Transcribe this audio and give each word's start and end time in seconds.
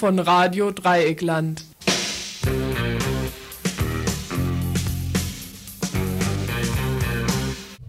Von 0.00 0.18
Radio 0.18 0.70
Dreieckland. 0.70 1.62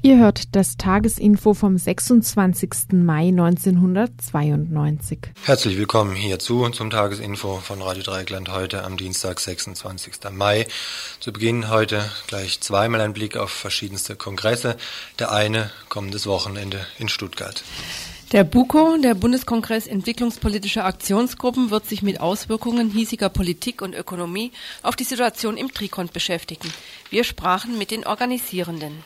Ihr 0.01 0.17
hört 0.17 0.53
das 0.53 0.75
Tagesinfo 0.75 1.53
vom 1.53 1.77
26. 1.77 2.91
Mai 2.91 3.29
1992. 3.29 5.19
Herzlich 5.43 5.77
willkommen 5.77 6.13
hierzu 6.13 6.67
zum 6.71 6.89
Tagesinfo 6.89 7.61
von 7.63 7.81
Radio 7.81 8.03
Dreieckland 8.03 8.49
heute 8.49 8.83
am 8.83 8.97
Dienstag, 8.97 9.39
26. 9.39 10.15
Mai. 10.33 10.67
Zu 11.21 11.31
Beginn 11.31 11.69
heute 11.69 12.03
gleich 12.27 12.59
zweimal 12.59 12.99
ein 12.99 13.13
Blick 13.13 13.37
auf 13.37 13.51
verschiedenste 13.51 14.17
Kongresse. 14.17 14.75
Der 15.17 15.31
eine 15.31 15.71
kommendes 15.87 16.27
Wochenende 16.27 16.85
in 16.99 17.07
Stuttgart. 17.07 17.63
Der 18.31 18.45
BUKO, 18.45 18.95
der 18.95 19.13
Bundeskongress 19.13 19.87
Entwicklungspolitischer 19.87 20.85
Aktionsgruppen, 20.85 21.69
wird 21.69 21.85
sich 21.85 22.01
mit 22.01 22.21
Auswirkungen 22.21 22.89
hiesiger 22.89 23.27
Politik 23.27 23.81
und 23.81 23.93
Ökonomie 23.93 24.53
auf 24.83 24.95
die 24.95 25.03
Situation 25.03 25.57
im 25.57 25.73
Trikont 25.73 26.13
beschäftigen. 26.13 26.71
Wir 27.09 27.25
sprachen 27.25 27.77
mit 27.77 27.91
den 27.91 28.07
Organisierenden. 28.07 29.03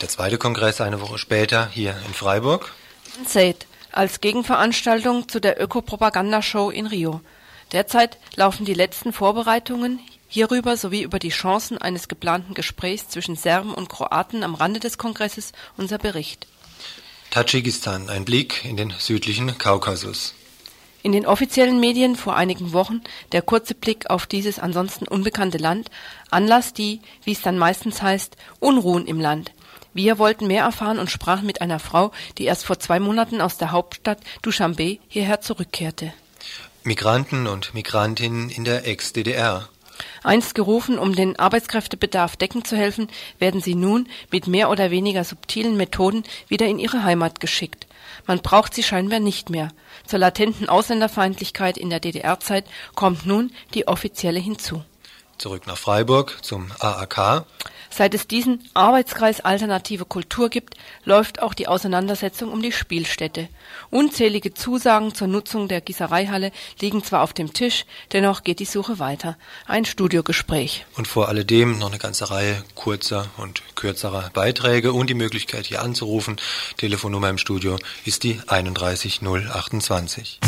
Der 0.00 0.08
zweite 0.08 0.38
Kongress 0.38 0.80
eine 0.80 1.00
Woche 1.00 1.18
später 1.18 1.68
hier 1.68 1.94
in 2.04 2.14
Freiburg. 2.14 2.74
SAID 3.24 3.68
als 3.92 4.20
Gegenveranstaltung 4.20 5.28
zu 5.28 5.40
der 5.40 5.62
Ökopropagandashow 5.62 6.70
in 6.70 6.86
Rio. 6.86 7.20
Derzeit 7.70 8.18
laufen 8.34 8.64
die 8.64 8.74
letzten 8.74 9.12
Vorbereitungen 9.12 10.00
hierüber 10.26 10.76
sowie 10.76 11.02
über 11.02 11.20
die 11.20 11.28
Chancen 11.28 11.78
eines 11.78 12.08
geplanten 12.08 12.54
Gesprächs 12.54 13.08
zwischen 13.08 13.36
Serben 13.36 13.72
und 13.72 13.88
Kroaten 13.88 14.42
am 14.42 14.56
Rande 14.56 14.80
des 14.80 14.98
Kongresses 14.98 15.52
unser 15.76 15.98
Bericht. 15.98 16.48
Tadschikistan, 17.30 18.08
ein 18.08 18.24
Blick 18.24 18.64
in 18.64 18.76
den 18.76 18.92
südlichen 18.98 19.58
Kaukasus. 19.58 20.34
In 21.02 21.12
den 21.12 21.26
offiziellen 21.26 21.78
Medien 21.78 22.16
vor 22.16 22.34
einigen 22.36 22.72
Wochen 22.72 23.02
der 23.32 23.42
kurze 23.42 23.74
Blick 23.74 24.10
auf 24.10 24.26
dieses 24.26 24.58
ansonsten 24.58 25.06
unbekannte 25.06 25.58
Land, 25.58 25.90
Anlass 26.30 26.72
die, 26.72 27.00
wie 27.24 27.32
es 27.32 27.42
dann 27.42 27.58
meistens 27.58 28.02
heißt, 28.02 28.36
Unruhen 28.60 29.06
im 29.06 29.20
Land. 29.20 29.52
Wir 29.94 30.18
wollten 30.18 30.46
mehr 30.46 30.64
erfahren 30.64 30.98
und 30.98 31.10
sprachen 31.10 31.46
mit 31.46 31.60
einer 31.60 31.78
Frau, 31.78 32.12
die 32.38 32.44
erst 32.44 32.64
vor 32.64 32.78
zwei 32.78 32.98
Monaten 32.98 33.40
aus 33.40 33.58
der 33.58 33.72
Hauptstadt 33.72 34.18
Duschanbe 34.42 34.98
hierher 35.08 35.40
zurückkehrte. 35.40 36.12
Migranten 36.82 37.46
und 37.46 37.74
Migrantinnen 37.74 38.48
in 38.50 38.64
der 38.64 38.86
Ex-DDR. 38.86 39.68
Einst 40.28 40.54
gerufen, 40.54 40.98
um 40.98 41.14
den 41.14 41.38
Arbeitskräftebedarf 41.38 42.36
decken 42.36 42.62
zu 42.62 42.76
helfen, 42.76 43.08
werden 43.38 43.62
sie 43.62 43.74
nun 43.74 44.08
mit 44.30 44.46
mehr 44.46 44.68
oder 44.68 44.90
weniger 44.90 45.24
subtilen 45.24 45.78
Methoden 45.78 46.22
wieder 46.48 46.66
in 46.66 46.78
ihre 46.78 47.02
Heimat 47.02 47.40
geschickt. 47.40 47.86
Man 48.26 48.40
braucht 48.40 48.74
sie 48.74 48.82
scheinbar 48.82 49.20
nicht 49.20 49.48
mehr. 49.48 49.70
Zur 50.06 50.18
latenten 50.18 50.68
Ausländerfeindlichkeit 50.68 51.78
in 51.78 51.88
der 51.88 52.00
DDR-Zeit 52.00 52.66
kommt 52.94 53.24
nun 53.24 53.52
die 53.72 53.88
offizielle 53.88 54.38
hinzu. 54.38 54.84
Zurück 55.38 55.66
nach 55.66 55.78
Freiburg 55.78 56.38
zum 56.42 56.70
AAK. 56.80 57.46
Seit 57.90 58.14
es 58.14 58.26
diesen 58.26 58.68
Arbeitskreis 58.74 59.40
Alternative 59.40 60.04
Kultur 60.04 60.50
gibt, 60.50 60.74
läuft 61.04 61.40
auch 61.40 61.54
die 61.54 61.68
Auseinandersetzung 61.68 62.52
um 62.52 62.60
die 62.60 62.72
Spielstätte. 62.72 63.48
Unzählige 63.90 64.52
Zusagen 64.52 65.14
zur 65.14 65.28
Nutzung 65.28 65.68
der 65.68 65.80
Gießereihalle 65.80 66.52
liegen 66.80 67.02
zwar 67.02 67.22
auf 67.22 67.32
dem 67.32 67.54
Tisch, 67.54 67.86
dennoch 68.12 68.42
geht 68.42 68.60
die 68.60 68.66
Suche 68.66 68.98
weiter. 68.98 69.38
Ein 69.66 69.84
Studiogespräch. 69.84 70.84
Und 70.96 71.08
vor 71.08 71.28
alledem 71.28 71.78
noch 71.78 71.88
eine 71.88 71.98
ganze 71.98 72.30
Reihe 72.30 72.62
kurzer 72.74 73.30
und 73.36 73.62
kürzerer 73.74 74.30
Beiträge 74.34 74.92
und 74.92 75.08
die 75.08 75.14
Möglichkeit 75.14 75.66
hier 75.66 75.82
anzurufen. 75.82 76.36
Telefonnummer 76.76 77.30
im 77.30 77.38
Studio 77.38 77.78
ist 78.04 78.22
die 78.22 78.40
31028. 78.48 80.40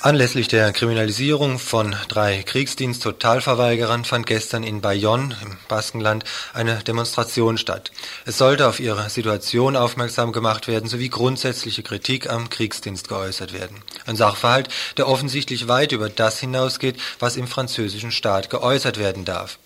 Anlässlich 0.00 0.48
der 0.48 0.72
Kriminalisierung 0.72 1.60
von 1.60 1.94
drei 2.08 2.42
Kriegsdienst-Totalverweigerern 2.42 4.04
fand 4.04 4.26
gestern 4.26 4.64
in 4.64 4.80
Bayonne 4.80 5.36
im 5.42 5.56
Baskenland 5.68 6.24
eine 6.54 6.78
Demonstration 6.78 7.56
statt. 7.56 7.92
Es 8.24 8.36
sollte 8.36 8.66
auf 8.66 8.80
ihre 8.80 9.08
Situation 9.10 9.76
aufmerksam 9.76 10.32
gemacht 10.32 10.66
werden 10.66 10.88
sowie 10.88 11.08
grundsätzliche 11.08 11.84
Kritik 11.84 12.28
am 12.28 12.50
Kriegsdienst 12.50 13.08
geäußert 13.08 13.52
werden. 13.52 13.82
Ein 14.06 14.16
Sachverhalt, 14.16 14.68
der 14.96 15.06
offensichtlich 15.06 15.68
weit 15.68 15.92
über 15.92 16.08
das 16.08 16.40
hinausgeht, 16.40 16.96
was 17.20 17.36
im 17.36 17.46
französischen 17.46 18.10
Staat 18.10 18.50
geäußert 18.50 18.98
werden 18.98 19.24
darf. 19.24 19.58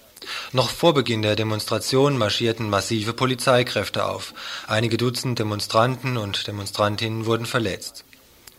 Noch 0.53 0.71
vor 0.71 0.95
Beginn 0.95 1.23
der 1.23 1.37
Demonstration 1.37 2.19
marschierten 2.19 2.69
massive 2.69 3.13
Polizeikräfte 3.13 4.05
auf. 4.07 4.35
Einige 4.67 4.97
Dutzend 4.97 5.39
Demonstranten 5.39 6.17
und 6.17 6.47
Demonstrantinnen 6.47 7.27
wurden 7.27 7.47
verletzt. 7.47 8.05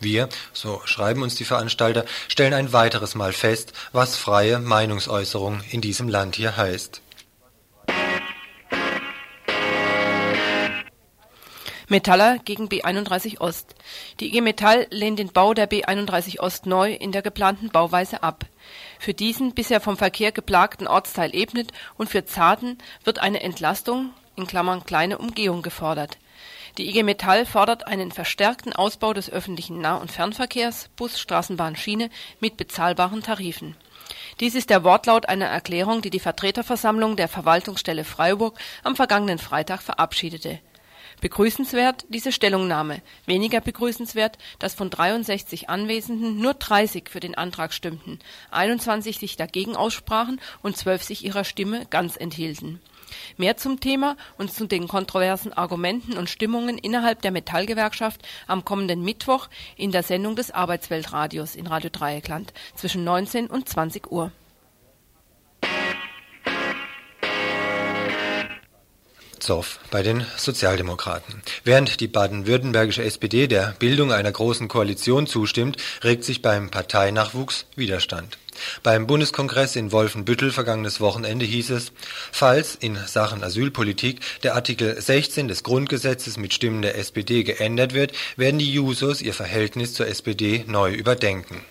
Wir, 0.00 0.28
so 0.52 0.80
schreiben 0.84 1.22
uns 1.22 1.36
die 1.36 1.44
Veranstalter, 1.44 2.04
stellen 2.28 2.54
ein 2.54 2.72
weiteres 2.72 3.14
Mal 3.14 3.32
fest, 3.32 3.72
was 3.92 4.16
freie 4.16 4.58
Meinungsäußerung 4.58 5.60
in 5.70 5.80
diesem 5.80 6.08
Land 6.08 6.34
hier 6.36 6.56
heißt. 6.56 7.02
Metaller 11.88 12.38
gegen 12.38 12.68
B31 12.68 13.40
Ost. 13.40 13.74
Die 14.18 14.28
IG 14.28 14.40
Metall 14.40 14.86
lehnt 14.90 15.18
den 15.18 15.30
Bau 15.30 15.52
der 15.52 15.70
B31 15.70 16.40
Ost 16.40 16.64
neu 16.64 16.94
in 16.94 17.12
der 17.12 17.20
geplanten 17.20 17.68
Bauweise 17.68 18.22
ab. 18.22 18.46
Für 19.02 19.14
diesen 19.14 19.52
bisher 19.52 19.80
vom 19.80 19.96
Verkehr 19.96 20.30
geplagten 20.30 20.86
Ortsteil 20.86 21.34
Ebnet 21.34 21.72
und 21.96 22.08
für 22.08 22.24
Zarten 22.24 22.78
wird 23.02 23.18
eine 23.18 23.42
Entlastung 23.42 24.10
in 24.36 24.46
Klammern 24.46 24.84
(kleine 24.84 25.18
Umgehung) 25.18 25.62
gefordert. 25.62 26.18
Die 26.78 26.88
IG 26.88 27.02
Metall 27.02 27.44
fordert 27.44 27.88
einen 27.88 28.12
verstärkten 28.12 28.72
Ausbau 28.72 29.12
des 29.12 29.28
öffentlichen 29.28 29.80
Nah 29.80 29.96
und 29.96 30.12
Fernverkehrs 30.12 30.88
(Bus, 30.94 31.18
Straßenbahn, 31.18 31.74
Schiene) 31.74 32.10
mit 32.38 32.56
bezahlbaren 32.56 33.24
Tarifen. 33.24 33.76
Dies 34.38 34.54
ist 34.54 34.70
der 34.70 34.84
Wortlaut 34.84 35.28
einer 35.28 35.46
Erklärung, 35.46 36.00
die 36.00 36.10
die 36.10 36.20
Vertreterversammlung 36.20 37.16
der 37.16 37.26
Verwaltungsstelle 37.26 38.04
Freiburg 38.04 38.56
am 38.84 38.94
vergangenen 38.94 39.40
Freitag 39.40 39.82
verabschiedete 39.82 40.60
Begrüßenswert 41.22 42.04
diese 42.08 42.32
Stellungnahme, 42.32 43.00
weniger 43.26 43.60
begrüßenswert, 43.60 44.38
dass 44.58 44.74
von 44.74 44.90
63 44.90 45.68
Anwesenden 45.68 46.40
nur 46.40 46.54
30 46.54 47.08
für 47.08 47.20
den 47.20 47.36
Antrag 47.36 47.72
stimmten, 47.72 48.18
21 48.50 49.20
sich 49.20 49.36
dagegen 49.36 49.76
aussprachen 49.76 50.40
und 50.62 50.76
12 50.76 51.04
sich 51.04 51.24
ihrer 51.24 51.44
Stimme 51.44 51.86
ganz 51.90 52.16
enthielten. 52.16 52.80
Mehr 53.36 53.56
zum 53.56 53.78
Thema 53.78 54.16
und 54.36 54.52
zu 54.52 54.66
den 54.66 54.88
kontroversen 54.88 55.52
Argumenten 55.52 56.16
und 56.16 56.28
Stimmungen 56.28 56.76
innerhalb 56.76 57.22
der 57.22 57.30
Metallgewerkschaft 57.30 58.20
am 58.48 58.64
kommenden 58.64 59.04
Mittwoch 59.04 59.48
in 59.76 59.92
der 59.92 60.02
Sendung 60.02 60.34
des 60.34 60.50
Arbeitsweltradios 60.50 61.54
in 61.54 61.68
Radio 61.68 61.90
Dreieckland 61.90 62.52
zwischen 62.74 63.04
19 63.04 63.46
und 63.46 63.68
20 63.68 64.10
Uhr 64.10 64.32
Zoff 69.42 69.80
bei 69.90 70.02
den 70.02 70.24
Sozialdemokraten. 70.36 71.42
Während 71.64 71.98
die 72.00 72.06
baden-württembergische 72.06 73.02
SPD 73.02 73.48
der 73.48 73.74
Bildung 73.78 74.12
einer 74.12 74.30
großen 74.30 74.68
Koalition 74.68 75.26
zustimmt, 75.26 75.76
regt 76.04 76.22
sich 76.22 76.42
beim 76.42 76.70
Parteinachwuchs 76.70 77.66
Widerstand. 77.74 78.38
Beim 78.82 79.06
Bundeskongress 79.06 79.74
in 79.74 79.90
Wolfenbüttel 79.90 80.52
vergangenes 80.52 81.00
Wochenende 81.00 81.44
hieß 81.44 81.70
es, 81.70 81.92
falls 82.30 82.76
in 82.76 82.96
Sachen 83.06 83.42
Asylpolitik 83.42 84.20
der 84.42 84.54
Artikel 84.54 85.00
16 85.00 85.48
des 85.48 85.64
Grundgesetzes 85.64 86.36
mit 86.36 86.54
Stimmen 86.54 86.82
der 86.82 86.96
SPD 86.96 87.42
geändert 87.42 87.94
wird, 87.94 88.12
werden 88.36 88.58
die 88.58 88.72
Jusos 88.72 89.22
ihr 89.22 89.34
Verhältnis 89.34 89.94
zur 89.94 90.06
SPD 90.06 90.64
neu 90.68 90.92
überdenken 90.92 91.62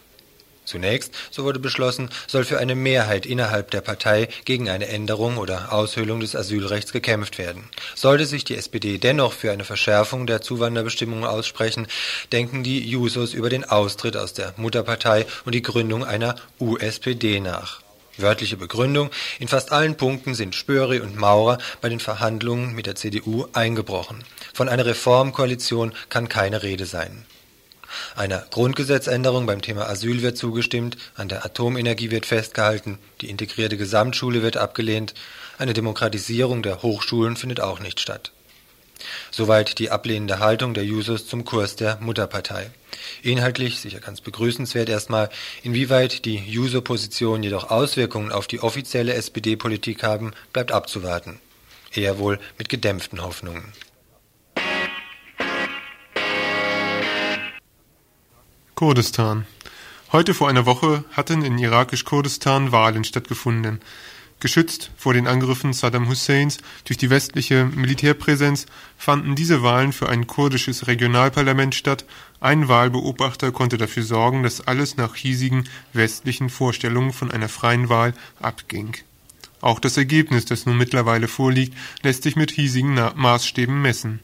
Zunächst, 0.71 1.13
so 1.31 1.43
wurde 1.43 1.59
beschlossen, 1.59 2.09
soll 2.27 2.45
für 2.45 2.57
eine 2.57 2.75
Mehrheit 2.75 3.25
innerhalb 3.25 3.71
der 3.71 3.81
Partei 3.81 4.29
gegen 4.45 4.69
eine 4.69 4.87
Änderung 4.87 5.35
oder 5.35 5.73
Aushöhlung 5.73 6.21
des 6.21 6.33
Asylrechts 6.33 6.93
gekämpft 6.93 7.37
werden. 7.37 7.65
Sollte 7.93 8.25
sich 8.25 8.45
die 8.45 8.55
SPD 8.55 8.97
dennoch 8.97 9.33
für 9.33 9.51
eine 9.51 9.65
Verschärfung 9.65 10.27
der 10.27 10.39
Zuwanderbestimmungen 10.39 11.25
aussprechen, 11.25 11.87
denken 12.31 12.63
die 12.63 12.87
Jusos 12.87 13.33
über 13.33 13.49
den 13.49 13.65
Austritt 13.65 14.15
aus 14.15 14.31
der 14.31 14.53
Mutterpartei 14.55 15.25
und 15.43 15.53
die 15.55 15.61
Gründung 15.61 16.05
einer 16.05 16.35
USPD 16.57 17.41
nach. 17.41 17.81
Wörtliche 18.15 18.55
Begründung, 18.55 19.09
in 19.39 19.49
fast 19.49 19.73
allen 19.73 19.97
Punkten 19.97 20.35
sind 20.35 20.55
Spöri 20.55 21.01
und 21.01 21.17
Maurer 21.17 21.57
bei 21.81 21.89
den 21.89 21.99
Verhandlungen 21.99 22.73
mit 22.73 22.85
der 22.85 22.95
CDU 22.95 23.47
eingebrochen. 23.51 24.23
Von 24.53 24.69
einer 24.69 24.85
Reformkoalition 24.85 25.91
kann 26.07 26.29
keine 26.29 26.63
Rede 26.63 26.85
sein 26.85 27.25
Einer 28.15 28.45
Grundgesetzänderung 28.51 29.45
beim 29.45 29.61
Thema 29.61 29.87
Asyl 29.87 30.21
wird 30.21 30.37
zugestimmt, 30.37 30.97
an 31.15 31.29
der 31.29 31.45
Atomenergie 31.45 32.11
wird 32.11 32.25
festgehalten, 32.25 32.99
die 33.21 33.29
integrierte 33.29 33.77
Gesamtschule 33.77 34.41
wird 34.41 34.57
abgelehnt, 34.57 35.13
eine 35.57 35.73
Demokratisierung 35.73 36.63
der 36.63 36.81
Hochschulen 36.81 37.35
findet 37.35 37.59
auch 37.59 37.79
nicht 37.79 37.99
statt. 37.99 38.31
Soweit 39.31 39.79
die 39.79 39.89
ablehnende 39.89 40.39
Haltung 40.39 40.73
der 40.73 40.85
Jusos 40.85 41.27
zum 41.27 41.45
Kurs 41.45 41.75
der 41.75 41.97
Mutterpartei. 42.01 42.69
Inhaltlich 43.23 43.79
sicher 43.79 43.99
ganz 43.99 44.21
begrüßenswert 44.21 44.89
erstmal, 44.89 45.29
inwieweit 45.63 46.25
die 46.25 46.37
Juso-Positionen 46.37 47.43
jedoch 47.43 47.69
Auswirkungen 47.69 48.31
auf 48.31 48.47
die 48.47 48.59
offizielle 48.59 49.13
SPD-Politik 49.13 50.03
haben, 50.03 50.33
bleibt 50.53 50.71
abzuwarten. 50.71 51.39
Eher 51.93 52.19
wohl 52.19 52.39
mit 52.57 52.69
gedämpften 52.69 53.21
Hoffnungen. 53.21 53.73
Kurdistan. 58.81 59.45
Heute 60.11 60.33
vor 60.33 60.49
einer 60.49 60.65
Woche 60.65 61.03
hatten 61.11 61.43
in 61.43 61.59
irakisch-Kurdistan 61.59 62.71
Wahlen 62.71 63.03
stattgefunden. 63.03 63.79
Geschützt 64.39 64.89
vor 64.97 65.13
den 65.13 65.27
Angriffen 65.27 65.71
Saddam 65.71 66.09
Husseins 66.09 66.57
durch 66.85 66.97
die 66.97 67.11
westliche 67.11 67.65
Militärpräsenz 67.65 68.65
fanden 68.97 69.35
diese 69.35 69.61
Wahlen 69.61 69.93
für 69.93 70.09
ein 70.09 70.25
kurdisches 70.25 70.87
Regionalparlament 70.87 71.75
statt. 71.75 72.05
Ein 72.39 72.69
Wahlbeobachter 72.69 73.51
konnte 73.51 73.77
dafür 73.77 74.01
sorgen, 74.01 74.41
dass 74.41 74.61
alles 74.61 74.97
nach 74.97 75.13
hiesigen 75.13 75.69
westlichen 75.93 76.49
Vorstellungen 76.49 77.13
von 77.13 77.29
einer 77.29 77.49
freien 77.49 77.87
Wahl 77.87 78.15
abging. 78.39 78.97
Auch 79.61 79.79
das 79.79 79.95
Ergebnis, 79.95 80.45
das 80.45 80.65
nun 80.65 80.79
mittlerweile 80.79 81.27
vorliegt, 81.27 81.77
lässt 82.01 82.23
sich 82.23 82.35
mit 82.35 82.49
hiesigen 82.49 82.95
Maßstäben 82.95 83.79
messen. 83.79 84.21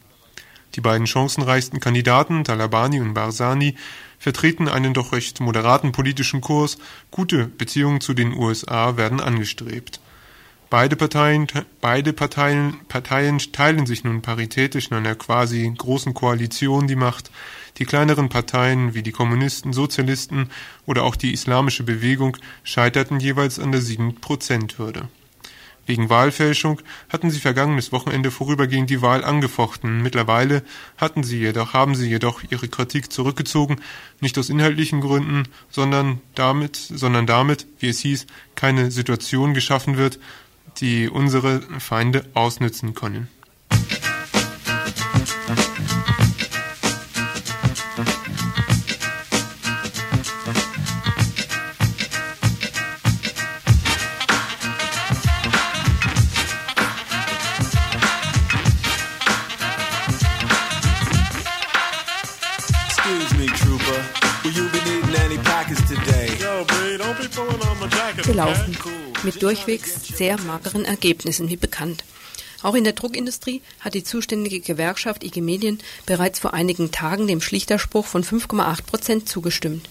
Die 0.74 0.82
beiden 0.82 1.06
chancenreichsten 1.08 1.80
Kandidaten, 1.80 2.44
Talabani 2.44 3.00
und 3.00 3.14
Barzani, 3.14 3.76
vertreten 4.18 4.68
einen 4.68 4.94
doch 4.94 5.14
recht 5.14 5.40
moderaten 5.40 5.92
politischen 5.92 6.42
Kurs, 6.42 6.78
gute 7.12 7.48
Beziehungen 7.48 8.02
zu 8.02 8.14
den 8.14 8.34
USA 8.34 8.98
werden 8.98 9.20
angestrebt. 9.20 10.00
Beide 10.70 10.98
Parteien, 10.98 11.48
beide 11.80 12.12
Parteien, 12.12 12.82
Parteien 12.90 13.40
teilen 13.54 13.86
sich 13.86 14.04
nun 14.04 14.22
paritätisch 14.22 14.90
in 14.90 14.98
einer 14.98 15.16
quasi 15.16 15.72
großen 15.78 16.14
Koalition 16.14 16.88
die 16.88 16.98
Macht. 16.98 17.32
Die 17.78 17.86
kleineren 17.86 18.28
Parteien 18.28 18.94
wie 18.94 19.02
die 19.02 19.14
Kommunisten, 19.14 19.72
Sozialisten 19.72 20.50
oder 20.86 21.04
auch 21.04 21.16
die 21.16 21.32
islamische 21.32 21.84
Bewegung 21.84 22.36
scheiterten 22.64 23.22
jeweils 23.22 23.60
an 23.60 23.72
der 23.72 23.82
7-Prozent-Hürde. 23.82 25.08
Wegen 25.88 26.10
Wahlfälschung 26.10 26.82
hatten 27.10 27.32
sie 27.32 27.40
vergangenes 27.40 27.94
Wochenende 27.94 28.30
vorübergehend 28.30 28.90
die 28.90 29.02
Wahl 29.02 29.24
angefochten. 29.24 30.04
Mittlerweile 30.04 30.62
hatten 30.98 31.24
sie 31.24 31.40
jedoch, 31.40 31.74
haben 31.74 31.96
sie 31.96 32.10
jedoch 32.10 32.44
ihre 32.50 32.68
Kritik 32.68 33.12
zurückgezogen, 33.12 33.78
nicht 34.20 34.38
aus 34.38 34.50
inhaltlichen 34.50 35.00
Gründen, 35.00 35.44
sondern 35.70 36.20
damit, 36.36 36.76
sondern 36.76 37.26
damit, 37.26 37.68
wie 37.80 37.88
es 37.88 38.00
hieß, 38.02 38.28
keine 38.56 38.92
Situation 38.92 39.54
geschaffen 39.54 39.98
wird, 39.98 40.20
die 40.82 41.08
unsere 41.08 41.62
Feinde 41.80 42.26
ausnützen 42.34 42.94
können. 42.94 43.30
Gelaufen 68.24 68.76
mit 69.22 69.44
durchwegs 69.44 70.08
sehr 70.08 70.40
mageren 70.42 70.84
Ergebnissen, 70.84 71.48
wie 71.48 71.56
bekannt. 71.56 72.04
Auch 72.64 72.74
in 72.74 72.84
der 72.84 72.94
Druckindustrie 72.94 73.62
hat 73.82 73.94
die 73.94 74.04
zuständige 74.04 74.62
Gewerkschaft 74.62 75.24
IG 75.24 75.42
Medien 75.42 75.78
bereits 76.08 76.40
vor 76.40 76.56
einigen 76.56 76.90
Tagen 76.92 77.28
dem 77.28 77.40
Schlichterspruch 77.40 78.08
von 78.08 78.24
5,8 78.24 78.84
Prozent 78.84 79.30
zugestimmt. 79.30 79.88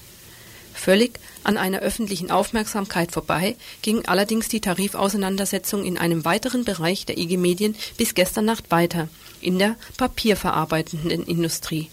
Völlig 0.74 1.20
an 1.44 1.56
einer 1.56 1.78
öffentlichen 1.78 2.32
Aufmerksamkeit 2.32 3.12
vorbei 3.12 3.54
ging 3.82 4.04
allerdings 4.06 4.48
die 4.48 4.60
Tarifauseinandersetzung 4.60 5.84
in 5.84 5.98
einem 5.98 6.24
weiteren 6.24 6.64
Bereich 6.64 7.06
der 7.06 7.18
IG 7.18 7.36
Medien 7.36 7.76
bis 7.96 8.14
gestern 8.14 8.46
Nacht 8.46 8.72
weiter, 8.72 9.08
in 9.40 9.60
der 9.60 9.76
papierverarbeitenden 9.96 11.24
Industrie. 11.24 11.88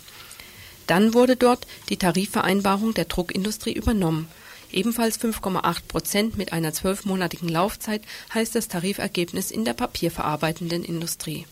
Dann 0.87 1.13
wurde 1.13 1.35
dort 1.35 1.67
die 1.89 1.97
Tarifvereinbarung 1.97 2.95
der 2.95 3.05
Druckindustrie 3.05 3.73
übernommen 3.73 4.27
Ebenfalls 4.73 5.19
5,8 5.19 5.83
Prozent 5.87 6.37
mit 6.37 6.51
einer 6.51 6.73
zwölfmonatigen 6.73 7.47
Laufzeit 7.47 8.01
heißt 8.33 8.55
das 8.55 8.67
Tarifergebnis 8.67 9.51
in 9.51 9.65
der 9.65 9.73
papierverarbeitenden 9.73 10.83
Industrie. 10.83 11.45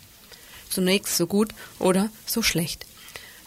Zunächst 0.69 1.17
so 1.17 1.27
gut 1.27 1.53
oder 1.77 2.09
so 2.25 2.41
schlecht. 2.41 2.87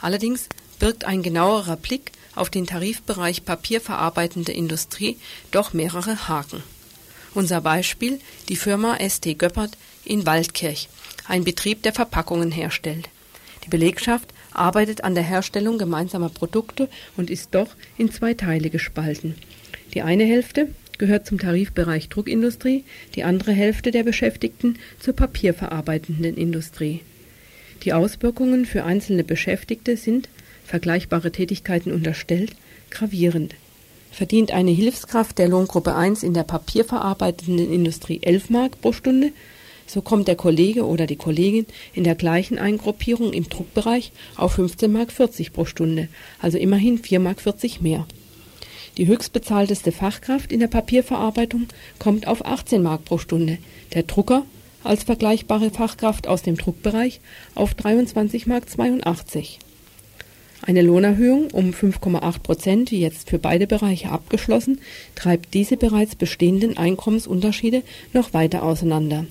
Allerdings 0.01 0.49
birgt 0.79 1.05
ein 1.05 1.25
genauerer 1.25 1.77
Blick 1.77 2.13
auf 2.37 2.51
den 2.51 2.67
Tarifbereich 2.67 3.45
papierverarbeitende 3.45 4.53
Industrie 4.53 5.19
doch 5.51 5.73
mehrere 5.73 6.29
Haken. 6.29 6.63
Unser 7.35 7.61
Beispiel 7.61 8.21
die 8.49 8.57
Firma 8.57 8.97
ST 9.01 9.37
Göppert 9.39 9.77
in 10.05 10.25
Waldkirch, 10.25 10.89
ein 11.27 11.43
Betrieb, 11.43 11.83
der 11.83 11.93
Verpackungen 11.93 12.53
herstellt. 12.53 13.09
Die 13.65 13.71
Belegschaft 13.71 14.33
arbeitet 14.53 15.03
an 15.03 15.17
der 15.17 15.25
Herstellung 15.25 15.79
gemeinsamer 15.79 16.29
Produkte 16.29 16.89
und 17.17 17.29
ist 17.29 17.55
doch 17.57 17.71
in 17.97 18.13
zwei 18.13 18.35
Teile 18.35 18.71
gespalten. 18.71 19.35
Die 19.95 20.03
eine 20.03 20.25
Hälfte 20.25 20.69
gehört 20.99 21.27
zum 21.27 21.39
Tarifbereich 21.39 22.09
Druckindustrie, 22.09 22.85
die 23.15 23.23
andere 23.23 23.53
Hälfte 23.53 23.93
der 23.93 24.03
Beschäftigten 24.03 24.77
zur 24.99 25.15
papierverarbeitenden 25.15 26.37
Industrie. 26.37 27.01
Die 27.85 27.93
Auswirkungen 27.93 28.67
für 28.67 28.85
einzelne 28.85 29.25
Beschäftigte 29.25 29.97
sind, 29.97 30.29
vergleichbare 30.65 31.31
Tätigkeiten 31.31 31.93
unterstellt, 31.93 32.57
gravierend. 32.91 33.55
Verdient 34.11 34.53
eine 34.53 34.71
Hilfskraft 34.71 35.39
der 35.39 35.49
Lohngruppe 35.49 35.95
1 35.95 36.23
in 36.23 36.35
der 36.35 36.45
papierverarbeitenden 36.45 37.73
Industrie 37.73 38.21
11 38.23 38.51
Mark 38.51 38.81
pro 38.81 38.93
Stunde, 38.93 39.33
so 39.87 40.01
kommt 40.01 40.29
der 40.29 40.37
Kollege 40.37 40.87
oder 40.87 41.07
die 41.07 41.17
Kollegin 41.17 41.67
in 41.93 42.05
der 42.05 42.15
gleichen 42.15 42.59
Eingruppierung 42.59 43.33
im 43.33 43.49
Druckbereich 43.49 44.13
auf 44.37 44.55
15 44.55 44.91
Mark 44.91 45.13
40 45.13 45.53
pro 45.53 45.65
Stunde, 45.67 46.09
also 46.41 46.59
immerhin 46.59 46.99
4 46.99 47.21
Mark 47.21 47.41
40 47.41 47.81
mehr. 47.81 48.07
Die 48.97 49.07
höchstbezahlteste 49.09 49.91
Fachkraft 49.91 50.53
in 50.53 50.61
der 50.61 50.69
Papierverarbeitung 50.69 51.67
kommt 51.99 52.29
auf 52.29 52.45
18 52.47 52.83
Mark 52.83 53.05
pro 53.05 53.19
Stunde, 53.19 53.59
der 53.93 54.05
Drucker 54.05 54.45
als 54.85 55.03
vergleichbare 55.03 55.71
Fachkraft 55.71 56.29
aus 56.29 56.43
dem 56.43 56.57
Druckbereich 56.57 57.21
auf 57.55 57.75
23 57.75 58.47
Mark 58.47 58.71
82. 58.71 59.59
Eine 60.63 60.83
Lohnerhöhung 60.83 61.51
um 61.51 61.71
5,8 61.71 62.39
Prozent, 62.41 62.91
wie 62.91 63.01
jetzt 63.01 63.31
für 63.31 63.39
beide 63.39 63.67
Bereiche 63.67 64.11
abgeschlossen, 64.11 64.81
treibt 65.15 65.53
diese 65.55 65.77
bereits 65.77 66.15
bestehenden 66.15 66.77
Einkommensunterschiede 66.79 67.83
noch 68.13 68.33
weiter 68.33 68.63
auseinander. 68.63 69.27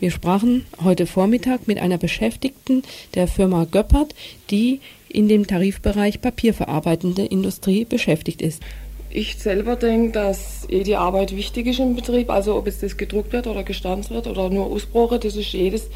Wir 0.00 0.10
sprachen 0.10 0.66
heute 0.82 1.06
Vormittag 1.06 1.68
mit 1.68 1.78
einer 1.78 1.96
Beschäftigten 1.96 2.82
der 3.14 3.28
Firma 3.28 3.64
Göppert, 3.70 4.16
die 4.50 4.80
in 5.12 5.28
dem 5.28 5.46
Tarifbereich 5.46 6.20
papierverarbeitende 6.20 7.24
Industrie 7.24 7.84
beschäftigt 7.84 8.42
ist. 8.42 8.62
Ich 9.10 9.36
selber 9.36 9.76
denke, 9.76 10.12
dass 10.12 10.66
jede 10.70 10.98
Arbeit 10.98 11.36
wichtig 11.36 11.66
ist 11.66 11.80
im 11.80 11.94
Betrieb, 11.94 12.30
also 12.30 12.56
ob 12.56 12.66
es 12.66 12.80
das 12.80 12.96
gedruckt 12.96 13.32
wird 13.32 13.46
oder 13.46 13.62
gestanzt 13.62 14.10
wird 14.10 14.26
oder 14.26 14.48
nur 14.48 14.66
Ausbroche, 14.66 15.18
das 15.18 15.36
ist 15.36 15.52
jedes, 15.52 15.90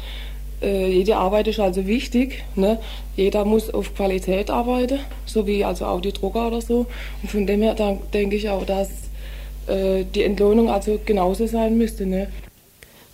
äh, 0.61 0.87
jede 0.87 1.15
Arbeit 1.15 1.47
ist 1.47 1.59
also 1.59 1.87
wichtig. 1.87 2.43
Ne? 2.55 2.77
Jeder 3.15 3.43
muss 3.43 3.71
auf 3.73 3.95
Qualität 3.95 4.51
arbeiten, 4.51 4.99
so 5.25 5.47
wie 5.47 5.65
also 5.65 5.85
auch 5.85 5.99
die 5.99 6.13
Drucker 6.13 6.47
oder 6.47 6.61
so. 6.61 6.85
Und 7.23 7.31
von 7.31 7.47
dem 7.47 7.63
her 7.63 7.75
denke 8.13 8.35
ich 8.35 8.49
auch, 8.49 8.65
dass 8.65 8.89
äh, 9.65 10.03
die 10.13 10.21
Entlohnung 10.21 10.69
also 10.69 10.99
genauso 11.03 11.47
sein 11.47 11.75
müsste. 11.75 12.05
Ne? 12.05 12.27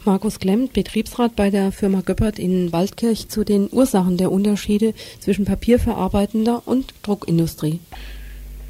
Markus 0.05 0.39
Klemmt, 0.39 0.73
Betriebsrat 0.73 1.35
bei 1.35 1.49
der 1.49 1.71
Firma 1.71 2.01
Göppert 2.01 2.37
in 2.37 2.73
Waldkirch, 2.73 3.29
zu 3.29 3.45
den 3.45 3.69
Ursachen 3.71 4.17
der 4.17 4.31
Unterschiede 4.31 4.93
zwischen 5.19 5.45
papierverarbeitender 5.45 6.63
und 6.65 6.93
Druckindustrie. 7.03 7.79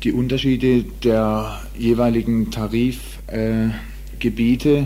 Die 0.03 0.11
Unterschiede 0.11 0.83
der 1.03 1.59
jeweiligen 1.77 2.51
Tarifgebiete 2.51 4.69
äh, 4.69 4.85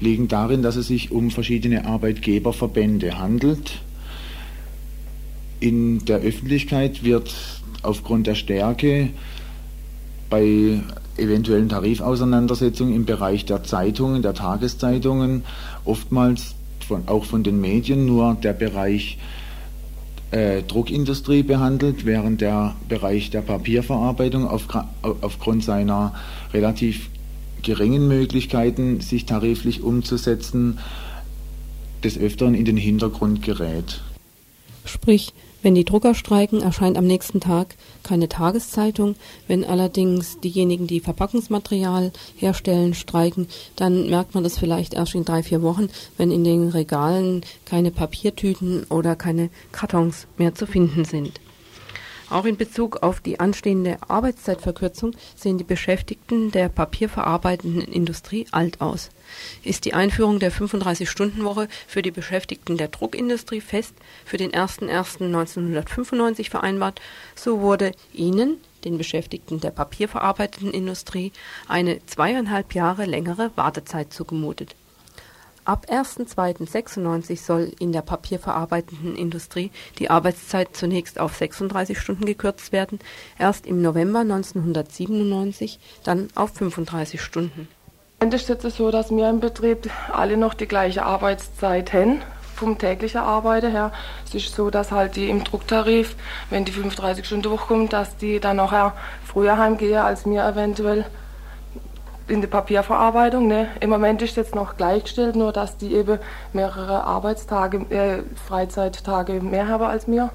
liegen 0.00 0.26
darin, 0.26 0.62
dass 0.62 0.76
es 0.76 0.88
sich 0.88 1.12
um 1.12 1.30
verschiedene 1.30 1.84
Arbeitgeberverbände 1.84 3.18
handelt. 3.18 3.82
In 5.60 6.04
der 6.06 6.18
Öffentlichkeit 6.18 7.04
wird 7.04 7.32
aufgrund 7.82 8.26
der 8.26 8.34
Stärke 8.34 9.10
bei 10.28 10.80
eventuellen 11.16 11.68
Tarifauseinandersetzungen 11.68 12.94
im 12.94 13.04
Bereich 13.04 13.44
der 13.44 13.62
Zeitungen, 13.62 14.22
der 14.22 14.34
Tageszeitungen, 14.34 15.44
oftmals 15.84 16.54
von, 16.86 17.08
auch 17.08 17.24
von 17.24 17.42
den 17.42 17.60
Medien 17.60 18.06
nur 18.06 18.34
der 18.34 18.52
Bereich 18.52 19.18
äh, 20.30 20.62
Druckindustrie 20.62 21.42
behandelt, 21.42 22.04
während 22.04 22.40
der 22.40 22.76
Bereich 22.88 23.30
der 23.30 23.42
Papierverarbeitung 23.42 24.48
auf, 24.48 24.66
aufgrund 25.02 25.64
seiner 25.64 26.14
relativ 26.52 27.08
geringen 27.62 28.08
Möglichkeiten, 28.08 29.00
sich 29.00 29.26
tariflich 29.26 29.82
umzusetzen, 29.82 30.78
des 32.02 32.18
Öfteren 32.18 32.54
in 32.54 32.64
den 32.64 32.76
Hintergrund 32.76 33.42
gerät. 33.42 34.02
Sprich, 34.84 35.32
wenn 35.64 35.74
die 35.74 35.84
Drucker 35.86 36.14
streiken, 36.14 36.60
erscheint 36.60 36.98
am 36.98 37.06
nächsten 37.06 37.40
Tag 37.40 37.74
keine 38.02 38.28
Tageszeitung. 38.28 39.16
Wenn 39.48 39.64
allerdings 39.64 40.38
diejenigen, 40.38 40.86
die 40.86 41.00
Verpackungsmaterial 41.00 42.12
herstellen, 42.36 42.92
streiken, 42.92 43.48
dann 43.74 44.10
merkt 44.10 44.34
man 44.34 44.44
das 44.44 44.58
vielleicht 44.58 44.92
erst 44.92 45.14
in 45.14 45.24
drei, 45.24 45.42
vier 45.42 45.62
Wochen, 45.62 45.88
wenn 46.18 46.30
in 46.30 46.44
den 46.44 46.68
Regalen 46.68 47.40
keine 47.64 47.90
Papiertüten 47.90 48.84
oder 48.90 49.16
keine 49.16 49.48
Kartons 49.72 50.26
mehr 50.36 50.54
zu 50.54 50.66
finden 50.66 51.06
sind. 51.06 51.40
Auch 52.34 52.46
in 52.46 52.56
Bezug 52.56 53.04
auf 53.04 53.20
die 53.20 53.38
anstehende 53.38 53.98
Arbeitszeitverkürzung 54.08 55.12
sehen 55.36 55.56
die 55.56 55.62
Beschäftigten 55.62 56.50
der 56.50 56.68
papierverarbeitenden 56.68 57.82
Industrie 57.82 58.48
alt 58.50 58.80
aus. 58.80 59.10
Ist 59.62 59.84
die 59.84 59.94
Einführung 59.94 60.40
der 60.40 60.50
35-Stunden-Woche 60.50 61.68
für 61.86 62.02
die 62.02 62.10
Beschäftigten 62.10 62.76
der 62.76 62.88
Druckindustrie 62.88 63.60
fest 63.60 63.94
für 64.24 64.36
den 64.36 64.50
01.01.1995 64.50 66.50
vereinbart, 66.50 67.00
so 67.36 67.60
wurde 67.60 67.92
ihnen, 68.12 68.56
den 68.84 68.98
Beschäftigten 68.98 69.60
der 69.60 69.70
papierverarbeitenden 69.70 70.74
Industrie, 70.74 71.30
eine 71.68 72.04
zweieinhalb 72.06 72.74
Jahre 72.74 73.04
längere 73.04 73.52
Wartezeit 73.54 74.12
zugemutet. 74.12 74.74
Ab 75.64 75.86
1.2.96 75.90 77.38
soll 77.42 77.72
in 77.78 77.92
der 77.92 78.02
papierverarbeitenden 78.02 79.16
Industrie 79.16 79.70
die 79.98 80.10
Arbeitszeit 80.10 80.76
zunächst 80.76 81.18
auf 81.18 81.36
36 81.36 81.98
Stunden 81.98 82.26
gekürzt 82.26 82.70
werden, 82.70 82.98
erst 83.38 83.66
im 83.66 83.80
November 83.80 84.20
1997 84.20 85.78
dann 86.02 86.28
auf 86.34 86.52
35 86.52 87.22
Stunden. 87.22 87.68
Es 88.20 88.34
ist 88.34 88.48
jetzt 88.50 88.76
so, 88.76 88.90
dass 88.90 89.10
wir 89.10 89.28
im 89.30 89.40
Betrieb 89.40 89.90
alle 90.12 90.36
noch 90.36 90.52
die 90.52 90.68
gleiche 90.68 91.04
Arbeitszeit 91.04 91.94
haben, 91.94 92.20
vom 92.54 92.78
täglichen 92.78 93.20
Arbeiten 93.20 93.70
her. 93.70 93.92
Es 94.26 94.34
ist 94.34 94.54
so, 94.54 94.70
dass 94.70 94.92
halt 94.92 95.16
die 95.16 95.28
im 95.28 95.44
Drucktarif, 95.44 96.14
wenn 96.50 96.64
die 96.64 96.72
35-Stunden-Woche 96.72 97.66
kommt, 97.66 97.92
dass 97.92 98.16
die 98.16 98.38
dann 98.38 98.56
nachher 98.56 98.94
früher 99.24 99.58
heimgehen, 99.58 99.98
als 99.98 100.26
wir 100.26 100.46
eventuell 100.46 101.04
in 102.28 102.40
der 102.40 102.48
Papierverarbeitung. 102.48 103.46
Ne? 103.48 103.68
Im 103.80 103.90
Moment 103.90 104.22
ist 104.22 104.30
es 104.30 104.36
jetzt 104.36 104.54
noch 104.54 104.76
gleichgestellt, 104.76 105.36
nur 105.36 105.52
dass 105.52 105.76
die 105.76 105.94
eben 105.94 106.18
mehrere 106.52 107.04
Arbeitstage, 107.04 107.78
äh, 107.90 108.22
Freizeittage 108.46 109.40
mehr 109.40 109.68
haben 109.68 109.84
als 109.84 110.06
mir. 110.06 110.30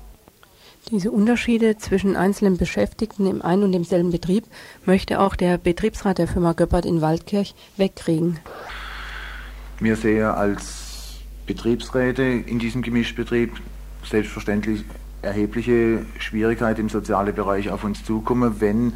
Diese 0.91 1.11
Unterschiede 1.11 1.77
zwischen 1.77 2.15
einzelnen 2.15 2.57
Beschäftigten 2.57 3.27
im 3.27 3.41
ein 3.41 3.63
und 3.63 3.73
demselben 3.73 4.11
Betrieb 4.11 4.45
möchte 4.85 5.19
auch 5.19 5.35
der 5.35 5.57
Betriebsrat 5.57 6.17
der 6.17 6.27
Firma 6.27 6.53
Göppert 6.53 6.85
in 6.85 7.01
Waldkirch 7.01 7.53
wegkriegen. 7.77 8.39
Wir 9.79 9.95
sehen 9.95 10.25
als 10.25 11.19
Betriebsräte 11.45 12.23
in 12.23 12.59
diesem 12.59 12.81
Gemischbetrieb 12.81 13.53
selbstverständlich 14.03 14.83
erhebliche 15.21 16.05
Schwierigkeiten 16.17 16.81
im 16.81 16.89
sozialen 16.89 17.35
Bereich 17.35 17.69
auf 17.69 17.83
uns 17.83 18.03
zukommen, 18.03 18.55
wenn 18.59 18.93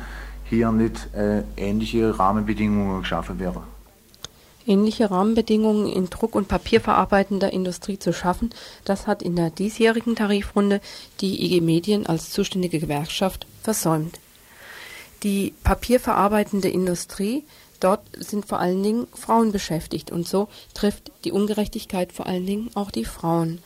hier 0.56 0.72
nicht 0.72 1.14
äh, 1.16 1.44
ähnliche 1.58 2.18
Rahmenbedingungen 2.18 3.02
geschaffen 3.02 3.40
werden. 3.40 3.64
Ähnliche 4.66 5.12
Rahmenbedingungen 5.12 5.88
in 5.88 6.10
Druck- 6.10 6.36
und 6.36 6.48
Papierverarbeitender 6.48 7.52
Industrie 7.52 8.00
zu 8.00 8.14
schaffen, 8.14 8.50
das 8.86 9.08
hat 9.08 9.22
in 9.22 9.36
der 9.36 9.50
diesjährigen 9.50 10.16
Tarifrunde 10.16 10.80
die 11.20 11.44
IG 11.44 11.60
Medien 11.60 12.06
als 12.06 12.30
zuständige 12.30 12.80
Gewerkschaft 12.80 13.46
versäumt. 13.62 14.20
Die 15.24 15.54
papierverarbeitende 15.64 16.70
Industrie, 16.70 17.44
dort 17.80 18.02
sind 18.18 18.46
vor 18.46 18.60
allen 18.60 18.84
Dingen 18.84 19.08
Frauen 19.14 19.52
beschäftigt 19.52 20.12
und 20.12 20.28
so 20.28 20.48
trifft 20.74 21.12
die 21.26 21.32
Ungerechtigkeit 21.32 22.14
vor 22.14 22.28
allen 22.28 22.46
Dingen 22.46 22.70
auch 22.74 22.92
die 22.92 23.06
Frauen. 23.06 23.60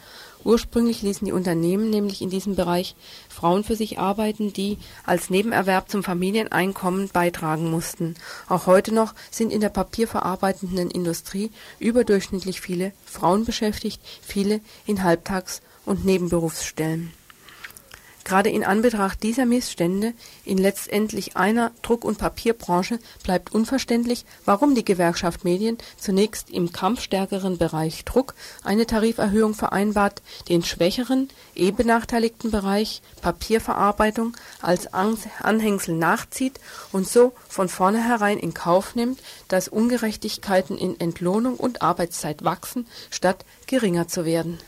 Ursprünglich 0.43 1.01
ließen 1.01 1.25
die 1.25 1.31
Unternehmen 1.31 1.89
nämlich 1.89 2.21
in 2.21 2.29
diesem 2.29 2.55
Bereich 2.55 2.95
Frauen 3.27 3.63
für 3.63 3.75
sich 3.75 3.99
arbeiten, 3.99 4.53
die 4.53 4.77
als 5.05 5.29
Nebenerwerb 5.29 5.89
zum 5.89 6.03
Familieneinkommen 6.03 7.09
beitragen 7.09 7.69
mussten. 7.69 8.15
Auch 8.47 8.67
heute 8.67 8.93
noch 8.93 9.13
sind 9.31 9.51
in 9.51 9.61
der 9.61 9.69
papierverarbeitenden 9.69 10.89
Industrie 10.91 11.51
überdurchschnittlich 11.79 12.61
viele 12.61 12.93
Frauen 13.05 13.45
beschäftigt, 13.45 14.01
viele 14.21 14.61
in 14.85 15.03
Halbtags- 15.03 15.61
und 15.85 16.05
Nebenberufsstellen 16.05 17.13
Gerade 18.27 18.49
in 18.49 18.65
Anbetracht 18.65 19.23
dieser 19.23 19.45
Missstände 19.45 20.13
in 20.43 20.57
letztendlich 20.57 21.37
einer 21.37 21.71
Druck- 21.81 22.03
und 22.03 22.17
Papierbranche 22.17 22.99
bleibt 23.23 23.55
unverständlich, 23.55 24.25
warum 24.43 24.75
die 24.75 24.83
Gewerkschaft 24.83 25.45
Medien 25.45 25.77
zunächst 25.97 26.49
im 26.49 26.73
kampfstärkeren 26.73 27.57
Bereich 27.57 28.03
Druck 28.03 28.35
eine 28.65 28.85
Tariferhöhung 28.85 29.53
vereinbart, 29.53 30.21
den 30.49 30.61
schwächeren, 30.61 31.29
eh 31.55 31.71
benachteiligten 31.71 32.51
Bereich 32.51 33.01
Papierverarbeitung 33.21 34.35
als 34.61 34.93
Anhängsel 34.93 35.95
nachzieht 35.95 36.59
und 36.91 37.07
so 37.07 37.31
von 37.47 37.69
vornherein 37.69 38.39
in 38.39 38.53
Kauf 38.53 38.93
nimmt, 38.93 39.21
dass 39.47 39.69
Ungerechtigkeiten 39.69 40.77
in 40.77 40.99
Entlohnung 40.99 41.55
und 41.55 41.81
Arbeitszeit 41.81 42.43
wachsen, 42.43 42.87
statt 43.09 43.45
geringer 43.67 44.09
zu 44.09 44.25
werden 44.25 44.59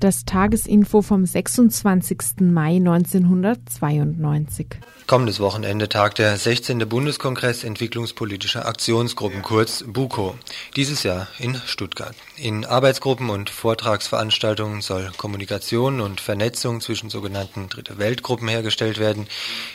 das 0.00 0.24
Tagesinfo 0.24 1.02
vom 1.02 1.26
26. 1.26 2.40
Mai 2.40 2.76
1992. 2.76 4.66
Kommendes 5.06 5.40
Wochenende 5.40 5.88
tagt 5.88 6.18
der 6.18 6.36
16. 6.36 6.86
Bundeskongress 6.88 7.64
entwicklungspolitischer 7.64 8.66
Aktionsgruppen, 8.66 9.42
kurz 9.42 9.84
BUKO, 9.86 10.34
dieses 10.76 11.02
Jahr 11.02 11.28
in 11.38 11.54
Stuttgart. 11.66 12.14
In 12.36 12.64
Arbeitsgruppen 12.64 13.30
und 13.30 13.50
Vortragsveranstaltungen 13.50 14.82
soll 14.82 15.10
Kommunikation 15.16 16.00
und 16.00 16.20
Vernetzung 16.20 16.80
zwischen 16.80 17.10
sogenannten 17.10 17.68
Dritte 17.68 17.98
Weltgruppen 17.98 18.48
hergestellt 18.48 18.98
werden, 18.98 19.26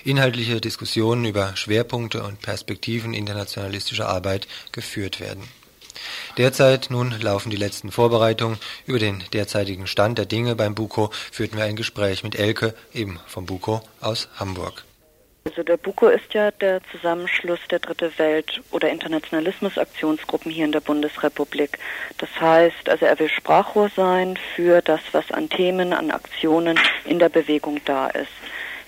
inhaltliche 0.03 0.61
Diskussionen 0.61 1.25
über 1.25 1.55
Schwerpunkte 1.55 2.23
und 2.23 2.41
Perspektiven 2.41 3.13
internationalistischer 3.13 4.07
Arbeit 4.07 4.47
geführt 4.71 5.19
werden. 5.19 5.43
Derzeit 6.37 6.87
nun 6.89 7.13
laufen 7.21 7.49
die 7.49 7.57
letzten 7.57 7.91
Vorbereitungen. 7.91 8.57
Über 8.85 8.99
den 8.99 9.23
derzeitigen 9.33 9.87
Stand 9.87 10.17
der 10.17 10.25
Dinge 10.25 10.55
beim 10.55 10.75
BUKO 10.75 11.09
führten 11.31 11.57
wir 11.57 11.65
ein 11.65 11.75
Gespräch 11.75 12.23
mit 12.23 12.35
Elke, 12.35 12.73
eben 12.93 13.19
vom 13.27 13.45
BUKO 13.45 13.81
aus 14.01 14.29
Hamburg. 14.35 14.83
Also 15.45 15.61
der 15.61 15.75
BUKO 15.75 16.07
ist 16.07 16.33
ja 16.33 16.51
der 16.51 16.79
Zusammenschluss 16.89 17.59
der 17.69 17.79
Dritte 17.79 18.17
Welt 18.17 18.61
oder 18.71 18.89
Internationalismus-Aktionsgruppen 18.89 20.49
hier 20.49 20.63
in 20.63 20.71
der 20.71 20.79
Bundesrepublik. 20.79 21.77
Das 22.17 22.29
heißt, 22.39 22.87
also 22.87 23.05
er 23.05 23.19
will 23.19 23.27
Sprachrohr 23.27 23.89
sein 23.93 24.39
für 24.55 24.81
das, 24.81 25.01
was 25.11 25.29
an 25.31 25.49
Themen, 25.49 25.91
an 25.91 26.11
Aktionen 26.11 26.79
in 27.03 27.19
der 27.19 27.27
Bewegung 27.27 27.81
da 27.83 28.07
ist. 28.07 28.31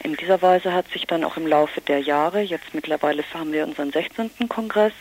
In 0.05 0.15
dieser 0.15 0.41
Weise 0.41 0.71
hat 0.71 0.87
sich 0.91 1.07
dann 1.07 1.23
auch 1.23 1.35
im 1.35 1.47
Laufe 1.47 1.81
der 1.81 1.99
Jahre, 1.99 2.39
jetzt 2.39 2.73
mittlerweile 2.73 3.23
haben 3.33 3.51
wir 3.51 3.65
unseren 3.65 3.91
16. 3.91 4.47
Kongress, 4.47 4.93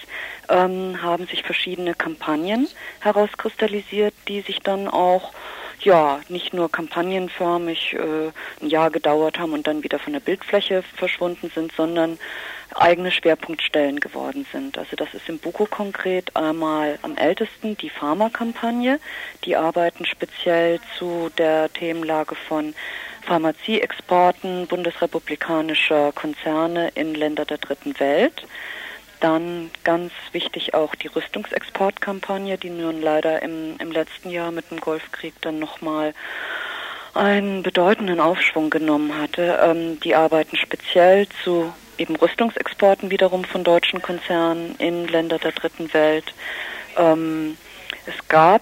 ähm, 0.49 1.03
haben 1.03 1.27
sich 1.27 1.43
verschiedene 1.43 1.95
Kampagnen 1.95 2.69
herauskristallisiert, 3.01 4.15
die 4.29 4.41
sich 4.41 4.61
dann 4.61 4.89
auch 4.89 5.33
ja, 5.81 6.21
nicht 6.29 6.55
nur 6.55 6.71
kampagnenförmig 6.71 7.95
äh, 7.95 8.31
ein 8.63 8.69
Jahr 8.69 8.91
gedauert 8.91 9.39
haben 9.39 9.53
und 9.53 9.67
dann 9.67 9.83
wieder 9.83 9.99
von 9.99 10.13
der 10.13 10.21
Bildfläche 10.21 10.83
verschwunden 10.97 11.51
sind, 11.55 11.73
sondern 11.73 12.19
eigene 12.75 13.11
Schwerpunktstellen 13.11 14.01
geworden 14.01 14.47
sind. 14.53 14.79
Also 14.79 14.97
das 14.97 15.13
ist 15.15 15.29
im 15.29 15.39
Buko 15.39 15.67
konkret 15.67 16.35
einmal 16.35 16.99
am 17.03 17.17
ältesten 17.17 17.77
die 17.77 17.91
Pharmakampagne. 17.91 18.99
Die 19.45 19.57
arbeiten 19.57 20.05
speziell 20.07 20.81
zu 20.99 21.31
der 21.37 21.73
Themenlage 21.73 22.35
von 22.35 22.75
Pharmazieexporten 23.23 24.67
bundesrepublikanischer 24.67 26.13
Konzerne 26.13 26.91
in 26.95 27.15
Länder 27.15 27.45
der 27.45 27.59
dritten 27.59 27.99
Welt. 28.01 28.47
Dann 29.25 29.71
ganz 29.85 30.13
wichtig 30.33 30.75
auch 30.75 30.95
die 30.95 31.07
Rüstungsexportkampagne, 31.07 32.59
die 32.59 32.69
nun 32.69 33.01
leider 33.01 33.41
im, 33.41 33.75
im 33.79 33.91
letzten 33.91 34.29
Jahr 34.29 34.51
mit 34.51 34.71
dem 34.71 34.81
Golfkrieg 34.81 35.33
dann 35.41 35.59
nochmal 35.59 36.13
einen 37.15 37.63
bedeutenden 37.63 38.21
Aufschwung 38.21 38.69
genommen 38.69 39.19
hatte. 39.19 39.59
Ähm, 39.63 39.99
die 40.01 40.15
arbeiten 40.15 40.59
speziell 40.59 41.27
zu 41.43 41.73
eben 41.97 42.17
Rüstungsexporten 42.17 43.11
wiederum 43.11 43.45
von 43.45 43.65
deutschen 43.65 44.03
Konzernen 44.03 44.75
in 44.77 45.09
Länder 45.09 45.39
der 45.39 45.53
dritten 45.53 45.95
Welt. 45.95 46.35
Ähm, 46.99 47.57
es 48.05 48.29
gab 48.29 48.61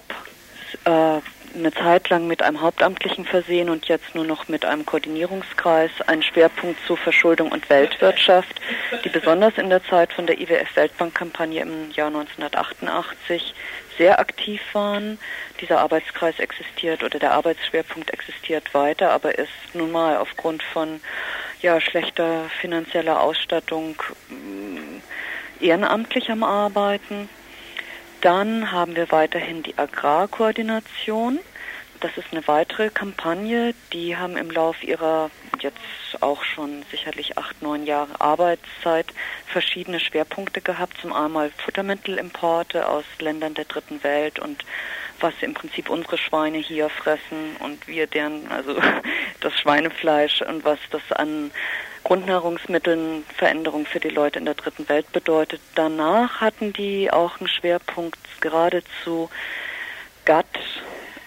äh, 0.84 1.18
eine 1.54 1.72
Zeit 1.72 2.08
lang 2.08 2.26
mit 2.26 2.42
einem 2.42 2.60
hauptamtlichen 2.60 3.24
Versehen 3.24 3.68
und 3.68 3.86
jetzt 3.86 4.14
nur 4.14 4.24
noch 4.24 4.48
mit 4.48 4.64
einem 4.64 4.86
Koordinierungskreis 4.86 5.90
einen 6.06 6.22
Schwerpunkt 6.22 6.78
zu 6.86 6.96
Verschuldung 6.96 7.52
und 7.52 7.68
Weltwirtschaft, 7.68 8.60
die 9.04 9.08
besonders 9.08 9.56
in 9.58 9.70
der 9.70 9.84
Zeit 9.84 10.12
von 10.12 10.26
der 10.26 10.40
IWF-Weltbankkampagne 10.40 11.62
im 11.62 11.90
Jahr 11.92 12.08
1988 12.08 13.54
sehr 13.98 14.18
aktiv 14.18 14.60
waren. 14.72 15.18
Dieser 15.60 15.80
Arbeitskreis 15.80 16.38
existiert 16.38 17.02
oder 17.02 17.18
der 17.18 17.32
Arbeitsschwerpunkt 17.32 18.10
existiert 18.10 18.72
weiter, 18.74 19.10
aber 19.10 19.38
ist 19.38 19.50
nun 19.74 19.92
mal 19.92 20.16
aufgrund 20.16 20.62
von 20.62 21.00
ja, 21.60 21.80
schlechter 21.80 22.44
finanzieller 22.60 23.20
Ausstattung 23.20 23.94
mm, 24.28 25.00
ehrenamtlich 25.60 26.30
am 26.30 26.42
Arbeiten. 26.42 27.28
Dann 28.22 28.70
haben 28.70 28.94
wir 28.94 29.10
weiterhin 29.10 29.64
die 29.64 29.76
Agrarkoordination. 29.76 31.40
Das 31.98 32.16
ist 32.16 32.28
eine 32.30 32.46
weitere 32.46 32.88
Kampagne. 32.88 33.74
Die 33.92 34.16
haben 34.16 34.36
im 34.36 34.48
Lauf 34.48 34.84
ihrer 34.84 35.28
jetzt 35.58 35.78
auch 36.20 36.44
schon 36.44 36.84
sicherlich 36.92 37.36
acht, 37.36 37.60
neun 37.62 37.84
Jahre 37.84 38.20
Arbeitszeit 38.20 39.06
verschiedene 39.46 39.98
Schwerpunkte 39.98 40.60
gehabt. 40.60 40.98
Zum 41.00 41.12
einmal 41.12 41.50
Futtermittelimporte 41.64 42.88
aus 42.88 43.04
Ländern 43.18 43.54
der 43.54 43.64
dritten 43.64 44.04
Welt 44.04 44.38
und 44.38 44.64
was 45.18 45.34
im 45.40 45.54
Prinzip 45.54 45.90
unsere 45.90 46.16
Schweine 46.16 46.58
hier 46.58 46.90
fressen 46.90 47.56
und 47.58 47.88
wir 47.88 48.06
deren, 48.06 48.48
also 48.52 48.76
das 49.40 49.58
Schweinefleisch 49.58 50.42
und 50.42 50.64
was 50.64 50.78
das 50.92 51.02
an 51.10 51.50
Grundnahrungsmitteln 52.04 53.24
Veränderung 53.36 53.86
für 53.86 54.00
die 54.00 54.08
Leute 54.08 54.38
in 54.38 54.44
der 54.44 54.54
dritten 54.54 54.88
Welt 54.88 55.10
bedeutet. 55.12 55.60
Danach 55.74 56.40
hatten 56.40 56.72
die 56.72 57.10
auch 57.10 57.38
einen 57.38 57.48
Schwerpunkt 57.48 58.18
geradezu 58.40 59.30
GATT, 60.24 60.58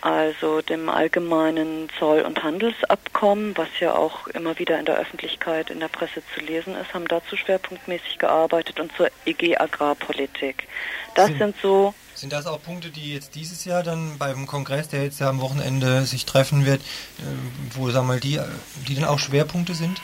also 0.02 0.62
dem 0.62 0.90
allgemeinen 0.90 1.90
Zoll- 1.98 2.22
und 2.22 2.44
Handelsabkommen, 2.44 3.58
was 3.58 3.70
ja 3.80 3.96
auch 3.96 4.28
immer 4.28 4.60
wieder 4.60 4.80
in 4.80 4.86
der 4.86 4.98
Öffentlichkeit, 4.98 5.70
in 5.70 5.80
der 5.80 5.88
Presse 5.88 6.22
zu 6.34 6.42
lesen 6.42 6.76
ist, 6.76 6.94
haben 6.94 7.08
dazu 7.08 7.36
schwerpunktmäßig 7.36 8.20
gearbeitet 8.20 8.80
und 8.80 8.96
zur 8.96 9.10
EG 9.26 9.58
Agrarpolitik. 9.58 10.68
Das 11.16 11.28
sind, 11.28 11.38
sind 11.38 11.56
so 11.62 11.94
sind 12.14 12.32
das 12.32 12.48
auch 12.48 12.62
Punkte, 12.62 12.92
die 12.92 13.14
jetzt 13.14 13.36
dieses 13.36 13.66
Jahr 13.66 13.84
dann 13.84 14.18
beim 14.18 14.48
Kongress, 14.48 14.88
der 14.88 15.04
jetzt 15.04 15.20
ja 15.20 15.28
am 15.30 15.42
Wochenende 15.42 16.06
sich 16.06 16.26
treffen 16.26 16.66
wird, 16.66 16.80
äh, 16.82 17.24
wo 17.72 17.90
sagen 17.92 18.08
wir 18.08 18.14
mal 18.14 18.20
die, 18.22 18.40
die 18.88 18.96
dann 18.96 19.04
auch 19.04 19.20
Schwerpunkte 19.20 19.76
sind? 19.76 20.00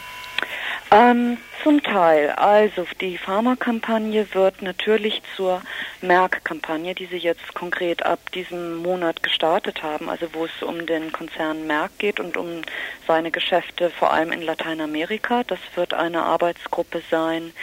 Ähm, 0.93 1.37
zum 1.63 1.81
Teil. 1.81 2.31
Also 2.31 2.85
die 2.99 3.17
Pharmakampagne 3.17 4.27
wird 4.33 4.61
natürlich 4.61 5.21
zur 5.37 5.61
Merck-Kampagne, 6.01 6.93
die 6.93 7.05
sie 7.05 7.17
jetzt 7.17 7.53
konkret 7.53 8.05
ab 8.05 8.19
diesem 8.33 8.77
Monat 8.77 9.23
gestartet 9.23 9.83
haben, 9.83 10.09
also 10.09 10.27
wo 10.33 10.45
es 10.45 10.61
um 10.61 10.85
den 10.85 11.13
Konzern 11.13 11.65
Merck 11.65 11.97
geht 11.97 12.19
und 12.19 12.35
um 12.35 12.61
seine 13.07 13.31
Geschäfte 13.31 13.89
vor 13.89 14.11
allem 14.11 14.33
in 14.33 14.41
Lateinamerika. 14.41 15.43
Das 15.43 15.59
wird 15.75 15.93
eine 15.93 16.23
Arbeitsgruppe 16.23 17.01
sein, 17.09 17.53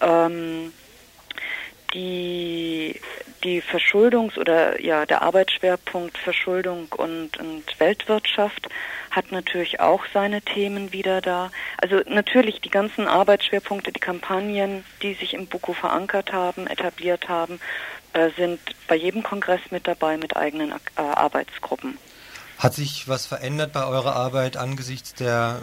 ähm, 0.00 0.72
die 1.92 2.98
die 3.44 3.62
Verschuldungs- 3.62 4.38
oder 4.38 4.80
ja 4.80 5.06
der 5.06 5.22
Arbeitsschwerpunkt 5.22 6.16
Verschuldung 6.18 6.88
und, 6.96 7.38
und 7.38 7.64
Weltwirtschaft 7.78 8.68
hat 9.10 9.32
natürlich 9.32 9.80
auch 9.80 10.04
seine 10.12 10.42
Themen 10.42 10.92
wieder 10.92 11.20
da. 11.20 11.50
Also 11.78 12.00
natürlich 12.08 12.60
die 12.60 12.70
ganzen 12.70 13.08
Arbeitsschwerpunkte, 13.08 13.92
die 13.92 14.00
Kampagnen, 14.00 14.84
die 15.02 15.14
sich 15.14 15.34
im 15.34 15.46
BUKO 15.46 15.72
verankert 15.72 16.32
haben, 16.32 16.66
etabliert 16.66 17.28
haben, 17.28 17.60
äh, 18.12 18.30
sind 18.36 18.60
bei 18.88 18.96
jedem 18.96 19.22
Kongress 19.22 19.60
mit 19.70 19.86
dabei 19.86 20.16
mit 20.16 20.36
eigenen 20.36 20.72
äh, 20.72 21.00
Arbeitsgruppen. 21.00 21.98
Hat 22.58 22.74
sich 22.74 23.08
was 23.08 23.24
verändert 23.24 23.72
bei 23.72 23.86
eurer 23.86 24.14
Arbeit 24.14 24.56
angesichts 24.56 25.14
der, 25.14 25.62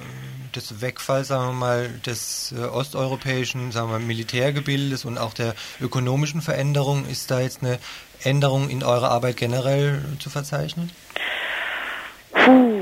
des 0.56 0.82
Wegfalls, 0.82 1.28
sagen 1.28 1.50
wir 1.50 1.54
mal, 1.54 1.90
des 2.06 2.54
äh, 2.58 2.64
osteuropäischen, 2.64 3.72
sagen 3.72 3.90
wir 3.90 4.00
mal, 4.00 4.06
Militärgebildes 4.06 5.06
und 5.06 5.18
auch 5.18 5.34
der 5.34 5.54
ökonomischen 5.80 6.42
Veränderung? 6.42 7.06
Ist 7.06 7.30
da 7.30 7.40
jetzt 7.40 7.62
eine 7.62 7.78
Änderung 8.24 8.70
in 8.70 8.84
eurer 8.84 9.12
Arbeit 9.12 9.38
generell 9.38 10.02
zu 10.20 10.30
verzeichnen? 10.30 10.90
Puh, 12.32 12.77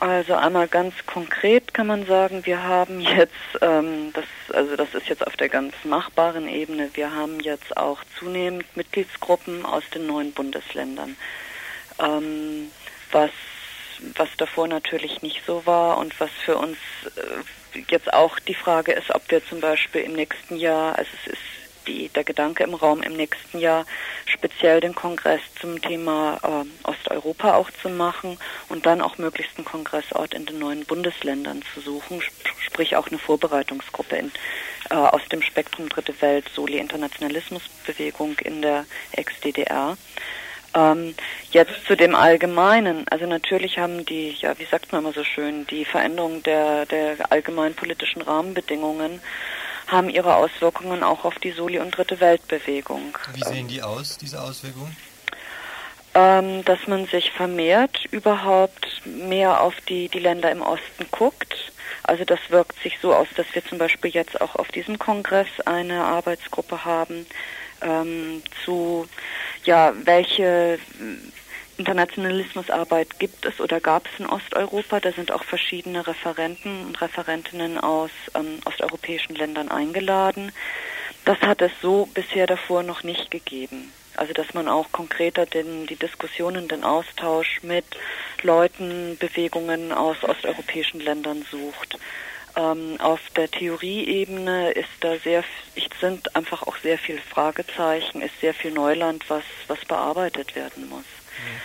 also 0.00 0.34
einmal 0.34 0.68
ganz 0.68 0.94
konkret 1.06 1.74
kann 1.74 1.88
man 1.88 2.06
sagen, 2.06 2.46
wir 2.46 2.62
haben 2.62 3.00
jetzt, 3.00 3.32
ähm, 3.60 4.12
das, 4.12 4.24
also 4.52 4.76
das 4.76 4.94
ist 4.94 5.08
jetzt 5.08 5.26
auf 5.26 5.36
der 5.36 5.48
ganz 5.48 5.74
machbaren 5.84 6.48
Ebene, 6.48 6.90
wir 6.94 7.14
haben 7.14 7.40
jetzt 7.40 7.76
auch 7.76 7.98
zunehmend 8.18 8.64
Mitgliedsgruppen 8.76 9.64
aus 9.64 9.82
den 9.94 10.06
neuen 10.06 10.32
Bundesländern. 10.32 11.16
Ähm, 11.98 12.70
was, 13.10 13.30
was 14.16 14.28
davor 14.36 14.68
natürlich 14.68 15.22
nicht 15.22 15.42
so 15.46 15.66
war 15.66 15.98
und 15.98 16.18
was 16.20 16.30
für 16.44 16.56
uns 16.56 16.78
äh, 17.16 17.82
jetzt 17.88 18.12
auch 18.12 18.38
die 18.38 18.54
Frage 18.54 18.92
ist, 18.92 19.14
ob 19.14 19.30
wir 19.30 19.44
zum 19.44 19.60
Beispiel 19.60 20.02
im 20.02 20.12
nächsten 20.12 20.56
Jahr, 20.56 20.96
also 20.96 21.10
es 21.24 21.32
ist 21.32 21.57
die, 21.88 22.08
der 22.10 22.24
Gedanke 22.24 22.62
im 22.62 22.74
Raum 22.74 23.02
im 23.02 23.14
nächsten 23.14 23.58
Jahr 23.58 23.86
speziell 24.26 24.80
den 24.80 24.94
Kongress 24.94 25.40
zum 25.60 25.80
Thema 25.80 26.38
äh, 26.42 26.88
Osteuropa 26.88 27.54
auch 27.54 27.70
zu 27.82 27.88
machen 27.88 28.38
und 28.68 28.86
dann 28.86 29.00
auch 29.00 29.18
möglichst 29.18 29.56
einen 29.56 29.64
Kongressort 29.64 30.34
in 30.34 30.46
den 30.46 30.58
neuen 30.58 30.84
Bundesländern 30.84 31.62
zu 31.74 31.80
suchen, 31.80 32.22
sprich 32.60 32.94
auch 32.96 33.08
eine 33.08 33.18
Vorbereitungsgruppe 33.18 34.16
in, 34.16 34.32
äh, 34.90 34.94
aus 34.94 35.22
dem 35.32 35.42
Spektrum 35.42 35.88
Dritte 35.88 36.20
Welt, 36.20 36.48
Soli 36.54 36.78
Internationalismusbewegung 36.78 38.38
in 38.44 38.62
der 38.62 38.84
Ex-DDR. 39.12 39.96
Ähm, 40.74 41.14
jetzt 41.50 41.86
zu 41.86 41.96
dem 41.96 42.14
Allgemeinen. 42.14 43.06
Also 43.08 43.26
natürlich 43.26 43.78
haben 43.78 44.04
die, 44.04 44.36
ja, 44.38 44.58
wie 44.58 44.66
sagt 44.66 44.92
man 44.92 45.02
immer 45.02 45.14
so 45.14 45.24
schön, 45.24 45.66
die 45.66 45.86
Veränderung 45.86 46.42
der, 46.42 46.84
der 46.86 47.16
allgemeinen 47.30 47.74
politischen 47.74 48.20
Rahmenbedingungen 48.20 49.20
haben 49.88 50.08
ihre 50.08 50.36
Auswirkungen 50.36 51.02
auch 51.02 51.24
auf 51.24 51.36
die 51.36 51.52
Soli- 51.52 51.78
und 51.78 51.96
Dritte 51.96 52.20
Weltbewegung. 52.20 53.16
Wie 53.34 53.42
sehen 53.42 53.68
die 53.68 53.82
aus, 53.82 54.18
diese 54.18 54.40
Auswirkungen? 54.40 54.96
Ähm, 56.14 56.64
dass 56.64 56.86
man 56.86 57.06
sich 57.06 57.30
vermehrt 57.32 58.04
überhaupt 58.10 59.02
mehr 59.04 59.60
auf 59.60 59.74
die, 59.88 60.08
die 60.08 60.18
Länder 60.18 60.50
im 60.50 60.62
Osten 60.62 61.06
guckt. 61.10 61.54
Also 62.02 62.24
das 62.24 62.38
wirkt 62.48 62.80
sich 62.82 62.98
so 63.00 63.14
aus, 63.14 63.28
dass 63.36 63.46
wir 63.52 63.64
zum 63.64 63.78
Beispiel 63.78 64.10
jetzt 64.10 64.40
auch 64.40 64.56
auf 64.56 64.68
diesem 64.68 64.98
Kongress 64.98 65.48
eine 65.66 66.04
Arbeitsgruppe 66.04 66.84
haben 66.84 67.26
ähm, 67.82 68.42
zu 68.64 69.06
ja, 69.64 69.92
welche 70.04 70.78
Internationalismusarbeit 71.78 73.20
gibt 73.20 73.46
es 73.46 73.60
oder 73.60 73.80
gab 73.80 74.06
es 74.06 74.18
in 74.18 74.26
Osteuropa. 74.26 74.98
Da 75.00 75.12
sind 75.12 75.30
auch 75.30 75.44
verschiedene 75.44 76.06
Referenten 76.06 76.86
und 76.86 77.00
Referentinnen 77.00 77.78
aus 77.78 78.10
ähm, 78.34 78.58
osteuropäischen 78.64 79.36
Ländern 79.36 79.68
eingeladen. 79.70 80.52
Das 81.24 81.40
hat 81.40 81.62
es 81.62 81.70
so 81.80 82.06
bisher 82.06 82.46
davor 82.46 82.82
noch 82.82 83.04
nicht 83.04 83.30
gegeben. 83.30 83.92
Also 84.16 84.32
dass 84.32 84.52
man 84.54 84.66
auch 84.66 84.90
konkreter 84.90 85.46
den, 85.46 85.86
die 85.86 85.94
Diskussionen, 85.94 86.66
den 86.66 86.82
Austausch 86.82 87.62
mit 87.62 87.84
Leuten, 88.42 89.16
Bewegungen 89.18 89.92
aus 89.92 90.16
osteuropäischen 90.24 90.98
Ländern 90.98 91.46
sucht. 91.48 91.96
Ähm, 92.56 92.96
auf 92.98 93.20
der 93.36 93.48
Theorieebene 93.48 94.72
ist 94.72 94.88
da 94.98 95.16
sehr, 95.18 95.44
sind 96.00 96.34
einfach 96.34 96.64
auch 96.64 96.76
sehr 96.78 96.98
viele 96.98 97.20
Fragezeichen, 97.20 98.20
ist 98.20 98.40
sehr 98.40 98.54
viel 98.54 98.72
Neuland, 98.72 99.24
was, 99.30 99.44
was 99.68 99.84
bearbeitet 99.84 100.56
werden 100.56 100.88
muss. 100.88 101.04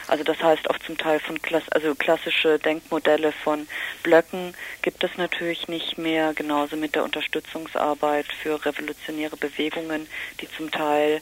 Also 0.08 0.24
das 0.24 0.42
heißt 0.42 0.70
auch 0.70 0.78
zum 0.80 0.98
Teil 0.98 1.20
von 1.20 1.42
Klass 1.42 1.64
also 1.70 1.96
klassische 1.96 2.60
Denkmodelle 2.60 3.32
von 3.32 3.68
Blöcken 4.04 4.54
gibt 4.82 5.04
es 5.04 5.18
natürlich 5.18 5.68
nicht 5.68 5.98
mehr, 5.98 6.34
genauso 6.34 6.76
mit 6.76 6.96
der 6.96 7.04
Unterstützungsarbeit 7.04 8.28
für 8.42 8.64
revolutionäre 8.66 9.38
Bewegungen, 9.38 10.08
die 10.42 10.50
zum 10.52 10.72
Teil 10.72 11.22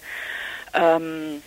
ähm, 0.73 1.41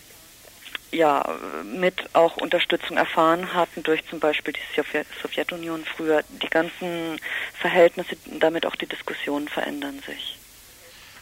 ja, 0.94 1.24
mit 1.64 2.14
auch 2.14 2.36
Unterstützung 2.36 2.96
erfahren 2.96 3.52
hatten 3.52 3.82
durch 3.82 4.06
zum 4.06 4.20
Beispiel 4.20 4.54
die 4.54 5.04
Sowjetunion 5.22 5.84
früher. 5.84 6.22
Die 6.42 6.48
ganzen 6.48 7.20
Verhältnisse, 7.58 8.16
damit 8.26 8.64
auch 8.64 8.76
die 8.76 8.86
Diskussionen 8.86 9.48
verändern 9.48 10.00
sich. 10.06 10.38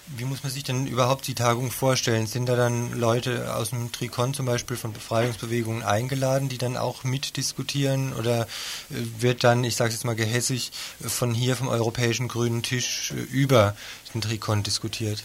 Wie 0.06 0.24
muss 0.24 0.42
man 0.42 0.52
sich 0.52 0.64
denn 0.64 0.86
überhaupt 0.86 1.26
die 1.28 1.34
Tagung 1.34 1.70
vorstellen? 1.70 2.26
Sind 2.26 2.48
da 2.48 2.56
dann 2.56 2.98
Leute 2.98 3.54
aus 3.54 3.70
dem 3.70 3.92
Trikon 3.92 4.34
zum 4.34 4.46
Beispiel 4.46 4.76
von 4.76 4.92
Befreiungsbewegungen 4.92 5.82
eingeladen, 5.82 6.48
die 6.48 6.58
dann 6.58 6.76
auch 6.76 7.04
mitdiskutieren? 7.04 8.12
Oder 8.14 8.42
äh, 8.42 8.46
wird 9.20 9.44
dann, 9.44 9.64
ich 9.64 9.76
sage 9.76 9.88
es 9.88 9.94
jetzt 9.96 10.04
mal 10.04 10.16
gehässig, 10.16 10.72
von 11.00 11.32
hier 11.32 11.56
vom 11.56 11.68
europäischen 11.68 12.28
grünen 12.28 12.62
Tisch 12.62 13.12
äh, 13.12 13.20
über 13.20 13.76
den 14.12 14.20
Trikon 14.20 14.62
diskutiert? 14.62 15.24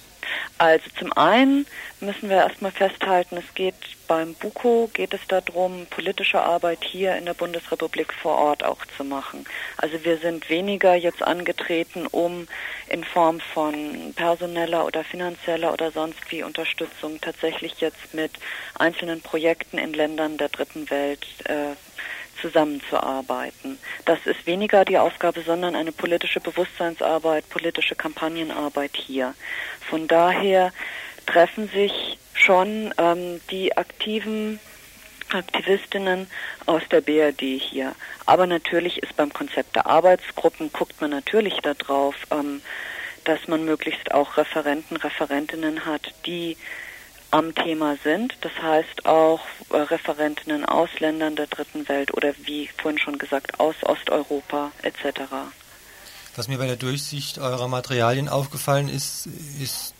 Also 0.58 0.86
zum 1.00 1.14
einen 1.14 1.66
müssen 2.00 2.30
wir 2.30 2.38
erstmal 2.38 2.72
festhalten, 2.72 3.38
es 3.38 3.56
geht 3.56 3.76
beim 4.08 4.34
BUKO 4.36 4.90
geht 4.94 5.14
es 5.14 5.20
darum, 5.28 5.86
politische 5.90 6.42
Arbeit 6.42 6.80
hier 6.84 7.16
in 7.18 7.26
der 7.26 7.34
Bundesrepublik 7.34 8.14
vor 8.14 8.38
Ort 8.38 8.64
auch 8.64 8.86
zu 8.96 9.04
machen. 9.04 9.46
Also 9.78 10.04
wir 10.04 10.18
sind 10.18 10.50
weniger 10.50 10.96
jetzt 10.96 11.22
angetreten, 11.22 12.08
um 12.08 12.48
in 12.88 13.04
Form 13.04 13.40
von 13.40 14.14
personeller 14.16 14.86
oder 14.86 15.04
finanzieller 15.04 15.74
oder 15.74 15.92
sonst 15.92 16.20
wie 16.30 16.44
Unterstützung 16.44 17.20
tatsächlich 17.20 17.82
jetzt 17.82 18.14
mit 18.14 18.32
einzelnen 18.76 19.22
Projekten 19.22 19.78
in 19.78 19.94
Ländern 19.94 20.38
der 20.38 20.50
dritten 20.50 20.90
Welt 20.90 21.26
äh, 21.46 21.76
zusammenzuarbeiten. 22.42 23.78
Das 24.06 24.20
ist 24.26 24.46
weniger 24.46 24.86
die 24.86 24.98
Aufgabe, 24.98 25.42
sondern 25.42 25.76
eine 25.76 25.92
politische 25.92 26.40
Bewusstseinsarbeit, 26.40 27.50
politische 27.50 27.96
Kampagnenarbeit 27.96 28.96
hier. 28.96 29.34
Von 29.90 30.08
daher 30.08 30.72
treffen 31.26 31.70
sich 31.70 32.18
schon 32.34 32.94
ähm, 32.98 33.42
die 33.52 33.76
aktiven 33.76 34.60
Aktivistinnen 35.34 36.28
aus 36.66 36.82
der 36.90 37.02
BRD 37.02 37.42
hier. 37.42 37.94
Aber 38.26 38.48
natürlich 38.48 39.04
ist 39.04 39.16
beim 39.18 39.34
Konzept 39.34 39.76
der 39.76 39.88
Arbeitsgruppen, 39.88 40.72
guckt 40.72 41.02
man 41.02 41.12
natürlich 41.12 41.60
darauf, 41.62 42.16
ähm, 42.32 42.62
dass 43.26 43.48
man 43.48 43.66
möglichst 43.66 44.14
auch 44.14 44.38
Referenten, 44.38 44.96
Referentinnen 44.96 45.86
hat, 45.86 46.14
die 46.26 46.56
am 47.32 47.54
Thema 47.54 47.98
sind. 48.04 48.38
Das 48.42 48.52
heißt 48.62 49.06
auch 49.06 49.42
äh, 49.72 49.78
Referentinnen 49.78 50.66
aus 50.66 50.90
Ländern 51.00 51.36
der 51.36 51.48
dritten 51.48 51.88
Welt 51.90 52.14
oder 52.14 52.34
wie 52.44 52.70
vorhin 52.78 53.00
schon 53.00 53.18
gesagt 53.18 53.60
aus 53.60 53.76
Osteuropa 53.84 54.72
etc. 54.82 55.22
Was 56.36 56.48
mir 56.48 56.58
bei 56.58 56.68
der 56.68 56.76
Durchsicht 56.76 57.40
eurer 57.40 57.68
Materialien 57.68 58.30
aufgefallen 58.30 58.90
ist, 58.90 59.28
ist 59.62 59.94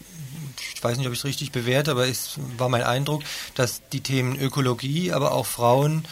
ich 0.74 0.84
weiß 0.84 0.98
nicht, 0.98 1.08
ob 1.08 1.14
ich 1.14 1.20
es 1.20 1.26
richtig 1.26 1.52
bewerte, 1.52 1.90
aber 1.90 2.08
es 2.08 2.36
war 2.58 2.70
mein 2.70 2.84
Eindruck, 2.84 3.24
dass 3.56 3.82
die 3.90 4.02
Themen 4.02 4.40
Ökologie, 4.40 5.12
aber 5.12 5.32
auch 5.32 5.48
Frauen 5.48 6.06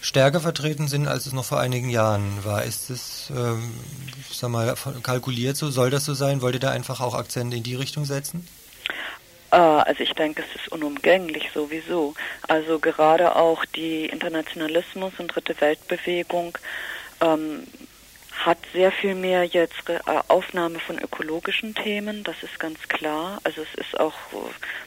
stärker 0.00 0.40
vertreten 0.40 0.86
sind, 0.86 1.08
als 1.08 1.26
es 1.26 1.32
noch 1.32 1.44
vor 1.44 1.58
einigen 1.58 1.88
Jahren 1.88 2.44
war. 2.44 2.62
Ist 2.62 2.90
es, 2.90 3.32
ähm, 3.34 3.74
sag 4.30 4.50
mal, 4.50 4.74
kalkuliert 5.02 5.56
so? 5.56 5.70
Soll 5.70 5.90
das 5.90 6.04
so 6.04 6.14
sein? 6.14 6.42
Wollt 6.42 6.54
ihr 6.54 6.60
da 6.60 6.70
einfach 6.70 7.00
auch 7.00 7.14
Akzente 7.14 7.56
in 7.56 7.62
die 7.62 7.74
Richtung 7.74 8.04
setzen? 8.04 8.46
Äh, 9.54 9.56
also 9.56 10.02
ich 10.02 10.12
denke, 10.14 10.42
es 10.42 10.60
ist 10.60 10.72
unumgänglich 10.72 11.50
sowieso. 11.54 12.14
Also 12.48 12.80
gerade 12.80 13.36
auch 13.36 13.64
die 13.64 14.06
Internationalismus 14.06 15.12
und 15.18 15.28
Dritte 15.28 15.60
Weltbewegung 15.60 16.58
ähm, 17.20 17.64
hat 18.32 18.58
sehr 18.72 18.90
viel 18.90 19.14
mehr 19.14 19.44
jetzt 19.44 19.88
äh, 19.88 20.00
Aufnahme 20.26 20.80
von 20.80 20.98
ökologischen 20.98 21.74
Themen, 21.76 22.24
das 22.24 22.42
ist 22.42 22.58
ganz 22.58 22.80
klar. 22.88 23.38
Also 23.44 23.62
es 23.62 23.86
ist 23.86 23.98
auch, 24.00 24.14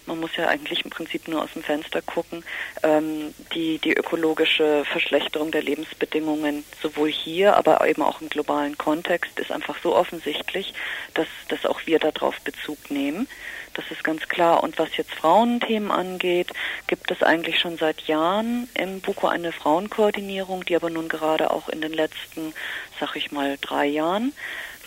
man 0.05 0.19
muss 0.19 0.35
ja 0.35 0.47
eigentlich 0.47 0.83
im 0.83 0.91
Prinzip 0.91 1.29
nur 1.29 1.41
aus 1.41 1.53
dem 1.53 1.63
Fenster 1.63 2.01
gucken, 2.01 2.43
ähm, 2.83 3.33
die, 3.55 3.79
die 3.79 3.93
ökologische 3.93 4.83
Verschlechterung 4.83 5.51
der 5.51 5.63
Lebensbedingungen 5.63 6.65
sowohl 6.81 7.09
hier, 7.09 7.55
aber 7.55 7.87
eben 7.87 8.01
auch 8.01 8.19
im 8.19 8.27
globalen 8.27 8.77
Kontext 8.77 9.39
ist 9.39 9.51
einfach 9.51 9.77
so 9.81 9.95
offensichtlich, 9.95 10.73
dass, 11.13 11.27
dass 11.47 11.65
auch 11.65 11.79
wir 11.85 11.99
darauf 11.99 12.39
Bezug 12.41 12.91
nehmen. 12.91 13.29
Das 13.77 13.91
ist 13.91 14.03
ganz 14.03 14.27
klar. 14.27 14.63
Und 14.63 14.79
was 14.79 14.97
jetzt 14.97 15.13
Frauenthemen 15.13 15.91
angeht, 15.91 16.51
gibt 16.87 17.11
es 17.11 17.21
eigentlich 17.21 17.59
schon 17.59 17.77
seit 17.77 18.01
Jahren 18.01 18.67
im 18.73 19.01
BUKO 19.01 19.27
eine 19.27 19.51
Frauenkoordinierung, 19.51 20.65
die 20.65 20.75
aber 20.75 20.89
nun 20.89 21.07
gerade 21.07 21.51
auch 21.51 21.69
in 21.69 21.81
den 21.81 21.93
letzten, 21.93 22.53
sag 22.99 23.15
ich 23.15 23.31
mal, 23.31 23.57
drei 23.61 23.85
Jahren 23.85 24.33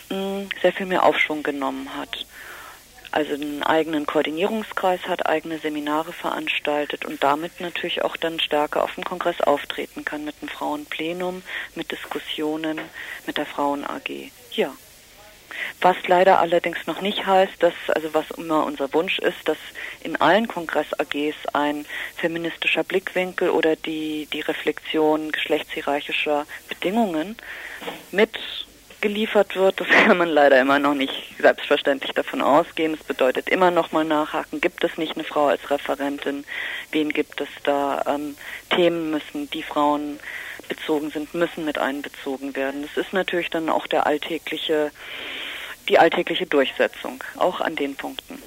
mm, 0.09 0.41
sehr 0.61 0.73
viel 0.73 0.87
mehr 0.87 1.03
Aufschwung 1.03 1.41
genommen 1.41 1.95
hat. 1.95 2.25
Also 3.11 3.33
einen 3.33 3.63
eigenen 3.63 4.05
Koordinierungskreis 4.05 5.07
hat, 5.07 5.25
eigene 5.25 5.59
Seminare 5.59 6.11
veranstaltet 6.11 7.05
und 7.05 7.23
damit 7.23 7.61
natürlich 7.61 8.03
auch 8.03 8.17
dann 8.17 8.41
stärker 8.41 8.83
auf 8.83 8.95
dem 8.95 9.05
Kongress 9.05 9.39
auftreten 9.39 10.03
kann 10.03 10.25
mit 10.25 10.41
dem 10.41 10.49
Frauenplenum, 10.49 11.43
mit 11.75 11.91
Diskussionen, 11.91 12.79
mit 13.25 13.37
der 13.37 13.45
Frauen 13.45 13.85
AG. 13.85 14.31
Ja. 14.51 14.73
Was 15.81 15.95
leider 16.07 16.39
allerdings 16.39 16.85
noch 16.87 17.01
nicht 17.01 17.25
heißt, 17.25 17.53
dass, 17.59 17.73
also 17.87 18.13
was 18.13 18.29
immer 18.31 18.65
unser 18.65 18.93
Wunsch 18.93 19.19
ist, 19.19 19.37
dass 19.45 19.57
in 20.03 20.15
allen 20.15 20.47
Kongress-AGs 20.47 21.35
ein 21.53 21.85
feministischer 22.15 22.83
Blickwinkel 22.83 23.49
oder 23.49 23.75
die, 23.75 24.27
die 24.31 24.41
Reflexion 24.41 25.31
geschlechtshierarchischer 25.31 26.45
Bedingungen 26.69 27.35
mitgeliefert 28.11 29.55
wird. 29.55 29.79
Das 29.79 29.87
kann 30.05 30.17
man 30.17 30.29
leider 30.29 30.59
immer 30.59 30.79
noch 30.79 30.93
nicht 30.93 31.13
selbstverständlich 31.39 32.11
davon 32.13 32.41
ausgehen. 32.41 32.93
Es 32.93 33.03
bedeutet 33.03 33.49
immer 33.49 33.71
noch 33.71 33.91
mal 33.91 34.05
nachhaken, 34.05 34.61
gibt 34.61 34.83
es 34.83 34.97
nicht 34.97 35.15
eine 35.15 35.23
Frau 35.23 35.47
als 35.47 35.69
Referentin? 35.69 36.45
Wen 36.91 37.09
gibt 37.09 37.41
es 37.41 37.49
da? 37.63 38.03
Ähm, 38.07 38.35
Themen 38.69 39.11
müssen, 39.11 39.49
die 39.49 39.63
Frauen 39.63 40.19
bezogen 40.71 41.11
sind, 41.11 41.33
müssen 41.33 41.65
mit 41.65 41.77
einbezogen 41.77 42.55
werden. 42.55 42.83
Das 42.83 43.05
ist 43.05 43.13
natürlich 43.13 43.49
dann 43.49 43.69
auch 43.69 43.87
der 43.87 44.05
alltägliche 44.07 44.91
die 45.91 45.99
alltägliche 45.99 46.45
Durchsetzung, 46.45 47.21
auch 47.37 47.59
an 47.59 47.75
den 47.75 47.95
Punkten. 47.95 48.41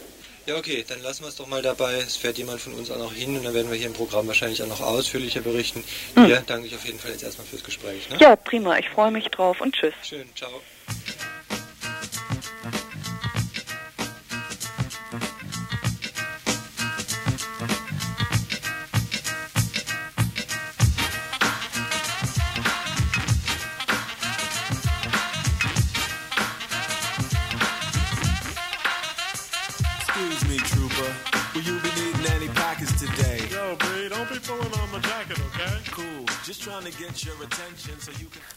Ja, 0.46 0.56
okay, 0.56 0.84
dann 0.88 1.00
lassen 1.02 1.24
wir 1.24 1.28
es 1.28 1.36
doch 1.36 1.46
mal 1.46 1.62
dabei. 1.62 1.94
Es 1.94 2.16
fährt 2.16 2.38
jemand 2.38 2.60
von 2.60 2.72
uns 2.74 2.90
auch 2.90 2.98
noch 2.98 3.12
hin 3.12 3.36
und 3.36 3.44
dann 3.44 3.54
werden 3.54 3.70
wir 3.70 3.76
hier 3.76 3.86
im 3.86 3.92
Programm 3.92 4.26
wahrscheinlich 4.26 4.62
auch 4.62 4.66
noch 4.66 4.80
ausführlicher 4.80 5.40
berichten. 5.40 5.84
Hm. 6.14 6.26
Dir 6.26 6.42
danke 6.46 6.66
ich 6.66 6.74
auf 6.74 6.84
jeden 6.84 6.98
Fall 6.98 7.12
jetzt 7.12 7.22
erstmal 7.22 7.46
fürs 7.46 7.64
Gespräch. 7.64 8.08
Ne? 8.10 8.16
Ja, 8.18 8.34
prima. 8.36 8.78
Ich 8.78 8.88
freue 8.88 9.10
mich 9.10 9.28
drauf 9.28 9.60
und 9.60 9.74
tschüss. 9.74 9.94
Schön, 10.02 10.28
ciao. 10.34 10.60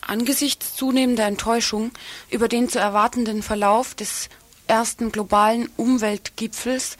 Angesichts 0.02 0.76
zunehmender 0.76 1.26
Enttäuschung 1.26 1.91
über 2.30 2.48
den 2.48 2.70
zu 2.70 2.80
erwartenden 2.80 3.43
Verlauf 3.43 3.96
des 3.96 4.30
ersten 4.67 5.12
globalen 5.12 5.70
Umweltgipfels 5.78 6.98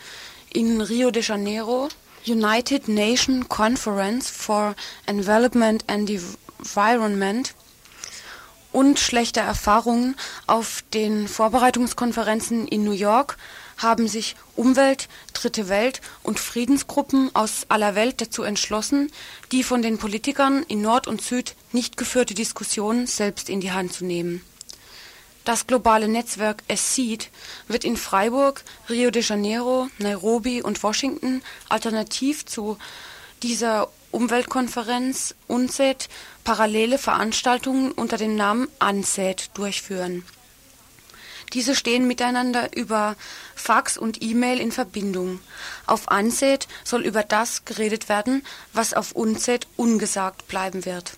in 0.54 0.82
Rio 0.82 1.12
de 1.12 1.24
Janeiro, 1.24 1.90
United 2.26 2.88
Nations 2.88 3.48
Conference 3.48 4.30
for 4.30 4.76
Environment 5.06 5.84
and 5.88 6.10
Environment 6.10 7.54
und 8.72 9.00
schlechter 9.00 9.42
Erfahrungen 9.42 10.16
auf 10.46 10.84
den 10.94 11.28
Vorbereitungskonferenzen 11.28 12.68
in 12.68 12.84
New 12.84 12.92
York 12.92 13.38
haben 13.78 14.08
sich 14.08 14.36
Umwelt, 14.56 15.08
Dritte 15.34 15.70
Welt 15.70 16.02
und 16.24 16.40
Friedensgruppen 16.40 17.30
aus 17.36 17.66
aller 17.70 17.96
Welt 17.96 18.22
dazu 18.22 18.44
entschlossen, 18.44 19.12
die 19.52 19.64
von 19.64 19.82
den 19.82 19.98
Politikern 19.98 20.64
in 20.68 20.82
Nord 20.82 21.08
und 21.08 21.22
Süd 21.22 21.56
nicht 21.72 21.96
geführte 21.96 22.34
Diskussion 22.34 23.06
selbst 23.06 23.50
in 23.50 23.62
die 23.62 23.72
Hand 23.72 23.94
zu 23.94 24.04
nehmen. 24.04 24.42
Das 25.46 25.66
globale 25.66 26.10
Netzwerk 26.10 26.64
SEED 26.74 27.30
wird 27.68 27.86
in 27.86 27.96
Freiburg, 27.96 28.64
Rio 28.90 29.12
de 29.12 29.22
Janeiro, 29.22 29.88
Nairobi 29.98 30.62
und 30.62 30.84
Washington 30.84 31.42
alternativ 31.70 32.46
zu 32.46 32.78
dieser 33.44 33.88
Umweltkonferenz 34.12 35.36
UNCED 35.48 36.10
parallele 36.44 36.98
Veranstaltungen 36.98 37.92
unter 37.92 38.18
dem 38.18 38.36
Namen 38.36 38.68
ANCED 38.80 39.52
durchführen 39.54 40.26
diese 41.54 41.76
stehen 41.76 42.08
miteinander 42.08 42.76
über 42.76 43.16
Fax 43.56 43.98
und 43.98 44.22
E-Mail 44.22 44.60
in 44.60 44.72
Verbindung. 44.72 45.40
Auf 45.86 46.12
ANSET 46.12 46.68
soll 46.84 47.06
über 47.06 47.24
das 47.24 47.66
geredet 47.66 48.10
werden, 48.10 48.46
was 48.74 48.94
auf 48.94 49.14
UNCET 49.14 49.68
ungesagt 49.76 50.48
bleiben 50.48 50.86
wird. 50.86 51.14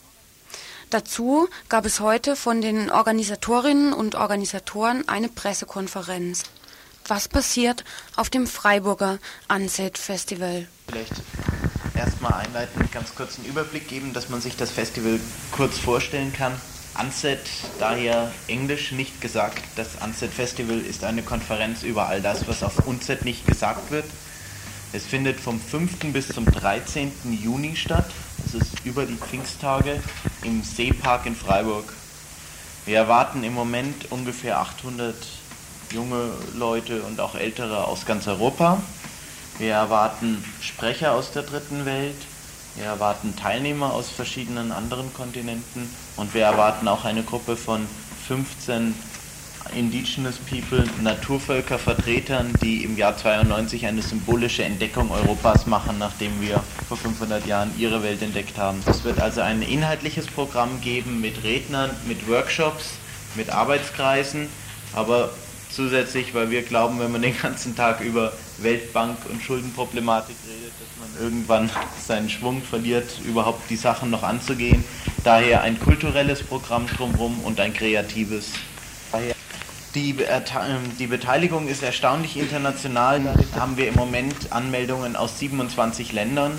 Dazu 0.90 1.48
gab 1.68 1.86
es 1.86 2.00
heute 2.00 2.36
von 2.36 2.62
den 2.62 2.90
Organisatorinnen 2.90 3.94
und 3.94 4.16
Organisatoren 4.16 5.08
eine 5.08 5.30
Pressekonferenz. 5.30 6.44
Was 7.08 7.28
passiert 7.28 7.84
auf 8.16 8.30
dem 8.30 8.48
Freiburger 8.48 9.20
ANSET 9.48 9.98
Festival? 9.98 10.68
Vielleicht 10.88 11.14
erstmal 11.96 12.34
einleitend 12.34 12.92
ganz 12.92 13.14
kurz 13.14 13.38
einen 13.38 13.48
Überblick 13.48 13.88
geben, 13.88 14.14
dass 14.14 14.30
man 14.30 14.42
sich 14.42 14.56
das 14.56 14.72
Festival 14.72 15.20
kurz 15.52 15.78
vorstellen 15.78 16.34
kann. 16.34 16.54
Unset, 16.98 17.40
daher 17.80 18.32
Englisch 18.48 18.92
nicht 18.92 19.22
gesagt. 19.22 19.62
Das 19.76 19.90
Unset 20.04 20.34
Festival 20.34 20.80
ist 20.80 21.04
eine 21.04 21.24
Konferenz 21.24 21.84
über 21.84 22.08
all 22.08 22.22
das, 22.22 22.48
was 22.48 22.64
auf 22.64 22.88
Unset 22.88 23.26
nicht 23.26 23.46
gesagt 23.46 23.92
wird. 23.92 24.06
Es 24.92 25.06
findet 25.06 25.40
vom 25.40 25.62
5. 25.62 26.12
bis 26.12 26.30
zum 26.30 26.46
13. 26.46 27.12
Juni 27.42 27.76
statt. 27.76 28.10
Das 28.44 28.56
ist 28.56 28.86
über 28.86 29.06
die 29.06 29.16
Pfingsttage 29.16 30.02
im 30.44 30.64
Seepark 30.64 31.26
in 31.26 31.36
Freiburg. 31.36 31.94
Wir 32.86 32.98
erwarten 32.98 33.44
im 33.44 33.54
Moment 33.54 34.12
ungefähr 34.12 34.60
800 34.60 35.16
junge 35.92 36.32
Leute 36.56 37.04
und 37.04 37.20
auch 37.20 37.36
ältere 37.36 37.86
aus 37.86 38.06
ganz 38.06 38.28
Europa. 38.28 38.82
Wir 39.60 39.74
erwarten 39.74 40.44
Sprecher 40.62 41.14
aus 41.14 41.32
der 41.32 41.44
dritten 41.44 41.86
Welt. 41.86 42.16
Wir 42.76 42.86
erwarten 42.86 43.36
Teilnehmer 43.36 43.94
aus 43.94 44.10
verschiedenen 44.10 44.72
anderen 44.72 45.14
Kontinenten 45.14 45.90
und 46.16 46.34
wir 46.34 46.44
erwarten 46.44 46.88
auch 46.88 47.06
eine 47.06 47.24
Gruppe 47.24 47.56
von 47.56 47.88
15 48.28 48.94
Indigenous 49.76 50.38
People, 50.38 50.86
Naturvölkervertretern, 51.02 52.54
die 52.62 52.84
im 52.84 52.98
Jahr 52.98 53.18
92 53.18 53.86
eine 53.86 54.02
symbolische 54.02 54.64
Entdeckung 54.64 55.12
Europas 55.12 55.68
machen, 55.68 55.98
nachdem 56.00 56.42
wir 56.42 56.64
vor 56.88 56.98
500 56.98 57.46
Jahren 57.46 57.72
ihre 57.78 58.02
Welt 58.02 58.22
entdeckt 58.22 58.58
haben. 58.58 58.82
Es 58.88 59.04
wird 59.04 59.20
also 59.20 59.42
ein 59.42 59.62
inhaltliches 59.62 60.28
Programm 60.28 60.82
geben 60.82 61.22
mit 61.22 61.44
Rednern, 61.44 61.92
mit 62.08 62.28
Workshops, 62.28 62.94
mit 63.36 63.50
Arbeitskreisen, 63.52 64.48
aber 64.94 65.32
zusätzlich, 65.70 66.34
weil 66.34 66.50
wir 66.50 66.64
glauben, 66.64 67.00
wenn 67.00 67.12
man 67.12 67.22
den 67.22 67.38
ganzen 67.38 67.76
Tag 67.76 68.02
über 68.02 68.34
Weltbank 68.58 69.18
und 69.30 69.42
Schuldenproblematik 69.42 70.36
redet, 70.48 70.74
dass 70.80 71.00
man 71.00 71.24
irgendwann 71.24 71.70
seinen 72.06 72.30
Schwung 72.30 72.62
verliert, 72.62 73.20
überhaupt 73.26 73.70
die 73.70 73.76
Sachen 73.76 74.10
noch 74.10 74.24
anzugehen. 74.24 74.84
Daher 75.24 75.62
ein 75.62 75.80
kulturelles 75.80 76.44
Programm 76.44 76.88
drumherum 76.88 77.40
und 77.42 77.60
ein 77.60 77.74
kreatives. 77.74 78.54
Die, 79.96 80.12
ähm, 80.22 80.98
die 81.00 81.08
Beteiligung 81.08 81.68
ist 81.68 81.82
erstaunlich 81.82 82.38
international. 82.38 83.22
Da 83.54 83.60
haben 83.60 83.78
wir 83.78 83.88
im 83.88 83.96
Moment 83.96 84.52
Anmeldungen 84.52 85.16
aus 85.16 85.40
27 85.40 86.14
Ländern, 86.14 86.52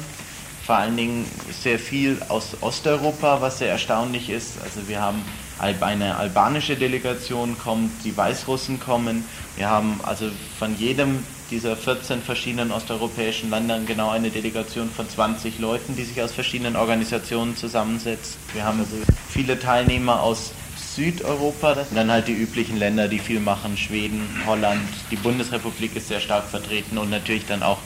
vor 0.66 0.76
allen 0.76 0.96
Dingen 0.96 1.26
sehr 1.62 1.78
viel 1.78 2.20
aus 2.28 2.56
Osteuropa, 2.60 3.40
was 3.40 3.58
sehr 3.58 3.70
erstaunlich 3.70 4.30
ist. 4.30 4.60
Also 4.62 4.88
wir 4.88 5.00
haben 5.00 5.24
eine 5.60 6.16
albanische 6.16 6.76
Delegation 6.76 7.56
kommt, 7.58 8.04
die 8.04 8.16
Weißrussen 8.16 8.80
kommen. 8.80 9.24
Wir 9.56 9.68
haben 9.68 10.00
also 10.02 10.26
von 10.58 10.76
jedem 10.76 11.24
dieser 11.50 11.76
14 11.76 12.22
verschiedenen 12.22 12.70
osteuropäischen 12.70 13.50
Ländern 13.50 13.84
genau 13.84 14.10
eine 14.10 14.30
Delegation 14.30 14.90
von 14.90 15.08
20 15.08 15.58
Leuten, 15.58 15.96
die 15.96 16.04
sich 16.04 16.22
aus 16.22 16.32
verschiedenen 16.32 16.76
Organisationen 16.76 17.56
zusammensetzt. 17.56 18.38
Wir 18.54 18.64
haben 18.64 18.78
also 18.78 18.96
viele 19.28 19.58
Teilnehmer 19.58 20.22
aus 20.22 20.52
Südeuropa 20.94 21.72
und 21.72 21.96
dann 21.96 22.10
halt 22.10 22.28
die 22.28 22.32
üblichen 22.32 22.76
Länder, 22.76 23.08
die 23.08 23.18
viel 23.18 23.40
machen, 23.40 23.76
Schweden, 23.76 24.22
Holland, 24.46 24.80
die 25.10 25.16
Bundesrepublik 25.16 25.94
ist 25.96 26.08
sehr 26.08 26.20
stark 26.20 26.44
vertreten 26.44 26.98
und 26.98 27.10
natürlich 27.10 27.46
dann 27.46 27.62
auch 27.62 27.78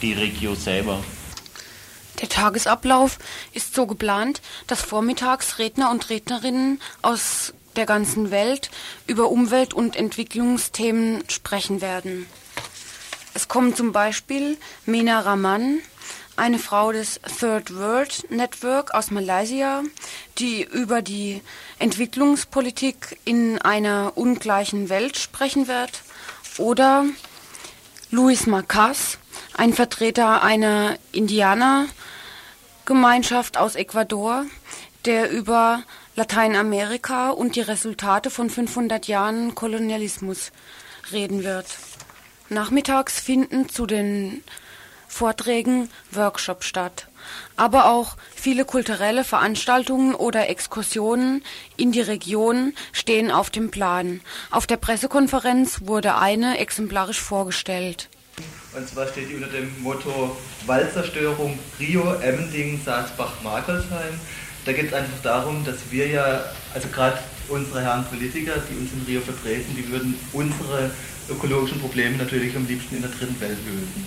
die 0.00 0.12
Regio 0.12 0.54
selber. 0.54 0.98
Der 2.20 2.28
Tagesablauf 2.28 3.18
ist 3.52 3.74
so 3.74 3.86
geplant, 3.86 4.40
dass 4.66 4.82
vormittags 4.82 5.58
Redner 5.58 5.90
und 5.90 6.08
Rednerinnen 6.10 6.80
aus 7.00 7.52
der 7.76 7.86
ganzen 7.86 8.30
Welt 8.30 8.70
über 9.06 9.30
Umwelt- 9.30 9.74
und 9.74 9.96
Entwicklungsthemen 9.96 11.24
sprechen 11.28 11.80
werden. 11.80 12.26
Es 13.34 13.48
kommen 13.48 13.74
zum 13.74 13.92
Beispiel 13.92 14.58
Mena 14.84 15.20
Raman, 15.20 15.80
eine 16.36 16.58
Frau 16.58 16.92
des 16.92 17.20
Third 17.38 17.74
World 17.74 18.30
Network 18.30 18.94
aus 18.94 19.10
Malaysia, 19.10 19.82
die 20.38 20.62
über 20.62 21.02
die 21.02 21.42
Entwicklungspolitik 21.78 23.18
in 23.24 23.60
einer 23.60 24.12
ungleichen 24.16 24.88
Welt 24.88 25.18
sprechen 25.18 25.68
wird, 25.68 26.02
oder 26.58 27.06
Luis 28.10 28.46
Macas, 28.46 29.18
ein 29.56 29.72
Vertreter 29.72 30.42
einer 30.42 30.98
Indianergemeinschaft 32.82 33.58
aus 33.58 33.76
Ecuador, 33.76 34.44
der 35.04 35.30
über 35.30 35.84
Lateinamerika 36.16 37.30
und 37.30 37.54
die 37.54 37.60
Resultate 37.60 38.28
von 38.28 38.50
500 38.50 39.06
Jahren 39.06 39.54
Kolonialismus 39.54 40.50
reden 41.12 41.44
wird. 41.44 41.66
Nachmittags 42.48 43.20
finden 43.20 43.68
zu 43.68 43.86
den 43.86 44.42
Vorträgen 45.06 45.90
Workshops 46.10 46.66
statt, 46.66 47.06
aber 47.56 47.86
auch 47.86 48.16
viele 48.34 48.64
kulturelle 48.64 49.22
Veranstaltungen 49.22 50.16
oder 50.16 50.48
Exkursionen 50.48 51.44
in 51.76 51.92
die 51.92 52.00
Region 52.00 52.74
stehen 52.92 53.30
auf 53.30 53.50
dem 53.50 53.70
Plan. 53.70 54.20
Auf 54.50 54.66
der 54.66 54.76
Pressekonferenz 54.76 55.82
wurde 55.84 56.16
eine 56.16 56.58
exemplarisch 56.58 57.20
vorgestellt. 57.20 58.08
Und 58.74 58.88
zwar 58.88 59.06
steht 59.08 59.28
die 59.28 59.34
unter 59.34 59.48
dem 59.48 59.70
Motto 59.82 60.36
Waldzerstörung 60.66 61.58
Rio, 61.78 62.14
Emmendingen, 62.14 62.80
Salzbach, 62.84 63.32
Markelsheim. 63.42 64.18
Da 64.64 64.72
geht 64.72 64.86
es 64.86 64.94
einfach 64.94 65.20
darum, 65.22 65.64
dass 65.64 65.76
wir 65.90 66.06
ja, 66.06 66.44
also 66.72 66.88
gerade 66.88 67.18
unsere 67.48 67.82
Herren 67.82 68.04
Politiker, 68.06 68.52
die 68.70 68.78
uns 68.78 68.92
in 68.92 69.02
Rio 69.06 69.20
vertreten, 69.20 69.76
die 69.76 69.88
würden 69.90 70.14
unsere 70.32 70.90
ökologischen 71.28 71.80
Probleme 71.80 72.16
natürlich 72.16 72.56
am 72.56 72.66
liebsten 72.66 72.96
in 72.96 73.02
der 73.02 73.10
dritten 73.10 73.38
Welt 73.40 73.58
lösen. 73.66 74.06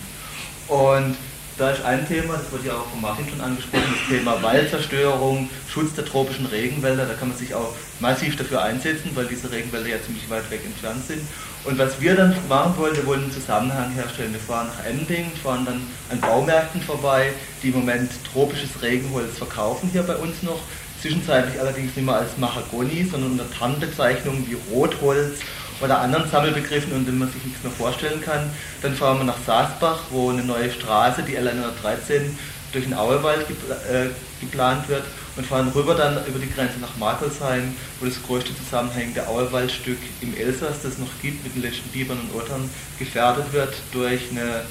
Und 0.67 1.15
da 1.57 1.71
ist 1.71 1.83
ein 1.83 2.07
Thema, 2.07 2.33
das 2.33 2.51
wurde 2.51 2.67
ja 2.67 2.73
auch 2.73 2.89
von 2.89 3.01
Martin 3.01 3.29
schon 3.29 3.39
angesprochen, 3.39 3.83
das 3.87 4.17
Thema 4.17 4.41
Waldzerstörung, 4.41 5.49
Schutz 5.69 5.93
der 5.93 6.05
tropischen 6.05 6.47
Regenwälder. 6.47 7.05
Da 7.05 7.13
kann 7.13 7.29
man 7.29 7.37
sich 7.37 7.53
auch 7.53 7.73
massiv 7.99 8.35
dafür 8.35 8.61
einsetzen, 8.61 9.11
weil 9.13 9.27
diese 9.27 9.51
Regenwälder 9.51 9.89
ja 9.89 10.03
ziemlich 10.03 10.29
weit 10.29 10.49
weg 10.51 10.61
entfernt 10.65 11.05
sind. 11.07 11.21
Und 11.65 11.79
was 11.79 11.99
wir 11.99 12.15
dann 12.15 12.35
machen 12.47 12.77
wollen, 12.77 12.95
wir 12.95 13.05
wollen 13.07 13.23
einen 13.23 13.31
Zusammenhang 13.31 13.91
herstellen. 13.93 14.33
Wir 14.33 14.39
fahren 14.39 14.67
nach 14.67 14.85
Ending, 14.85 15.31
fahren 15.41 15.65
dann 15.65 15.81
an 16.11 16.21
Baumärkten 16.21 16.79
vorbei, 16.79 17.31
die 17.63 17.69
im 17.69 17.79
Moment 17.79 18.11
tropisches 18.31 18.83
Regenholz 18.83 19.35
verkaufen 19.37 19.89
hier 19.91 20.03
bei 20.03 20.15
uns 20.15 20.43
noch. 20.43 20.59
Zwischenzeitlich 21.01 21.59
allerdings 21.59 21.95
nicht 21.95 22.05
mehr 22.05 22.17
als 22.17 22.37
Mahagoni, 22.37 23.07
sondern 23.09 23.31
unter 23.31 23.49
Tarnbezeichnungen 23.51 24.45
wie 24.47 24.57
Rotholz 24.71 25.39
oder 25.81 25.99
anderen 25.99 26.29
Sammelbegriffen, 26.29 26.93
unter 26.93 27.07
denen 27.07 27.19
man 27.19 27.31
sich 27.31 27.43
nichts 27.43 27.63
mehr 27.63 27.71
vorstellen 27.71 28.21
kann. 28.21 28.51
Dann 28.83 28.93
fahren 28.93 29.17
wir 29.17 29.25
nach 29.25 29.39
Saasbach, 29.45 30.01
wo 30.11 30.29
eine 30.29 30.43
neue 30.43 30.71
Straße, 30.71 31.23
die 31.23 31.35
L113, 31.35 32.29
durch 32.73 32.85
den 32.85 32.93
Auewald 32.93 33.41
äh, 33.89 34.09
geplant 34.39 34.87
wird 34.87 35.03
und 35.35 35.45
fahren 35.45 35.69
rüber 35.69 35.95
dann 35.95 36.25
über 36.27 36.39
die 36.39 36.49
Grenze 36.49 36.79
nach 36.79 36.95
Markelsheim, 36.97 37.75
wo 37.99 38.05
das 38.05 38.21
größte 38.23 38.55
zusammenhängende 38.55 39.27
Auewaldstück 39.27 39.97
im 40.21 40.35
Elsass, 40.35 40.81
das 40.81 40.93
es 40.93 40.97
noch 40.97 41.11
gibt, 41.21 41.43
mit 41.43 41.55
den 41.55 41.61
letzten 41.61 41.89
Bibern 41.89 42.19
und 42.19 42.39
Ottern, 42.39 42.69
gefährdet 42.97 43.51
wird 43.51 43.73
durch 43.91 44.21
eine 44.31 44.65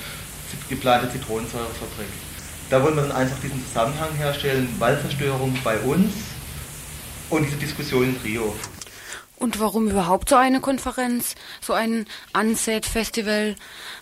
geplante 0.68 1.10
Zitronensäurefabrik. 1.10 2.06
Da 2.70 2.82
wollen 2.82 2.96
wir 2.96 3.02
dann 3.02 3.12
einfach 3.12 3.38
diesen 3.42 3.64
Zusammenhang 3.66 4.14
herstellen, 4.14 4.68
Waldzerstörung 4.78 5.58
bei 5.62 5.78
uns 5.80 6.12
und 7.30 7.44
diese 7.44 7.56
Diskussion 7.56 8.04
in 8.04 8.16
Rio. 8.24 8.54
Und 9.36 9.60
warum 9.60 9.90
überhaupt 9.90 10.30
so 10.30 10.36
eine 10.36 10.60
Konferenz, 10.60 11.34
so 11.60 11.72
ein 11.72 12.06
Unset-Festival? 12.32 13.56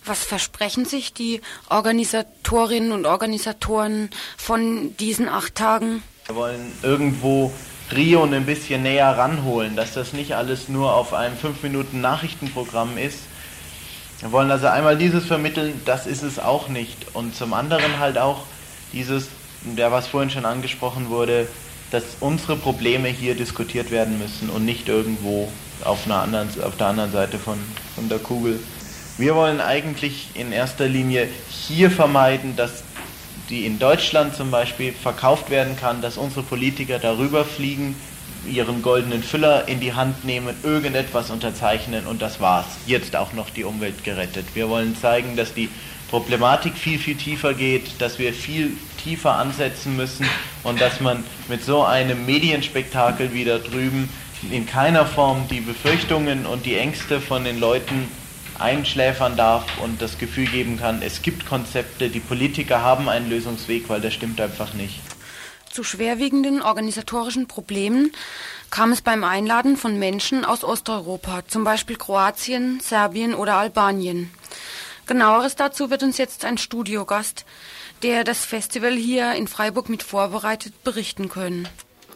Was 0.05 0.23
versprechen 0.23 0.85
sich 0.85 1.13
die 1.13 1.41
Organisatorinnen 1.69 2.91
und 2.91 3.05
Organisatoren 3.05 4.09
von 4.37 4.95
diesen 4.97 5.27
acht 5.27 5.55
Tagen? 5.55 6.03
Wir 6.27 6.35
wollen 6.35 6.71
irgendwo 6.83 7.51
Rio 7.93 8.23
ein 8.23 8.45
bisschen 8.45 8.83
näher 8.83 9.17
ranholen, 9.17 9.75
dass 9.75 9.93
das 9.93 10.13
nicht 10.13 10.35
alles 10.35 10.69
nur 10.69 10.93
auf 10.93 11.13
einem 11.13 11.35
5-Minuten-Nachrichtenprogramm 11.35 12.97
ist. 12.97 13.19
Wir 14.21 14.31
wollen 14.31 14.49
also 14.49 14.67
einmal 14.67 14.97
dieses 14.97 15.25
vermitteln, 15.25 15.81
das 15.83 16.07
ist 16.07 16.23
es 16.23 16.39
auch 16.39 16.69
nicht. 16.69 17.13
Und 17.13 17.35
zum 17.35 17.53
anderen 17.53 17.99
halt 17.99 18.17
auch 18.17 18.45
dieses, 18.93 19.27
der 19.63 19.91
was 19.91 20.07
vorhin 20.07 20.29
schon 20.29 20.45
angesprochen 20.45 21.09
wurde, 21.09 21.45
dass 21.91 22.03
unsere 22.21 22.55
Probleme 22.55 23.09
hier 23.09 23.35
diskutiert 23.35 23.91
werden 23.91 24.17
müssen 24.17 24.49
und 24.49 24.63
nicht 24.63 24.87
irgendwo 24.87 25.51
auf, 25.83 26.05
einer 26.05 26.21
anderen, 26.21 26.47
auf 26.63 26.77
der 26.77 26.87
anderen 26.87 27.11
Seite 27.11 27.37
von, 27.37 27.59
von 27.95 28.07
der 28.07 28.19
Kugel. 28.19 28.61
Wir 29.17 29.35
wollen 29.35 29.59
eigentlich 29.59 30.29
in 30.35 30.53
erster 30.53 30.87
Linie 30.87 31.27
hier 31.49 31.91
vermeiden, 31.91 32.55
dass 32.55 32.83
die 33.49 33.65
in 33.65 33.79
Deutschland 33.79 34.35
zum 34.35 34.51
Beispiel 34.51 34.93
verkauft 34.93 35.49
werden 35.49 35.75
kann, 35.75 36.01
dass 36.01 36.17
unsere 36.17 36.43
Politiker 36.43 36.99
darüber 36.99 37.45
fliegen, 37.45 37.95
ihren 38.47 38.81
goldenen 38.81 39.23
Füller 39.23 39.67
in 39.67 39.79
die 39.79 39.93
Hand 39.93 40.25
nehmen, 40.25 40.55
irgendetwas 40.63 41.29
unterzeichnen 41.29 42.05
und 42.07 42.21
das 42.21 42.39
war's. 42.39 42.65
Jetzt 42.85 43.15
auch 43.15 43.33
noch 43.33 43.49
die 43.49 43.63
Umwelt 43.63 44.03
gerettet. 44.03 44.45
Wir 44.53 44.69
wollen 44.69 44.97
zeigen, 44.97 45.35
dass 45.35 45.53
die 45.53 45.69
Problematik 46.09 46.73
viel, 46.75 46.99
viel 46.99 47.15
tiefer 47.15 47.53
geht, 47.53 47.99
dass 47.99 48.19
wir 48.19 48.33
viel 48.33 48.77
tiefer 49.03 49.33
ansetzen 49.33 49.95
müssen 49.95 50.27
und 50.63 50.79
dass 50.79 50.99
man 50.99 51.23
mit 51.47 51.63
so 51.63 51.83
einem 51.83 52.25
Medienspektakel 52.25 53.33
wieder 53.33 53.59
drüben 53.59 54.09
in 54.51 54.65
keiner 54.65 55.05
Form 55.05 55.47
die 55.49 55.61
Befürchtungen 55.61 56.45
und 56.45 56.65
die 56.65 56.75
Ängste 56.75 57.21
von 57.21 57.45
den 57.45 57.59
Leuten 57.59 58.09
einschläfern 58.63 59.35
darf 59.35 59.65
und 59.79 60.01
das 60.01 60.17
Gefühl 60.17 60.47
geben 60.47 60.79
kann, 60.79 61.01
es 61.01 61.21
gibt 61.21 61.45
Konzepte, 61.45 62.09
die 62.09 62.21
Politiker 62.21 62.81
haben 62.81 63.09
einen 63.09 63.29
Lösungsweg, 63.29 63.89
weil 63.89 64.01
das 64.01 64.13
stimmt 64.13 64.39
einfach 64.41 64.73
nicht. 64.73 65.01
Zu 65.69 65.83
schwerwiegenden 65.83 66.61
organisatorischen 66.61 67.47
Problemen 67.47 68.11
kam 68.69 68.91
es 68.91 69.01
beim 69.01 69.23
Einladen 69.23 69.75
von 69.75 69.99
Menschen 69.99 70.45
aus 70.45 70.63
Osteuropa, 70.63 71.43
zum 71.47 71.63
Beispiel 71.63 71.97
Kroatien, 71.97 72.79
Serbien 72.79 73.35
oder 73.35 73.55
Albanien. 73.55 74.31
Genaueres 75.05 75.55
dazu 75.55 75.89
wird 75.89 76.01
uns 76.01 76.17
jetzt 76.17 76.45
ein 76.45 76.57
Studiogast, 76.57 77.45
der 78.03 78.23
das 78.23 78.45
Festival 78.45 78.93
hier 78.93 79.33
in 79.33 79.47
Freiburg 79.47 79.89
mit 79.89 80.03
vorbereitet, 80.03 80.83
berichten 80.83 81.27
können. 81.27 81.67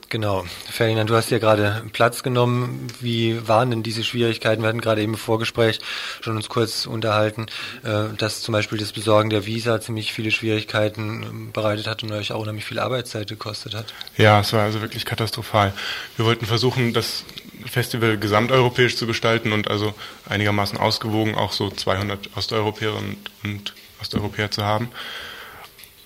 Genau. 0.09 0.45
Ferdinand, 0.69 1.09
du 1.09 1.15
hast 1.15 1.29
ja 1.31 1.37
gerade 1.37 1.83
Platz 1.91 2.23
genommen. 2.23 2.87
Wie 3.01 3.45
waren 3.47 3.71
denn 3.71 3.83
diese 3.83 4.05
Schwierigkeiten? 4.05 4.61
Wir 4.61 4.69
hatten 4.69 4.79
gerade 4.79 5.01
eben 5.01 5.13
im 5.13 5.19
Vorgespräch 5.19 5.79
schon 6.21 6.37
uns 6.37 6.47
kurz 6.47 6.85
unterhalten, 6.85 7.47
äh, 7.83 8.15
dass 8.17 8.41
zum 8.41 8.53
Beispiel 8.53 8.77
das 8.77 8.93
Besorgen 8.93 9.29
der 9.29 9.45
Visa 9.45 9.81
ziemlich 9.81 10.13
viele 10.13 10.31
Schwierigkeiten 10.31 11.23
ähm, 11.23 11.51
bereitet 11.51 11.87
hat 11.87 12.03
und 12.03 12.11
euch 12.13 12.31
auch 12.31 12.45
nämlich 12.45 12.63
viel 12.63 12.79
Arbeitszeit 12.79 13.27
gekostet 13.27 13.75
hat. 13.75 13.93
Ja, 14.15 14.39
es 14.39 14.53
war 14.53 14.63
also 14.63 14.81
wirklich 14.81 15.03
katastrophal. 15.03 15.73
Wir 16.15 16.25
wollten 16.25 16.45
versuchen, 16.45 16.93
das 16.93 17.25
Festival 17.65 18.17
gesamteuropäisch 18.17 18.95
zu 18.95 19.07
gestalten 19.07 19.51
und 19.51 19.69
also 19.69 19.93
einigermaßen 20.29 20.77
ausgewogen 20.77 21.35
auch 21.35 21.51
so 21.51 21.69
200 21.69 22.29
Osteuropäerinnen 22.37 23.17
und 23.43 23.73
Osteuropäer 23.99 24.51
zu 24.51 24.63
haben. 24.63 24.89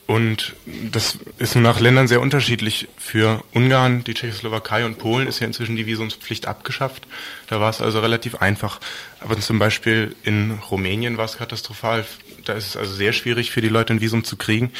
Und 0.07 0.55
das 0.65 1.19
ist 1.37 1.55
nach 1.55 1.79
Ländern 1.79 2.07
sehr 2.07 2.21
unterschiedlich. 2.21 2.89
Für 2.97 3.43
Ungarn, 3.53 4.03
die 4.03 4.13
Tschechoslowakei 4.13 4.85
und 4.85 4.97
Polen 4.97 5.27
ist 5.27 5.39
ja 5.39 5.47
inzwischen 5.47 5.75
die 5.75 5.85
Visumspflicht 5.85 6.47
abgeschafft. 6.47 7.07
Da 7.47 7.61
war 7.61 7.69
es 7.69 7.81
also 7.81 7.99
relativ 7.99 8.35
einfach. 8.35 8.79
Aber 9.21 9.39
zum 9.39 9.57
Beispiel 9.57 10.15
in 10.23 10.59
Rumänien 10.69 11.17
war 11.17 11.25
es 11.25 11.37
katastrophal. 11.37 12.05
Da 12.43 12.53
ist 12.53 12.67
es 12.67 12.77
also 12.77 12.93
sehr 12.93 13.13
schwierig 13.13 13.51
für 13.51 13.61
die 13.61 13.69
Leute 13.69 13.93
ein 13.93 14.01
Visum 14.01 14.23
zu 14.23 14.35
kriegen. 14.35 14.71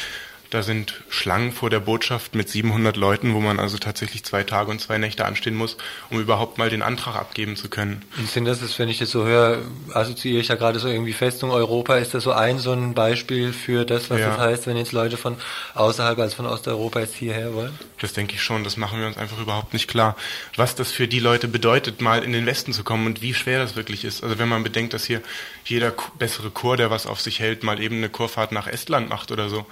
Da 0.52 0.62
sind 0.62 1.02
Schlangen 1.08 1.50
vor 1.50 1.70
der 1.70 1.80
Botschaft 1.80 2.34
mit 2.34 2.46
700 2.46 2.98
Leuten, 2.98 3.32
wo 3.32 3.40
man 3.40 3.58
also 3.58 3.78
tatsächlich 3.78 4.22
zwei 4.22 4.42
Tage 4.42 4.70
und 4.70 4.82
zwei 4.82 4.98
Nächte 4.98 5.24
anstehen 5.24 5.54
muss, 5.54 5.78
um 6.10 6.20
überhaupt 6.20 6.58
mal 6.58 6.68
den 6.68 6.82
Antrag 6.82 7.16
abgeben 7.16 7.56
zu 7.56 7.70
können. 7.70 8.02
Und 8.18 8.28
sind 8.28 8.44
das, 8.44 8.60
ist, 8.60 8.78
wenn 8.78 8.90
ich 8.90 8.98
das 8.98 9.10
so 9.10 9.24
höre, 9.24 9.62
assoziiere 9.94 10.42
ich 10.42 10.48
ja 10.48 10.56
gerade 10.56 10.78
so 10.78 10.88
irgendwie 10.88 11.14
Festung 11.14 11.52
Europa. 11.52 11.96
Ist 11.96 12.12
das 12.12 12.24
so 12.24 12.32
ein 12.32 12.58
so 12.58 12.72
ein 12.72 12.92
Beispiel 12.92 13.54
für 13.54 13.86
das, 13.86 14.10
was 14.10 14.20
ja. 14.20 14.28
das 14.28 14.38
heißt, 14.38 14.66
wenn 14.66 14.76
jetzt 14.76 14.92
Leute 14.92 15.16
von 15.16 15.38
außerhalb 15.72 16.18
als 16.18 16.34
von 16.34 16.44
Osteuropa 16.44 17.00
jetzt 17.00 17.14
hierher 17.14 17.54
wollen? 17.54 17.72
Das 18.02 18.12
denke 18.12 18.34
ich 18.34 18.42
schon. 18.42 18.62
Das 18.62 18.76
machen 18.76 19.00
wir 19.00 19.06
uns 19.06 19.16
einfach 19.16 19.40
überhaupt 19.40 19.72
nicht 19.72 19.88
klar, 19.88 20.16
was 20.56 20.74
das 20.74 20.92
für 20.92 21.08
die 21.08 21.20
Leute 21.20 21.48
bedeutet, 21.48 22.02
mal 22.02 22.22
in 22.22 22.32
den 22.32 22.44
Westen 22.44 22.74
zu 22.74 22.84
kommen 22.84 23.06
und 23.06 23.22
wie 23.22 23.32
schwer 23.32 23.58
das 23.58 23.74
wirklich 23.74 24.04
ist. 24.04 24.22
Also 24.22 24.38
wenn 24.38 24.50
man 24.50 24.62
bedenkt, 24.62 24.92
dass 24.92 25.06
hier 25.06 25.22
jeder 25.64 25.94
bessere 26.18 26.50
Chor, 26.50 26.76
der 26.76 26.90
was 26.90 27.06
auf 27.06 27.22
sich 27.22 27.40
hält, 27.40 27.62
mal 27.62 27.80
eben 27.80 27.96
eine 27.96 28.10
Chorfahrt 28.10 28.52
nach 28.52 28.66
Estland 28.66 29.08
macht 29.08 29.30
oder 29.30 29.48
so 29.48 29.64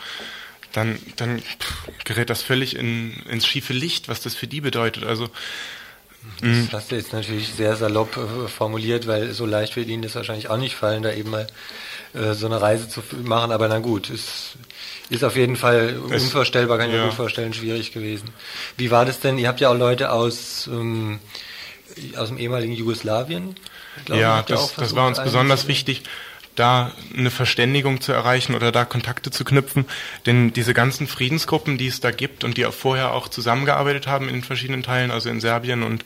dann, 0.72 0.98
dann 1.16 1.42
gerät 2.04 2.30
das 2.30 2.42
völlig 2.42 2.76
in, 2.76 3.14
ins 3.28 3.46
schiefe 3.46 3.72
Licht, 3.72 4.08
was 4.08 4.20
das 4.20 4.34
für 4.34 4.46
die 4.46 4.60
bedeutet. 4.60 5.04
Also 5.04 5.28
das 6.40 6.48
mhm. 6.48 6.68
hast 6.72 6.90
du 6.90 6.96
jetzt 6.96 7.12
natürlich 7.12 7.48
sehr 7.54 7.76
salopp 7.76 8.16
äh, 8.16 8.48
formuliert, 8.48 9.06
weil 9.06 9.32
so 9.32 9.46
leicht 9.46 9.76
wird 9.76 9.88
Ihnen 9.88 10.02
das 10.02 10.14
wahrscheinlich 10.14 10.50
auch 10.50 10.58
nicht 10.58 10.74
fallen, 10.74 11.02
da 11.02 11.12
eben 11.12 11.30
mal 11.30 11.46
äh, 12.12 12.34
so 12.34 12.46
eine 12.46 12.60
Reise 12.60 12.88
zu 12.88 13.02
machen. 13.22 13.52
Aber 13.52 13.68
na 13.68 13.78
gut, 13.78 14.10
es 14.10 14.56
ist 15.08 15.24
auf 15.24 15.36
jeden 15.36 15.56
Fall 15.56 15.98
unvorstellbar, 15.98 16.78
kann 16.78 16.88
ich 16.88 16.94
ja. 16.94 17.02
mir 17.02 17.08
gut 17.08 17.16
vorstellen, 17.16 17.54
schwierig 17.54 17.92
gewesen. 17.92 18.30
Wie 18.76 18.90
war 18.90 19.06
das 19.06 19.20
denn? 19.20 19.38
Ihr 19.38 19.48
habt 19.48 19.60
ja 19.60 19.70
auch 19.70 19.76
Leute 19.76 20.12
aus, 20.12 20.68
ähm, 20.70 21.20
aus 22.16 22.28
dem 22.28 22.38
ehemaligen 22.38 22.74
Jugoslawien. 22.74 23.56
Ja, 24.08 24.42
das, 24.42 24.74
das 24.74 24.94
war 24.94 25.06
uns 25.06 25.22
besonders 25.22 25.68
wichtig 25.68 26.02
da 26.60 26.92
eine 27.16 27.30
Verständigung 27.30 28.00
zu 28.02 28.12
erreichen 28.12 28.54
oder 28.54 28.70
da 28.70 28.84
Kontakte 28.84 29.30
zu 29.30 29.44
knüpfen. 29.44 29.86
Denn 30.26 30.52
diese 30.52 30.74
ganzen 30.74 31.06
Friedensgruppen, 31.06 31.78
die 31.78 31.86
es 31.86 32.00
da 32.00 32.10
gibt 32.10 32.44
und 32.44 32.58
die 32.58 32.66
auch 32.66 32.74
vorher 32.74 33.14
auch 33.14 33.28
zusammengearbeitet 33.28 34.06
haben 34.06 34.28
in 34.28 34.34
den 34.34 34.44
verschiedenen 34.44 34.82
Teilen, 34.82 35.10
also 35.10 35.30
in 35.30 35.40
Serbien 35.40 35.82
und 35.82 36.04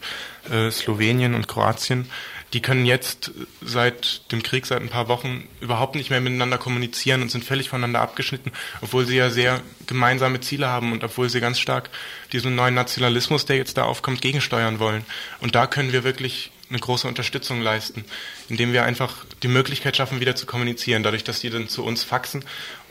äh, 0.51 0.71
Slowenien 0.71 1.35
und 1.35 1.49
Kroatien, 1.49 2.09
die 2.53 2.63
können 2.63 2.87
jetzt 2.87 3.33
seit 3.63 4.31
dem 4.31 4.45
Krieg, 4.45 4.65
seit 4.65 4.81
ein 4.81 4.89
paar 4.89 5.09
Wochen 5.09 5.49
überhaupt 5.61 5.97
nicht 5.97 6.11
mehr 6.11 6.21
miteinander 6.21 6.57
kommunizieren 6.57 7.21
und 7.21 7.31
sind 7.33 7.45
völlig 7.45 7.69
voneinander 7.69 8.01
abgeschnitten, 8.01 8.53
obwohl 8.81 9.07
sie 9.07 9.17
ja 9.17 9.29
sehr 9.29 9.61
gemeinsame 9.89 10.41
Ziele 10.41 10.69
haben 10.69 10.93
und 10.93 11.03
obwohl 11.03 11.29
sie 11.29 11.41
ganz 11.41 11.59
stark 11.59 11.91
diesen 12.33 12.55
neuen 12.55 12.75
Nationalismus, 12.75 13.45
der 13.45 13.57
jetzt 13.57 13.77
da 13.77 13.83
aufkommt, 13.83 14.21
gegensteuern 14.23 14.79
wollen. 14.79 15.05
Und 15.41 15.57
da 15.57 15.67
können 15.67 15.93
wir 15.93 16.05
wirklich 16.05 16.53
eine 16.71 16.79
große 16.79 17.07
Unterstützung 17.07 17.61
leisten, 17.61 18.05
indem 18.49 18.73
wir 18.73 18.85
einfach 18.85 19.25
die 19.43 19.49
Möglichkeit 19.49 19.97
schaffen, 19.97 20.21
wieder 20.21 20.35
zu 20.35 20.47
kommunizieren, 20.47 21.03
dadurch, 21.03 21.25
dass 21.25 21.41
die 21.41 21.51
dann 21.51 21.69
zu 21.69 21.85
uns 21.85 22.05
faxen 22.05 22.45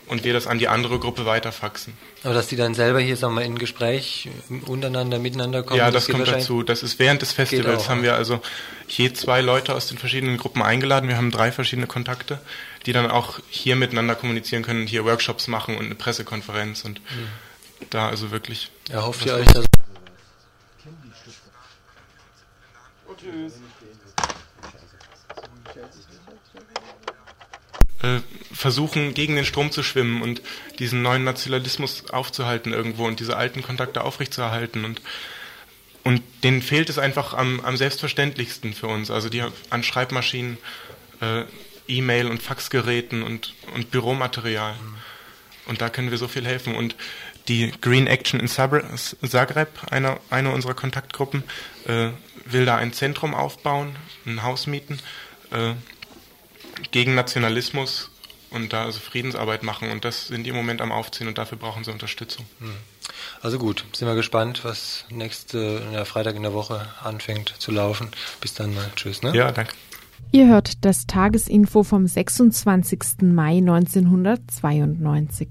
und 0.06 0.24
wir 0.24 0.32
das 0.32 0.46
an 0.46 0.58
die 0.58 0.68
andere 0.68 0.98
Gruppe 0.98 1.24
weiterfaxen. 1.24 1.94
Aber 2.22 2.34
dass 2.34 2.46
die 2.46 2.56
dann 2.56 2.74
selber 2.74 3.00
hier, 3.00 3.16
sagen 3.16 3.34
wir, 3.34 3.42
in 3.42 3.58
Gespräch 3.58 4.28
untereinander, 4.66 5.18
miteinander 5.18 5.62
kommen? 5.62 5.78
Ja, 5.78 5.90
das, 5.90 6.06
das 6.06 6.14
kommt 6.14 6.28
dazu. 6.28 6.62
Das 6.62 6.82
ist 6.82 6.98
während 6.98 7.22
des 7.22 7.32
Festivals 7.32 7.88
haben 7.88 8.02
wir 8.02 8.14
also 8.14 8.40
je 8.88 9.12
zwei 9.12 9.40
Leute 9.40 9.74
aus 9.74 9.86
den 9.86 9.98
verschiedenen 9.98 10.36
Gruppen 10.36 10.62
eingeladen. 10.62 11.08
Wir 11.08 11.16
haben 11.16 11.30
drei 11.30 11.52
verschiedene 11.52 11.86
Kontakte, 11.86 12.38
die 12.86 12.92
dann 12.92 13.10
auch 13.10 13.40
hier 13.48 13.76
miteinander 13.76 14.14
kommunizieren 14.14 14.62
können, 14.62 14.86
hier 14.86 15.04
Workshops 15.04 15.48
machen 15.48 15.76
und 15.76 15.86
eine 15.86 15.94
Pressekonferenz 15.94 16.84
und 16.84 17.00
mhm. 17.00 17.28
da 17.90 18.08
also 18.08 18.30
wirklich. 18.30 18.70
Erhofft 18.90 19.24
ihr 19.24 19.34
euch, 19.34 19.46
dass 23.14 23.22
Tschüss. 23.22 23.54
Äh, 28.02 28.20
versuchen, 28.52 29.14
gegen 29.14 29.36
den 29.36 29.44
Strom 29.44 29.70
zu 29.70 29.82
schwimmen 29.82 30.22
und 30.22 30.42
diesen 30.78 31.02
neuen 31.02 31.24
Nationalismus 31.24 32.10
aufzuhalten 32.10 32.72
irgendwo 32.72 33.06
und 33.06 33.20
diese 33.20 33.36
alten 33.36 33.62
Kontakte 33.62 34.02
aufrechtzuerhalten. 34.02 34.84
Und, 34.84 35.00
und 36.02 36.22
denen 36.42 36.60
fehlt 36.60 36.90
es 36.90 36.98
einfach 36.98 37.34
am, 37.34 37.60
am 37.60 37.76
selbstverständlichsten 37.76 38.74
für 38.74 38.88
uns. 38.88 39.10
Also 39.10 39.28
die 39.28 39.42
an 39.70 39.82
Schreibmaschinen, 39.82 40.58
äh, 41.20 41.44
E-Mail 41.88 42.28
und 42.28 42.42
Faxgeräten 42.42 43.22
und, 43.22 43.54
und 43.74 43.90
Büromaterial. 43.90 44.74
Und 45.66 45.80
da 45.80 45.88
können 45.88 46.10
wir 46.10 46.18
so 46.18 46.28
viel 46.28 46.44
helfen. 46.44 46.74
Und 46.74 46.96
die 47.48 47.72
Green 47.80 48.06
Action 48.06 48.40
in 48.40 48.48
Zagreb, 48.48 49.68
einer 49.90 50.18
eine 50.30 50.50
unserer 50.50 50.74
Kontaktgruppen, 50.74 51.42
äh, 51.86 52.10
will 52.44 52.64
da 52.64 52.76
ein 52.76 52.92
Zentrum 52.92 53.34
aufbauen, 53.34 53.96
ein 54.26 54.42
Haus 54.42 54.66
mieten, 54.66 54.98
äh, 55.50 55.74
gegen 56.90 57.14
Nationalismus 57.14 58.10
und 58.50 58.72
da 58.72 58.84
also 58.84 59.00
Friedensarbeit 59.00 59.62
machen. 59.62 59.90
Und 59.90 60.04
das 60.04 60.28
sind 60.28 60.44
die 60.44 60.50
im 60.50 60.56
Moment 60.56 60.80
am 60.80 60.92
Aufziehen 60.92 61.28
und 61.28 61.38
dafür 61.38 61.58
brauchen 61.58 61.84
sie 61.84 61.90
Unterstützung. 61.90 62.46
Hm. 62.60 62.76
Also 63.42 63.58
gut, 63.58 63.84
sind 63.92 64.08
wir 64.08 64.14
gespannt, 64.14 64.64
was 64.64 65.04
nächste 65.10 65.82
ja, 65.92 66.04
Freitag 66.04 66.36
in 66.36 66.42
der 66.42 66.54
Woche 66.54 66.88
anfängt 67.02 67.54
zu 67.58 67.70
laufen. 67.70 68.08
Bis 68.40 68.54
dann 68.54 68.74
mal. 68.74 68.90
Tschüss. 68.96 69.22
Ne? 69.22 69.34
Ja, 69.34 69.52
danke. 69.52 69.74
Ihr 70.32 70.46
hört 70.48 70.84
das 70.84 71.06
Tagesinfo 71.06 71.82
vom 71.84 72.06
26. 72.06 73.22
Mai 73.22 73.58
1992. 73.58 75.48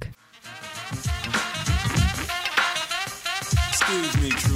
Excuse 3.69 4.17
me. 4.19 4.52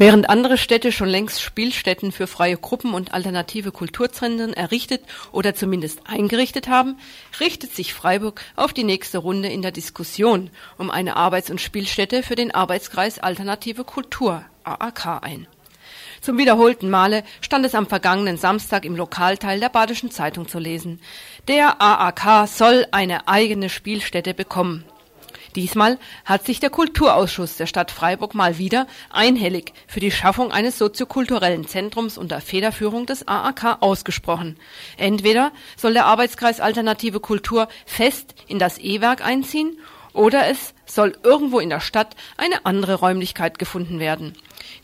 Während 0.00 0.30
andere 0.30 0.56
Städte 0.56 0.92
schon 0.92 1.10
längst 1.10 1.42
Spielstätten 1.42 2.10
für 2.10 2.26
freie 2.26 2.56
Gruppen 2.56 2.94
und 2.94 3.12
alternative 3.12 3.70
Kulturzentren 3.70 4.54
errichtet 4.54 5.02
oder 5.30 5.54
zumindest 5.54 6.00
eingerichtet 6.06 6.68
haben, 6.68 6.96
richtet 7.38 7.76
sich 7.76 7.92
Freiburg 7.92 8.40
auf 8.56 8.72
die 8.72 8.82
nächste 8.82 9.18
Runde 9.18 9.50
in 9.50 9.60
der 9.60 9.72
Diskussion 9.72 10.48
um 10.78 10.90
eine 10.90 11.16
Arbeits- 11.16 11.50
und 11.50 11.60
Spielstätte 11.60 12.22
für 12.22 12.34
den 12.34 12.50
Arbeitskreis 12.50 13.18
Alternative 13.18 13.84
Kultur 13.84 14.42
AAK 14.64 15.22
ein. 15.22 15.46
Zum 16.22 16.38
wiederholten 16.38 16.88
Male 16.88 17.22
stand 17.42 17.66
es 17.66 17.74
am 17.74 17.86
vergangenen 17.86 18.38
Samstag 18.38 18.86
im 18.86 18.96
Lokalteil 18.96 19.60
der 19.60 19.68
Badischen 19.68 20.10
Zeitung 20.10 20.48
zu 20.48 20.58
lesen. 20.58 21.02
Der 21.46 21.82
AAK 21.82 22.48
soll 22.48 22.86
eine 22.90 23.28
eigene 23.28 23.68
Spielstätte 23.68 24.32
bekommen. 24.32 24.82
Diesmal 25.56 25.98
hat 26.24 26.46
sich 26.46 26.60
der 26.60 26.70
Kulturausschuss 26.70 27.56
der 27.56 27.66
Stadt 27.66 27.90
Freiburg 27.90 28.34
mal 28.34 28.58
wieder 28.58 28.86
einhellig 29.10 29.72
für 29.86 30.00
die 30.00 30.12
Schaffung 30.12 30.52
eines 30.52 30.78
soziokulturellen 30.78 31.66
Zentrums 31.66 32.18
unter 32.18 32.40
Federführung 32.40 33.06
des 33.06 33.26
AAK 33.26 33.78
ausgesprochen. 33.80 34.56
Entweder 34.96 35.52
soll 35.76 35.92
der 35.92 36.06
Arbeitskreis 36.06 36.60
Alternative 36.60 37.20
Kultur 37.20 37.68
fest 37.84 38.34
in 38.46 38.58
das 38.58 38.78
E-Werk 38.78 39.24
einziehen 39.24 39.76
oder 40.12 40.46
es 40.48 40.74
soll 40.86 41.16
irgendwo 41.22 41.60
in 41.60 41.70
der 41.70 41.80
Stadt 41.80 42.16
eine 42.36 42.64
andere 42.64 42.94
Räumlichkeit 42.94 43.58
gefunden 43.58 43.98
werden. 43.98 44.34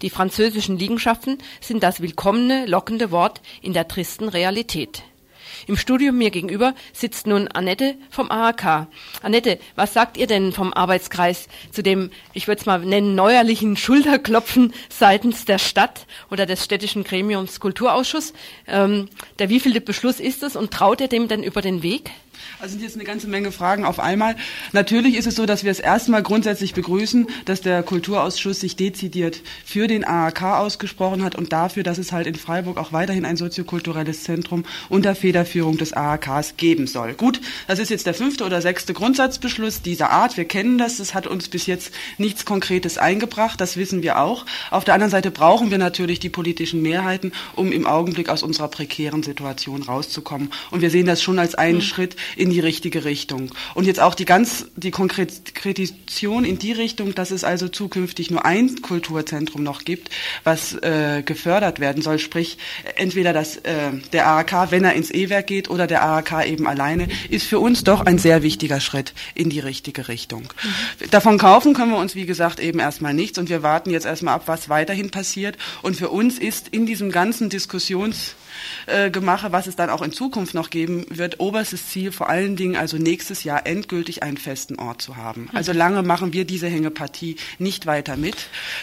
Die 0.02 0.10
französischen 0.10 0.78
Liegenschaften 0.78 1.38
sind 1.60 1.82
das 1.82 2.00
willkommene, 2.00 2.66
lockende 2.66 3.10
Wort 3.10 3.40
in 3.62 3.72
der 3.72 3.88
tristen 3.88 4.28
Realität. 4.28 5.02
Im 5.66 5.76
Studio 5.76 6.12
mir 6.12 6.30
gegenüber 6.30 6.74
sitzt 6.92 7.26
nun 7.26 7.48
Annette 7.48 7.96
vom 8.10 8.30
AHK. 8.30 8.86
Annette, 9.22 9.58
was 9.74 9.92
sagt 9.92 10.16
ihr 10.16 10.26
denn 10.26 10.52
vom 10.52 10.72
Arbeitskreis 10.72 11.48
zu 11.70 11.82
dem, 11.82 12.10
ich 12.32 12.46
würde 12.46 12.60
es 12.60 12.66
mal 12.66 12.78
nennen, 12.80 13.14
neuerlichen 13.14 13.76
Schulterklopfen 13.76 14.72
seitens 14.88 15.44
der 15.44 15.58
Stadt 15.58 16.06
oder 16.30 16.46
des 16.46 16.64
städtischen 16.64 17.04
Gremiums 17.04 17.60
Kulturausschuss? 17.60 18.32
Ähm, 18.66 19.08
der 19.38 19.48
wievielte 19.48 19.80
Beschluss 19.80 20.20
ist 20.20 20.42
es 20.42 20.56
und 20.56 20.72
traut 20.72 21.00
ihr 21.00 21.08
dem 21.08 21.28
denn 21.28 21.42
über 21.42 21.62
den 21.62 21.82
Weg? 21.82 22.10
Also 22.60 22.72
sind 22.72 22.82
jetzt 22.82 22.94
eine 22.94 23.04
ganze 23.04 23.28
Menge 23.28 23.52
Fragen 23.52 23.84
auf 23.84 24.00
einmal. 24.00 24.36
Natürlich 24.72 25.16
ist 25.16 25.26
es 25.26 25.34
so, 25.34 25.46
dass 25.46 25.64
wir 25.64 25.70
es 25.70 25.80
erstmal 25.80 26.22
grundsätzlich 26.22 26.74
begrüßen, 26.74 27.26
dass 27.44 27.60
der 27.60 27.82
Kulturausschuss 27.82 28.60
sich 28.60 28.76
dezidiert 28.76 29.42
für 29.64 29.86
den 29.86 30.04
AAK 30.04 30.42
ausgesprochen 30.42 31.22
hat 31.22 31.34
und 31.34 31.52
dafür, 31.52 31.82
dass 31.82 31.98
es 31.98 32.12
halt 32.12 32.26
in 32.26 32.34
Freiburg 32.34 32.78
auch 32.78 32.92
weiterhin 32.92 33.24
ein 33.24 33.36
soziokulturelles 33.36 34.24
Zentrum 34.24 34.64
unter 34.88 35.14
Federführung 35.14 35.76
des 35.78 35.92
AAKs 35.92 36.56
geben 36.56 36.86
soll. 36.86 37.14
Gut, 37.14 37.40
das 37.66 37.78
ist 37.78 37.90
jetzt 37.90 38.06
der 38.06 38.14
fünfte 38.14 38.44
oder 38.44 38.60
sechste 38.60 38.94
Grundsatzbeschluss 38.94 39.82
dieser 39.82 40.10
Art. 40.10 40.36
Wir 40.36 40.44
kennen 40.44 40.78
das. 40.78 40.96
Das 40.98 41.14
hat 41.14 41.26
uns 41.26 41.48
bis 41.48 41.66
jetzt 41.66 41.92
nichts 42.18 42.44
Konkretes 42.44 42.98
eingebracht. 42.98 43.60
Das 43.60 43.76
wissen 43.76 44.02
wir 44.02 44.20
auch. 44.20 44.46
Auf 44.70 44.84
der 44.84 44.94
anderen 44.94 45.10
Seite 45.10 45.30
brauchen 45.30 45.70
wir 45.70 45.78
natürlich 45.78 46.18
die 46.18 46.28
politischen 46.28 46.82
Mehrheiten, 46.82 47.32
um 47.54 47.72
im 47.72 47.86
Augenblick 47.86 48.28
aus 48.28 48.42
unserer 48.42 48.68
prekären 48.68 49.22
Situation 49.22 49.82
rauszukommen. 49.82 50.50
Und 50.70 50.80
wir 50.80 50.90
sehen 50.90 51.06
das 51.06 51.22
schon 51.22 51.38
als 51.38 51.54
einen 51.54 51.78
mhm. 51.78 51.82
Schritt 51.82 52.16
in 52.36 52.50
die 52.50 52.60
richtige 52.60 53.04
Richtung. 53.04 53.50
Und 53.74 53.86
jetzt 53.86 54.00
auch 54.00 54.14
die 54.14 54.24
ganz, 54.24 54.66
die 54.76 54.90
Konkretion 54.90 56.44
in 56.44 56.58
die 56.58 56.72
Richtung, 56.72 57.14
dass 57.14 57.30
es 57.30 57.44
also 57.44 57.68
zukünftig 57.68 58.30
nur 58.30 58.44
ein 58.44 58.82
Kulturzentrum 58.82 59.62
noch 59.62 59.84
gibt, 59.84 60.10
was 60.44 60.74
äh, 60.74 61.22
gefördert 61.24 61.80
werden 61.80 62.02
soll, 62.02 62.18
sprich 62.18 62.58
entweder 62.96 63.32
das, 63.32 63.56
äh, 63.58 63.92
der 64.12 64.26
AAK, 64.26 64.70
wenn 64.70 64.84
er 64.84 64.94
ins 64.94 65.10
E-Werk 65.10 65.46
geht, 65.46 65.70
oder 65.70 65.86
der 65.86 66.02
AAK 66.02 66.46
eben 66.46 66.66
alleine, 66.66 67.08
ist 67.28 67.46
für 67.46 67.58
uns 67.58 67.84
doch 67.84 68.00
ein 68.00 68.18
sehr 68.18 68.42
wichtiger 68.42 68.80
Schritt 68.80 69.14
in 69.34 69.50
die 69.50 69.60
richtige 69.60 70.08
Richtung. 70.08 70.42
Mhm. 70.42 71.10
Davon 71.10 71.38
kaufen 71.38 71.74
können 71.74 71.92
wir 71.92 71.98
uns, 71.98 72.14
wie 72.14 72.26
gesagt, 72.26 72.60
eben 72.60 72.78
erstmal 72.78 73.14
nichts 73.14 73.38
und 73.38 73.48
wir 73.48 73.62
warten 73.62 73.90
jetzt 73.90 74.06
erstmal 74.06 74.34
ab, 74.34 74.42
was 74.46 74.68
weiterhin 74.68 75.10
passiert. 75.10 75.56
Und 75.82 75.96
für 75.96 76.08
uns 76.08 76.38
ist 76.38 76.68
in 76.68 76.86
diesem 76.86 77.10
ganzen 77.10 77.48
Diskussions 77.48 78.34
äh, 78.86 79.10
Gemache, 79.10 79.52
was 79.52 79.66
es 79.66 79.76
dann 79.76 79.90
auch 79.90 80.02
in 80.02 80.12
Zukunft 80.12 80.54
noch 80.54 80.70
geben 80.70 81.06
wird, 81.10 81.40
oberstes 81.40 81.88
Ziel 81.88 82.12
vor 82.12 82.28
allen 82.28 82.56
Dingen 82.56 82.76
also 82.76 82.96
nächstes 82.98 83.44
Jahr 83.44 83.66
endgültig 83.66 84.22
einen 84.22 84.36
festen 84.36 84.78
Ort 84.78 85.02
zu 85.02 85.16
haben. 85.16 85.48
Also 85.52 85.72
mhm. 85.72 85.78
lange 85.78 86.02
machen 86.02 86.32
wir 86.32 86.44
diese 86.44 86.68
Hängepartie 86.68 87.36
nicht 87.58 87.86
weiter 87.86 88.16
mit. 88.16 88.36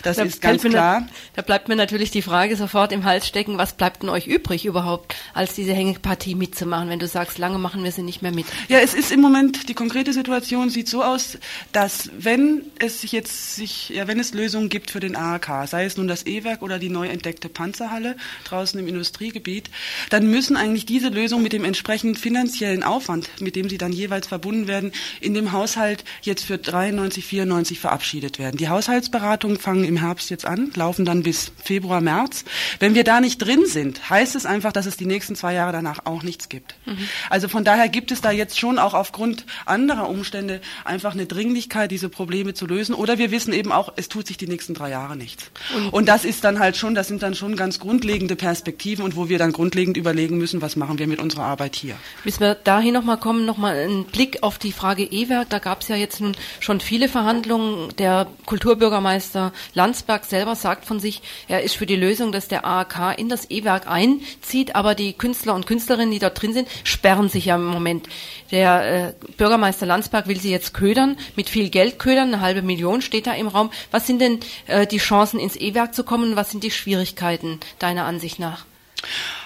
Das 0.03 0.17
da 0.17 0.23
ist 0.23 0.41
ganz 0.41 0.63
klar. 0.63 1.01
Da, 1.01 1.07
da 1.35 1.41
bleibt 1.41 1.67
mir 1.67 1.75
natürlich 1.75 2.11
die 2.11 2.21
Frage 2.21 2.55
sofort 2.55 2.91
im 2.91 3.03
Hals 3.03 3.27
stecken, 3.27 3.57
was 3.57 3.73
bleibt 3.73 4.03
denn 4.03 4.09
euch 4.09 4.27
übrig 4.27 4.65
überhaupt, 4.65 5.15
als 5.33 5.53
diese 5.53 5.73
Hängepartie 5.73 6.35
mitzumachen, 6.35 6.89
wenn 6.89 6.99
du 6.99 7.07
sagst, 7.07 7.37
lange 7.37 7.57
machen 7.57 7.83
wir 7.83 7.91
sie 7.91 8.03
nicht 8.03 8.21
mehr 8.21 8.31
mit? 8.31 8.45
Ja, 8.67 8.79
es 8.79 8.93
ist 8.93 9.11
im 9.11 9.21
Moment, 9.21 9.69
die 9.69 9.73
konkrete 9.73 10.13
Situation 10.13 10.69
sieht 10.69 10.87
so 10.87 11.03
aus, 11.03 11.37
dass 11.71 12.09
wenn 12.17 12.63
es 12.79 13.01
sich 13.01 13.11
jetzt 13.11 13.55
sich, 13.55 13.89
ja, 13.89 14.07
wenn 14.07 14.19
es 14.19 14.33
Lösungen 14.33 14.69
gibt 14.69 14.91
für 14.91 14.99
den 14.99 15.15
AHK, 15.15 15.67
sei 15.67 15.85
es 15.85 15.97
nun 15.97 16.07
das 16.07 16.25
E-Werk 16.25 16.61
oder 16.61 16.79
die 16.79 16.89
neu 16.89 17.07
entdeckte 17.07 17.49
Panzerhalle 17.49 18.15
draußen 18.45 18.79
im 18.79 18.87
Industriegebiet, 18.87 19.69
dann 20.09 20.29
müssen 20.29 20.55
eigentlich 20.55 20.85
diese 20.85 21.09
Lösungen 21.09 21.43
mit 21.43 21.53
dem 21.53 21.63
entsprechenden 21.63 22.15
finanziellen 22.15 22.83
Aufwand, 22.83 23.29
mit 23.39 23.55
dem 23.55 23.69
sie 23.69 23.77
dann 23.77 23.91
jeweils 23.91 24.27
verbunden 24.27 24.67
werden, 24.67 24.91
in 25.21 25.33
dem 25.33 25.51
Haushalt 25.51 26.03
jetzt 26.21 26.45
für 26.45 26.57
93, 26.57 27.25
94 27.25 27.79
verabschiedet 27.79 28.39
werden. 28.39 28.57
Die 28.57 28.69
Haushaltsberatungen 28.69 29.59
fangen 29.59 29.83
im 29.83 29.97
Herbst 29.97 30.29
jetzt 30.29 30.45
an, 30.45 30.71
laufen 30.75 31.05
dann 31.05 31.23
bis 31.23 31.51
Februar, 31.63 32.01
März. 32.01 32.45
Wenn 32.79 32.95
wir 32.95 33.03
da 33.03 33.21
nicht 33.21 33.37
drin 33.39 33.65
sind, 33.65 34.09
heißt 34.09 34.35
es 34.35 34.45
einfach, 34.45 34.71
dass 34.71 34.85
es 34.85 34.97
die 34.97 35.05
nächsten 35.05 35.35
zwei 35.35 35.53
Jahre 35.53 35.71
danach 35.71 36.05
auch 36.05 36.23
nichts 36.23 36.49
gibt. 36.49 36.75
Mhm. 36.85 37.07
Also 37.29 37.47
von 37.47 37.63
daher 37.63 37.89
gibt 37.89 38.11
es 38.11 38.21
da 38.21 38.31
jetzt 38.31 38.59
schon 38.59 38.79
auch 38.79 38.93
aufgrund 38.93 39.45
anderer 39.65 40.09
Umstände 40.09 40.61
einfach 40.83 41.13
eine 41.13 41.25
Dringlichkeit, 41.25 41.91
diese 41.91 42.09
Probleme 42.09 42.53
zu 42.53 42.65
lösen. 42.65 42.93
Oder 42.95 43.17
wir 43.17 43.31
wissen 43.31 43.53
eben 43.53 43.71
auch, 43.71 43.93
es 43.95 44.09
tut 44.09 44.27
sich 44.27 44.37
die 44.37 44.47
nächsten 44.47 44.73
drei 44.73 44.89
Jahre 44.89 45.15
nichts. 45.15 45.51
Und, 45.75 45.93
und 45.93 46.05
das 46.07 46.25
ist 46.25 46.43
dann 46.43 46.59
halt 46.59 46.77
schon, 46.77 46.95
das 46.95 47.07
sind 47.07 47.23
dann 47.23 47.35
schon 47.35 47.55
ganz 47.55 47.79
grundlegende 47.79 48.35
Perspektiven 48.35 49.05
und 49.05 49.15
wo 49.15 49.29
wir 49.29 49.37
dann 49.37 49.52
grundlegend 49.53 49.97
überlegen 49.97 50.37
müssen, 50.37 50.61
was 50.61 50.75
machen 50.75 50.99
wir 50.99 51.07
mit 51.07 51.21
unserer 51.21 51.43
Arbeit 51.43 51.75
hier. 51.75 51.95
Bis 52.23 52.39
wir 52.39 52.55
dahin 52.55 52.93
nochmal 52.93 53.17
kommen, 53.17 53.45
nochmal 53.45 53.75
einen 53.77 54.05
Blick 54.05 54.43
auf 54.43 54.57
die 54.57 54.71
Frage 54.71 55.03
E-Werk. 55.03 55.49
Da 55.49 55.59
gab 55.59 55.81
es 55.81 55.87
ja 55.87 55.95
jetzt 55.95 56.19
nun 56.19 56.35
schon 56.59 56.79
viele 56.79 57.07
Verhandlungen. 57.07 57.95
Der 57.97 58.27
Kulturbürgermeister 58.45 59.53
Landsberg 59.73 60.25
selber 60.25 60.55
sagt 60.55 60.85
von 60.85 60.99
sich, 60.99 61.21
er 61.47 61.63
ist 61.63 61.75
für 61.75 61.85
die 61.85 61.95
Lösung, 61.95 62.31
dass 62.31 62.47
der 62.47 62.65
AAK 62.65 63.17
in 63.17 63.29
das 63.29 63.49
E-Werk 63.49 63.87
einzieht, 63.87 64.75
aber 64.75 64.95
die 64.95 65.13
Künstler 65.13 65.55
und 65.55 65.65
Künstlerinnen, 65.65 66.11
die 66.11 66.19
dort 66.19 66.41
drin 66.41 66.53
sind, 66.53 66.67
sperren 66.83 67.29
sich 67.29 67.45
ja 67.45 67.55
im 67.55 67.65
Moment. 67.65 68.07
Der 68.51 69.07
äh, 69.07 69.13
Bürgermeister 69.37 69.85
Landsberg 69.85 70.27
will 70.27 70.39
sie 70.39 70.51
jetzt 70.51 70.73
ködern, 70.73 71.17
mit 71.35 71.49
viel 71.49 71.69
Geld 71.69 71.99
ködern, 71.99 72.33
eine 72.33 72.41
halbe 72.41 72.61
Million 72.61 73.01
steht 73.01 73.27
da 73.27 73.33
im 73.33 73.47
Raum. 73.47 73.69
Was 73.91 74.07
sind 74.07 74.19
denn 74.19 74.39
äh, 74.67 74.87
die 74.87 74.97
Chancen, 74.97 75.39
ins 75.39 75.55
E-Werk 75.55 75.93
zu 75.93 76.03
kommen? 76.03 76.35
Was 76.35 76.51
sind 76.51 76.63
die 76.63 76.71
Schwierigkeiten 76.71 77.59
deiner 77.79 78.05
Ansicht 78.05 78.39
nach? 78.39 78.65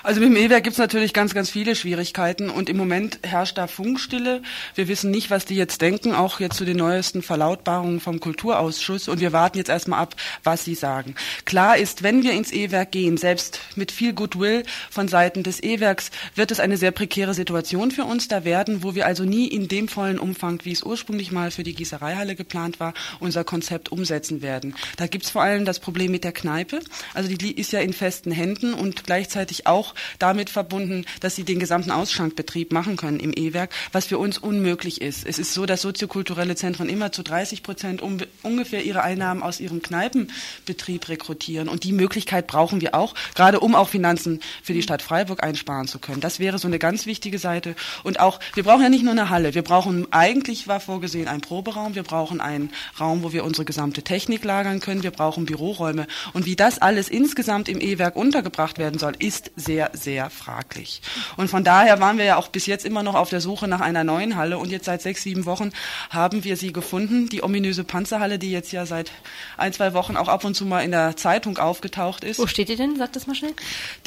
Also 0.04 0.22
mit 0.22 0.30
dem 0.30 0.38
E-Werk 0.38 0.64
gibt 0.64 0.76
es 0.76 0.80
natürlich 0.80 1.14
ganz, 1.14 1.34
ganz 1.34 1.50
viele 1.50 1.76
Schwierigkeiten 1.76 2.50
und 2.50 2.70
im 2.70 2.78
Moment 2.78 3.20
herrscht 3.24 3.58
da 3.58 3.68
Funkstille. 3.68 4.42
Wir 4.76 4.88
wissen 4.88 5.12
nicht, 5.12 5.30
was 5.30 5.46
die 5.46 5.56
jetzt 5.56 5.82
denken, 5.82 6.14
auch 6.14 6.40
jetzt 6.40 6.56
zu 6.56 6.66
den 6.66 6.78
neuesten 6.78 7.22
Verlautbarungen 7.22 8.00
vom 8.00 8.20
Kulturausschuss 8.20 9.08
und 9.08 9.20
wir 9.20 9.34
warten 9.34 9.58
jetzt 9.58 9.70
erstmal 9.70 10.00
ab, 10.00 10.16
was 10.44 10.64
sie 10.64 10.76
sagen. 10.76 11.16
Klar 11.46 11.78
ist, 11.78 12.04
wenn 12.04 12.24
wir 12.24 12.32
ins 12.32 12.52
E-Werk 12.52 12.92
gehen, 12.92 13.18
selbst 13.18 13.60
mit 13.76 13.92
viel 13.92 14.14
Goodwill 14.14 14.64
von 14.90 15.08
Seiten 15.08 15.44
des 15.44 15.62
E-Werks, 15.62 16.12
wird 16.36 16.52
es 16.52 16.60
eine 16.60 16.78
sehr 16.78 16.92
prekäre 16.92 17.34
Situation 17.34 17.92
für 17.92 18.06
uns 18.06 18.28
da 18.28 18.46
werden, 18.46 18.84
wo 18.84 18.96
wir 18.96 19.06
also 19.06 19.24
nie 19.24 19.48
in 19.48 19.68
dem 19.68 19.88
vollen 19.88 20.20
Umfang, 20.20 20.62
wie 20.64 20.72
es 20.72 20.84
ursprünglich 20.84 21.32
mal 21.32 21.52
für 21.52 21.64
die 21.64 21.74
Gießereihalle 21.74 22.36
geplant 22.36 22.80
war, 22.80 22.94
unser 23.20 23.44
Konzept 23.44 23.92
umsetzen 23.92 24.42
werden. 24.42 24.76
Da 24.96 25.08
gibt 25.08 25.26
es 25.26 25.32
vor 25.32 25.42
allem 25.42 25.66
das 25.66 25.80
Problem 25.80 26.12
mit 26.12 26.24
der 26.24 26.32
Kneipe. 26.32 26.80
Also 27.14 27.30
die 27.30 27.52
ist 27.52 27.72
ja 27.72 27.80
in 27.80 27.94
festen 27.94 28.32
Händen 28.32 28.74
und 28.74 29.04
gleichzeitig 29.04 29.47
auch 29.66 29.96
damit 30.20 30.50
verbunden, 30.50 31.06
dass 31.22 31.36
sie 31.36 31.44
den 31.44 31.60
gesamten 31.60 31.92
Ausschankbetrieb 31.92 32.72
machen 32.72 32.98
können 32.98 33.20
im 33.20 33.34
E-Werk, 33.34 33.72
was 33.92 34.06
für 34.06 34.18
uns 34.18 34.38
unmöglich 34.38 35.02
ist. 35.02 35.26
Es 35.26 35.40
ist 35.40 35.54
so, 35.54 35.66
dass 35.66 35.82
soziokulturelle 35.82 36.56
Zentren 36.56 36.90
immer 36.90 37.12
zu 37.12 37.24
30 37.24 37.64
Prozent 37.64 38.02
um, 38.02 38.18
ungefähr 38.44 38.84
ihre 38.84 39.04
Einnahmen 39.04 39.44
aus 39.44 39.60
ihrem 39.60 39.82
Kneipenbetrieb 39.82 41.08
rekrutieren. 41.10 41.70
Und 41.70 41.84
die 41.84 41.94
Möglichkeit 41.94 42.48
brauchen 42.48 42.82
wir 42.82 42.96
auch, 42.96 43.16
gerade 43.36 43.60
um 43.60 43.76
auch 43.76 43.90
Finanzen 43.90 44.42
für 44.64 44.74
die 44.74 44.82
Stadt 44.82 45.02
Freiburg 45.02 45.44
einsparen 45.44 45.88
zu 45.88 46.00
können. 46.00 46.22
Das 46.22 46.40
wäre 46.40 46.60
so 46.60 46.68
eine 46.68 46.80
ganz 46.80 47.06
wichtige 47.06 47.40
Seite. 47.40 47.76
Und 48.04 48.20
auch, 48.20 48.40
wir 48.54 48.64
brauchen 48.64 48.84
ja 48.84 48.90
nicht 48.90 49.04
nur 49.04 49.14
eine 49.14 49.30
Halle. 49.30 49.54
Wir 49.54 49.62
brauchen, 49.62 50.12
eigentlich 50.12 50.68
war 50.68 50.80
vorgesehen 50.80 51.28
ein 51.28 51.42
Proberaum. 51.42 51.96
Wir 51.96 52.04
brauchen 52.04 52.42
einen 52.42 52.72
Raum, 53.00 53.24
wo 53.24 53.34
wir 53.34 53.44
unsere 53.44 53.66
gesamte 53.66 54.02
Technik 54.02 54.44
lagern 54.44 54.80
können. 54.80 55.04
Wir 55.04 55.12
brauchen 55.12 55.46
Büroräume. 55.46 56.08
Und 56.34 56.46
wie 56.46 56.56
das 56.56 56.80
alles 56.80 57.10
insgesamt 57.10 57.70
im 57.70 57.80
E-Werk 57.80 58.16
untergebracht 58.16 58.78
werden 58.78 59.00
soll, 59.00 59.14
ist 59.20 59.37
sehr 59.56 59.78
sehr, 59.78 59.92
sehr 59.94 60.30
fraglich. 60.32 61.02
Und 61.36 61.50
von 61.50 61.64
daher 61.64 62.00
waren 62.00 62.18
wir 62.18 62.26
ja 62.26 62.38
auch 62.38 62.48
bis 62.48 62.66
jetzt 62.66 62.84
immer 62.84 63.04
noch 63.04 63.14
auf 63.14 63.30
der 63.30 63.42
Suche 63.42 63.68
nach 63.68 63.80
einer 63.80 64.04
neuen 64.04 64.36
Halle 64.36 64.58
und 64.58 64.72
jetzt 64.72 64.86
seit 64.86 65.04
sechs, 65.04 65.22
sieben 65.22 65.46
Wochen 65.46 65.72
haben 66.10 66.44
wir 66.44 66.58
sie 66.58 66.74
gefunden, 66.74 67.30
die 67.30 67.44
ominöse 67.44 67.84
Panzerhalle, 67.84 68.40
die 68.40 68.50
jetzt 68.50 68.72
ja 68.72 68.88
seit 68.88 69.12
ein, 69.56 69.74
zwei 69.74 69.94
Wochen 69.94 70.18
auch 70.18 70.30
ab 70.30 70.44
und 70.46 70.56
zu 70.56 70.66
mal 70.66 70.82
in 70.82 70.92
der 70.92 71.16
Zeitung 71.16 71.58
aufgetaucht 71.60 72.24
ist. 72.24 72.40
Wo 72.40 72.48
steht 72.48 72.70
die 72.70 72.76
denn? 72.76 72.98
Sag 72.98 73.14
das 73.14 73.28
mal 73.28 73.36
schnell. 73.36 73.54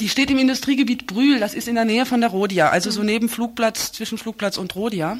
Die 0.01 0.09
steht 0.09 0.29
im 0.29 0.39
Industriegebiet 0.39 1.07
Brühl, 1.07 1.39
das 1.39 1.53
ist 1.53 1.69
in 1.69 1.75
der 1.75 1.85
Nähe 1.85 2.05
von 2.05 2.19
der 2.19 2.31
Rodia, 2.31 2.69
also 2.69 2.91
so 2.91 3.03
neben 3.03 3.29
Flugplatz, 3.29 3.93
zwischen 3.93 4.17
Flugplatz 4.17 4.57
und 4.57 4.75
Rodia. 4.75 5.17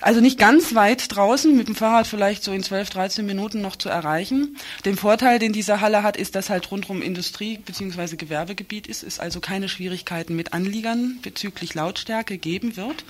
Also 0.00 0.20
nicht 0.20 0.38
ganz 0.38 0.74
weit 0.74 1.16
draußen, 1.16 1.56
mit 1.56 1.66
dem 1.66 1.74
Fahrrad 1.74 2.06
vielleicht 2.06 2.44
so 2.44 2.52
in 2.52 2.62
12, 2.62 2.90
13 2.90 3.24
Minuten 3.24 3.62
noch 3.62 3.76
zu 3.76 3.88
erreichen. 3.88 4.58
Den 4.84 4.96
Vorteil, 4.96 5.38
den 5.38 5.54
diese 5.54 5.80
Halle 5.80 6.02
hat, 6.02 6.18
ist, 6.18 6.34
dass 6.34 6.50
halt 6.50 6.70
rundherum 6.70 7.00
Industrie- 7.00 7.56
bzw. 7.56 8.16
Gewerbegebiet 8.16 8.86
ist, 8.86 9.02
es 9.02 9.18
also 9.18 9.33
keine 9.40 9.68
Schwierigkeiten 9.68 10.36
mit 10.36 10.52
Anliegern 10.52 11.18
bezüglich 11.22 11.74
Lautstärke 11.74 12.38
geben 12.38 12.76
wird. 12.76 13.04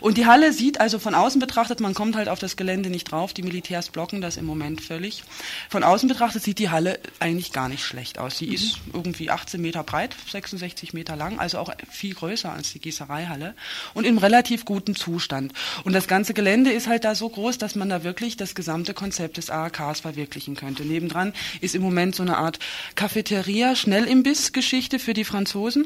Und 0.00 0.18
die 0.18 0.26
Halle 0.26 0.52
sieht 0.52 0.80
also 0.80 0.98
von 0.98 1.14
außen 1.14 1.40
betrachtet, 1.40 1.80
man 1.80 1.94
kommt 1.94 2.16
halt 2.16 2.28
auf 2.28 2.38
das 2.38 2.56
Gelände 2.56 2.90
nicht 2.90 3.10
drauf, 3.10 3.32
die 3.32 3.42
Militärs 3.42 3.90
blocken 3.90 4.20
das 4.20 4.36
im 4.36 4.44
Moment 4.44 4.80
völlig. 4.80 5.22
Von 5.68 5.84
außen 5.84 6.08
betrachtet 6.08 6.42
sieht 6.42 6.58
die 6.58 6.70
Halle 6.70 6.98
eigentlich 7.20 7.52
gar 7.52 7.68
nicht 7.68 7.84
schlecht 7.84 8.18
aus. 8.18 8.38
Sie 8.38 8.48
mhm. 8.48 8.54
ist 8.54 8.78
irgendwie 8.92 9.30
18 9.30 9.60
Meter 9.60 9.82
breit, 9.84 10.16
66 10.30 10.92
Meter 10.92 11.16
lang, 11.16 11.38
also 11.38 11.58
auch 11.58 11.72
viel 11.90 12.14
größer 12.14 12.52
als 12.52 12.72
die 12.72 12.80
Gießereihalle 12.80 13.54
und 13.94 14.04
in 14.04 14.18
relativ 14.18 14.64
gutem 14.64 14.96
Zustand. 14.96 15.52
Und 15.84 15.92
das 15.92 16.08
Ganze 16.08 16.34
Gelände 16.34 16.72
ist 16.72 16.88
halt 16.88 17.04
da 17.04 17.14
so 17.14 17.28
groß, 17.28 17.58
dass 17.58 17.74
man 17.74 17.88
da 17.88 18.04
wirklich 18.04 18.36
das 18.36 18.54
gesamte 18.54 18.94
Konzept 18.94 19.36
des 19.36 19.50
AAKs 19.50 20.00
verwirklichen 20.00 20.56
könnte. 20.56 20.84
Nebendran 20.84 21.32
ist 21.60 21.74
im 21.74 21.82
Moment 21.82 22.14
so 22.14 22.22
eine 22.22 22.36
Art 22.38 22.58
Cafeteria, 22.94 23.76
Schnellimbiss-Geschichte 23.76 24.98
für 24.98 25.14
die 25.14 25.24
Franzosen. 25.24 25.51
Franzosen. 25.52 25.84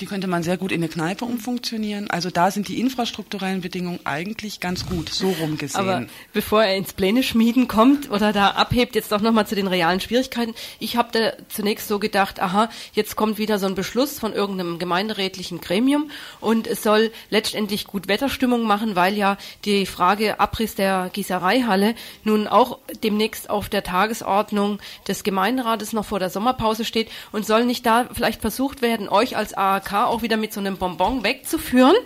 Die 0.00 0.06
könnte 0.06 0.26
man 0.26 0.42
sehr 0.42 0.56
gut 0.56 0.72
in 0.72 0.82
eine 0.82 0.88
Kneipe 0.88 1.24
umfunktionieren. 1.24 2.10
Also 2.10 2.30
da 2.30 2.50
sind 2.50 2.68
die 2.68 2.80
infrastrukturellen 2.80 3.60
Bedingungen 3.60 4.00
eigentlich 4.04 4.60
ganz 4.60 4.86
gut, 4.86 5.08
so 5.08 5.30
rum 5.30 5.56
gesehen. 5.56 5.80
Aber 5.80 6.06
bevor 6.32 6.64
er 6.64 6.76
ins 6.76 6.92
Pläne 6.92 7.22
schmieden 7.22 7.68
kommt 7.68 8.10
oder 8.10 8.32
da 8.32 8.50
abhebt, 8.50 8.94
jetzt 8.94 9.12
doch 9.12 9.20
nochmal 9.20 9.46
zu 9.46 9.54
den 9.54 9.66
realen 9.66 10.00
Schwierigkeiten. 10.00 10.54
Ich 10.78 10.96
habe 10.96 11.08
da 11.12 11.32
zunächst 11.48 11.88
so 11.88 11.98
gedacht, 11.98 12.40
aha, 12.40 12.68
jetzt 12.92 13.16
kommt 13.16 13.38
wieder 13.38 13.58
so 13.58 13.66
ein 13.66 13.74
Beschluss 13.74 14.18
von 14.18 14.32
irgendeinem 14.32 14.78
gemeinderätlichen 14.78 15.60
Gremium 15.60 16.10
und 16.40 16.66
es 16.66 16.82
soll 16.82 17.12
letztendlich 17.30 17.86
gut 17.86 18.08
Wetterstimmung 18.08 18.64
machen, 18.64 18.96
weil 18.96 19.14
ja 19.14 19.36
die 19.64 19.86
Frage 19.86 20.40
Abriss 20.40 20.74
der 20.74 21.10
Gießereihalle 21.12 21.94
nun 22.24 22.48
auch 22.48 22.78
demnächst 23.02 23.48
auf 23.50 23.68
der 23.68 23.84
Tagesordnung 23.84 24.78
des 25.06 25.22
Gemeinderates 25.22 25.92
noch 25.92 26.04
vor 26.04 26.18
der 26.18 26.30
Sommerpause 26.30 26.84
steht 26.84 27.08
und 27.32 27.46
soll 27.46 27.64
nicht 27.64 27.86
da 27.86 28.08
vielleicht 28.12 28.40
versucht 28.40 28.82
werden, 28.82 29.08
euch 29.08 29.36
als 29.36 29.54
ARK 29.84 30.08
auch 30.08 30.22
wieder 30.22 30.36
mit 30.36 30.52
so 30.52 30.60
einem 30.60 30.76
Bonbon 30.76 31.24
wegzuführen. 31.24 31.96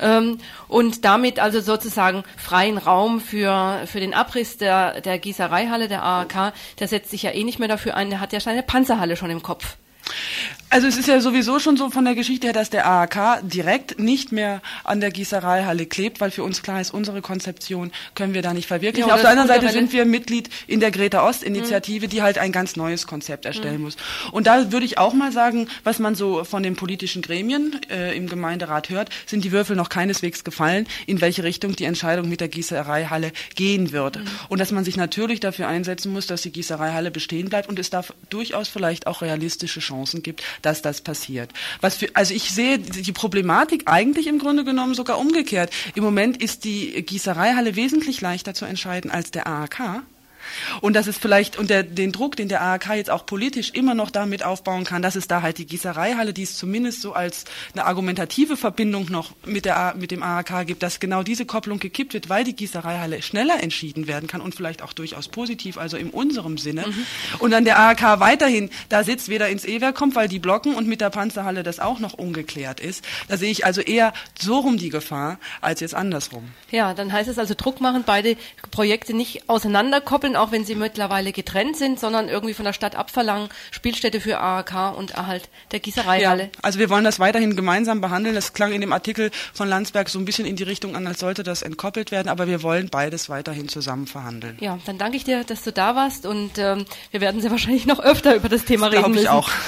ähm, 0.00 0.38
und 0.68 1.04
damit 1.04 1.38
also 1.38 1.60
sozusagen 1.60 2.24
freien 2.36 2.78
Raum 2.78 3.20
für, 3.20 3.82
für 3.86 4.00
den 4.00 4.14
Abriss 4.14 4.56
der, 4.56 5.00
der 5.00 5.18
Gießereihalle, 5.18 5.88
der 5.88 6.02
AAK. 6.02 6.54
Der 6.78 6.88
setzt 6.88 7.10
sich 7.10 7.22
ja 7.22 7.30
eh 7.30 7.44
nicht 7.44 7.58
mehr 7.58 7.68
dafür 7.68 7.94
ein, 7.94 8.10
der 8.10 8.20
hat 8.20 8.32
ja 8.32 8.40
seine 8.40 8.62
Panzerhalle 8.62 9.16
schon 9.16 9.30
im 9.30 9.42
Kopf. 9.42 9.76
Also 10.72 10.86
es 10.86 10.96
ist 10.96 11.06
ja 11.06 11.20
sowieso 11.20 11.58
schon 11.58 11.76
so 11.76 11.90
von 11.90 12.06
der 12.06 12.14
Geschichte 12.14 12.46
her, 12.46 12.54
dass 12.54 12.70
der 12.70 12.86
AAK 12.86 13.42
direkt 13.42 13.98
nicht 13.98 14.32
mehr 14.32 14.62
an 14.84 15.02
der 15.02 15.10
Gießereihalle 15.10 15.84
klebt, 15.84 16.18
weil 16.22 16.30
für 16.30 16.44
uns 16.44 16.62
klar 16.62 16.80
ist, 16.80 16.94
unsere 16.94 17.20
Konzeption 17.20 17.92
können 18.14 18.32
wir 18.32 18.40
da 18.40 18.54
nicht 18.54 18.68
verwirklichen. 18.68 19.06
Ja, 19.06 19.14
Auf 19.14 19.20
der 19.20 19.28
anderen 19.28 19.48
Seite 19.48 19.68
sind 19.68 19.92
wir 19.92 20.06
Mitglied 20.06 20.48
in 20.66 20.80
der 20.80 20.90
Greta 20.90 21.28
Ost 21.28 21.42
Initiative, 21.42 22.06
mhm. 22.06 22.10
die 22.10 22.22
halt 22.22 22.38
ein 22.38 22.52
ganz 22.52 22.76
neues 22.76 23.06
Konzept 23.06 23.44
erstellen 23.44 23.76
mhm. 23.76 23.82
muss. 23.82 23.96
Und 24.30 24.46
da 24.46 24.72
würde 24.72 24.86
ich 24.86 24.96
auch 24.96 25.12
mal 25.12 25.30
sagen, 25.30 25.68
was 25.84 25.98
man 25.98 26.14
so 26.14 26.42
von 26.44 26.62
den 26.62 26.74
politischen 26.74 27.20
Gremien 27.20 27.78
äh, 27.90 28.16
im 28.16 28.26
Gemeinderat 28.26 28.88
hört, 28.88 29.10
sind 29.26 29.44
die 29.44 29.52
Würfel 29.52 29.76
noch 29.76 29.90
keineswegs 29.90 30.42
gefallen, 30.42 30.86
in 31.04 31.20
welche 31.20 31.42
Richtung 31.42 31.76
die 31.76 31.84
Entscheidung 31.84 32.30
mit 32.30 32.40
der 32.40 32.48
Gießereihalle 32.48 33.32
gehen 33.56 33.92
wird. 33.92 34.16
Mhm. 34.16 34.24
Und 34.48 34.58
dass 34.58 34.72
man 34.72 34.84
sich 34.84 34.96
natürlich 34.96 35.40
dafür 35.40 35.68
einsetzen 35.68 36.14
muss, 36.14 36.26
dass 36.26 36.40
die 36.40 36.50
Gießereihalle 36.50 37.10
bestehen 37.10 37.50
bleibt 37.50 37.68
und 37.68 37.78
es 37.78 37.90
darf 37.90 38.14
durchaus 38.30 38.68
vielleicht 38.68 39.06
auch 39.06 39.20
realistische 39.20 39.80
Chancen 39.80 40.22
gibt, 40.22 40.42
dass 40.62 40.82
das 40.82 41.00
passiert. 41.00 41.50
Was 41.80 41.96
für, 41.96 42.08
also 42.14 42.34
ich 42.34 42.50
sehe 42.50 42.78
die 42.78 43.12
Problematik 43.12 43.82
eigentlich 43.86 44.26
im 44.26 44.38
Grunde 44.38 44.64
genommen 44.64 44.94
sogar 44.94 45.18
umgekehrt. 45.18 45.72
Im 45.94 46.04
Moment 46.04 46.42
ist 46.42 46.64
die 46.64 47.02
Gießereihalle 47.02 47.76
wesentlich 47.76 48.20
leichter 48.20 48.54
zu 48.54 48.64
entscheiden 48.64 49.10
als 49.10 49.30
der 49.30 49.46
AAK. 49.46 50.02
Und 50.80 50.94
dass 50.94 51.06
es 51.06 51.18
vielleicht, 51.18 51.58
und 51.58 51.70
der, 51.70 51.82
den 51.82 52.12
Druck, 52.12 52.36
den 52.36 52.48
der 52.48 52.62
AHK 52.62 52.94
jetzt 52.94 53.10
auch 53.10 53.26
politisch 53.26 53.70
immer 53.70 53.94
noch 53.94 54.10
damit 54.10 54.44
aufbauen 54.44 54.84
kann, 54.84 55.02
dass 55.02 55.16
es 55.16 55.28
da 55.28 55.42
halt 55.42 55.58
die 55.58 55.66
Gießereihalle, 55.66 56.32
die 56.32 56.42
es 56.42 56.56
zumindest 56.56 57.02
so 57.02 57.12
als 57.12 57.44
eine 57.72 57.84
argumentative 57.84 58.56
Verbindung 58.56 59.06
noch 59.10 59.32
mit, 59.44 59.64
der, 59.64 59.94
mit 59.96 60.10
dem 60.10 60.22
AHK 60.22 60.66
gibt, 60.66 60.82
dass 60.82 61.00
genau 61.00 61.22
diese 61.22 61.46
Kopplung 61.46 61.78
gekippt 61.78 62.14
wird, 62.14 62.28
weil 62.28 62.44
die 62.44 62.54
Gießereihalle 62.54 63.22
schneller 63.22 63.62
entschieden 63.62 64.06
werden 64.06 64.28
kann 64.28 64.40
und 64.40 64.54
vielleicht 64.54 64.82
auch 64.82 64.92
durchaus 64.92 65.28
positiv, 65.28 65.78
also 65.78 65.96
in 65.96 66.10
unserem 66.10 66.58
Sinne. 66.58 66.86
Mhm. 66.86 67.06
Und 67.38 67.50
dann 67.50 67.64
der 67.64 67.78
AHK 67.78 68.20
weiterhin 68.20 68.70
da 68.88 69.04
sitzt, 69.04 69.28
weder 69.28 69.48
ins 69.48 69.64
E-Werk 69.64 69.94
kommt, 69.94 70.14
weil 70.14 70.28
die 70.28 70.38
blocken 70.38 70.74
und 70.74 70.86
mit 70.86 71.00
der 71.00 71.10
Panzerhalle 71.10 71.62
das 71.62 71.80
auch 71.80 71.98
noch 71.98 72.14
ungeklärt 72.14 72.80
ist. 72.80 73.04
Da 73.28 73.36
sehe 73.36 73.50
ich 73.50 73.64
also 73.64 73.80
eher 73.80 74.12
so 74.38 74.58
rum 74.58 74.76
die 74.76 74.88
Gefahr, 74.88 75.38
als 75.60 75.80
jetzt 75.80 75.94
andersrum. 75.94 76.50
Ja, 76.70 76.94
dann 76.94 77.12
heißt 77.12 77.28
es 77.28 77.38
also 77.38 77.54
Druck 77.56 77.80
machen, 77.80 78.04
beide 78.06 78.36
Projekte 78.70 79.14
nicht 79.14 79.48
auseinanderkoppeln, 79.48 80.31
auch 80.36 80.52
wenn 80.52 80.64
sie 80.64 80.74
mittlerweile 80.74 81.32
getrennt 81.32 81.76
sind, 81.76 81.98
sondern 82.00 82.28
irgendwie 82.28 82.54
von 82.54 82.64
der 82.64 82.72
Stadt 82.72 82.96
abverlangen, 82.96 83.48
Spielstätte 83.70 84.20
für 84.20 84.38
AHK 84.38 84.96
und 84.96 85.12
Erhalt 85.12 85.48
der 85.72 85.80
Gießereihalle. 85.80 86.44
Ja, 86.44 86.50
also 86.62 86.78
wir 86.78 86.90
wollen 86.90 87.04
das 87.04 87.18
weiterhin 87.18 87.56
gemeinsam 87.56 88.00
behandeln. 88.00 88.34
Das 88.34 88.52
klang 88.52 88.72
in 88.72 88.80
dem 88.80 88.92
Artikel 88.92 89.30
von 89.52 89.68
Landsberg 89.68 90.08
so 90.08 90.18
ein 90.18 90.24
bisschen 90.24 90.46
in 90.46 90.56
die 90.56 90.62
Richtung 90.62 90.96
an, 90.96 91.06
als 91.06 91.20
sollte 91.20 91.42
das 91.42 91.62
entkoppelt 91.62 92.10
werden, 92.10 92.28
aber 92.28 92.46
wir 92.46 92.62
wollen 92.62 92.88
beides 92.88 93.28
weiterhin 93.28 93.68
zusammen 93.68 94.06
verhandeln. 94.06 94.56
Ja, 94.60 94.78
dann 94.86 94.98
danke 94.98 95.16
ich 95.16 95.24
dir, 95.24 95.44
dass 95.44 95.62
du 95.62 95.72
da 95.72 95.96
warst 95.96 96.26
und 96.26 96.58
ähm, 96.58 96.84
wir 97.10 97.20
werden 97.20 97.40
sehr 97.40 97.50
wahrscheinlich 97.50 97.86
noch 97.86 98.00
öfter 98.00 98.34
über 98.34 98.48
das 98.48 98.64
Thema 98.64 98.90
das 98.90 98.98
reden 98.98 99.12
müssen. 99.12 99.24
Ich 99.24 99.30
auch. 99.30 99.50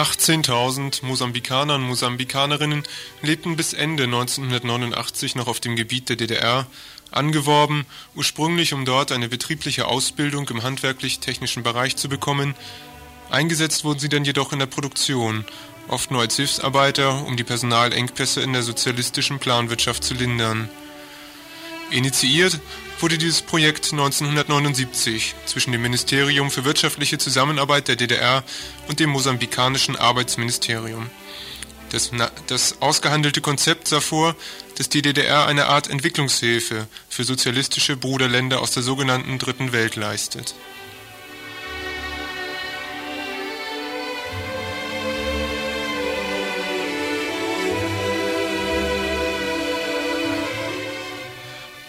18.000 0.00 1.04
Mosambikaner 1.04 1.74
und 1.74 1.82
Mosambikanerinnen 1.82 2.84
lebten 3.20 3.56
bis 3.56 3.74
Ende 3.74 4.04
1989 4.04 5.34
noch 5.34 5.46
auf 5.46 5.60
dem 5.60 5.76
Gebiet 5.76 6.08
der 6.08 6.16
DDR, 6.16 6.66
angeworben, 7.10 7.86
ursprünglich 8.14 8.72
um 8.72 8.84
dort 8.84 9.12
eine 9.12 9.28
betriebliche 9.28 9.86
Ausbildung 9.86 10.48
im 10.48 10.62
handwerklich-technischen 10.62 11.62
Bereich 11.62 11.96
zu 11.96 12.08
bekommen. 12.08 12.54
Eingesetzt 13.30 13.84
wurden 13.84 14.00
sie 14.00 14.08
dann 14.08 14.24
jedoch 14.24 14.52
in 14.52 14.58
der 14.58 14.66
Produktion, 14.66 15.44
oft 15.88 16.10
nur 16.10 16.20
als 16.20 16.36
Hilfsarbeiter, 16.36 17.24
um 17.26 17.36
die 17.36 17.44
Personalengpässe 17.44 18.40
in 18.42 18.52
der 18.52 18.62
sozialistischen 18.62 19.38
Planwirtschaft 19.38 20.04
zu 20.04 20.14
lindern. 20.14 20.68
Initiiert 21.90 22.60
wurde 23.00 23.18
dieses 23.18 23.42
Projekt 23.42 23.90
1979 23.92 25.34
zwischen 25.46 25.72
dem 25.72 25.82
Ministerium 25.82 26.50
für 26.50 26.64
wirtschaftliche 26.64 27.18
Zusammenarbeit 27.18 27.88
der 27.88 27.96
DDR 27.96 28.44
und 28.88 29.00
dem 29.00 29.10
mosambikanischen 29.10 29.96
Arbeitsministerium. 29.96 31.10
Das, 31.90 32.12
das, 32.46 32.80
ausgehandelte 32.80 33.40
Konzept 33.40 33.88
sah 33.88 34.00
vor, 34.00 34.36
dass 34.80 34.88
die 34.88 35.02
DDR 35.02 35.46
eine 35.46 35.66
Art 35.66 35.90
Entwicklungshilfe 35.90 36.88
für 37.10 37.24
sozialistische 37.24 37.98
Bruderländer 37.98 38.62
aus 38.62 38.70
der 38.70 38.82
sogenannten 38.82 39.38
Dritten 39.38 39.72
Welt 39.72 39.94
leistet. 39.94 40.54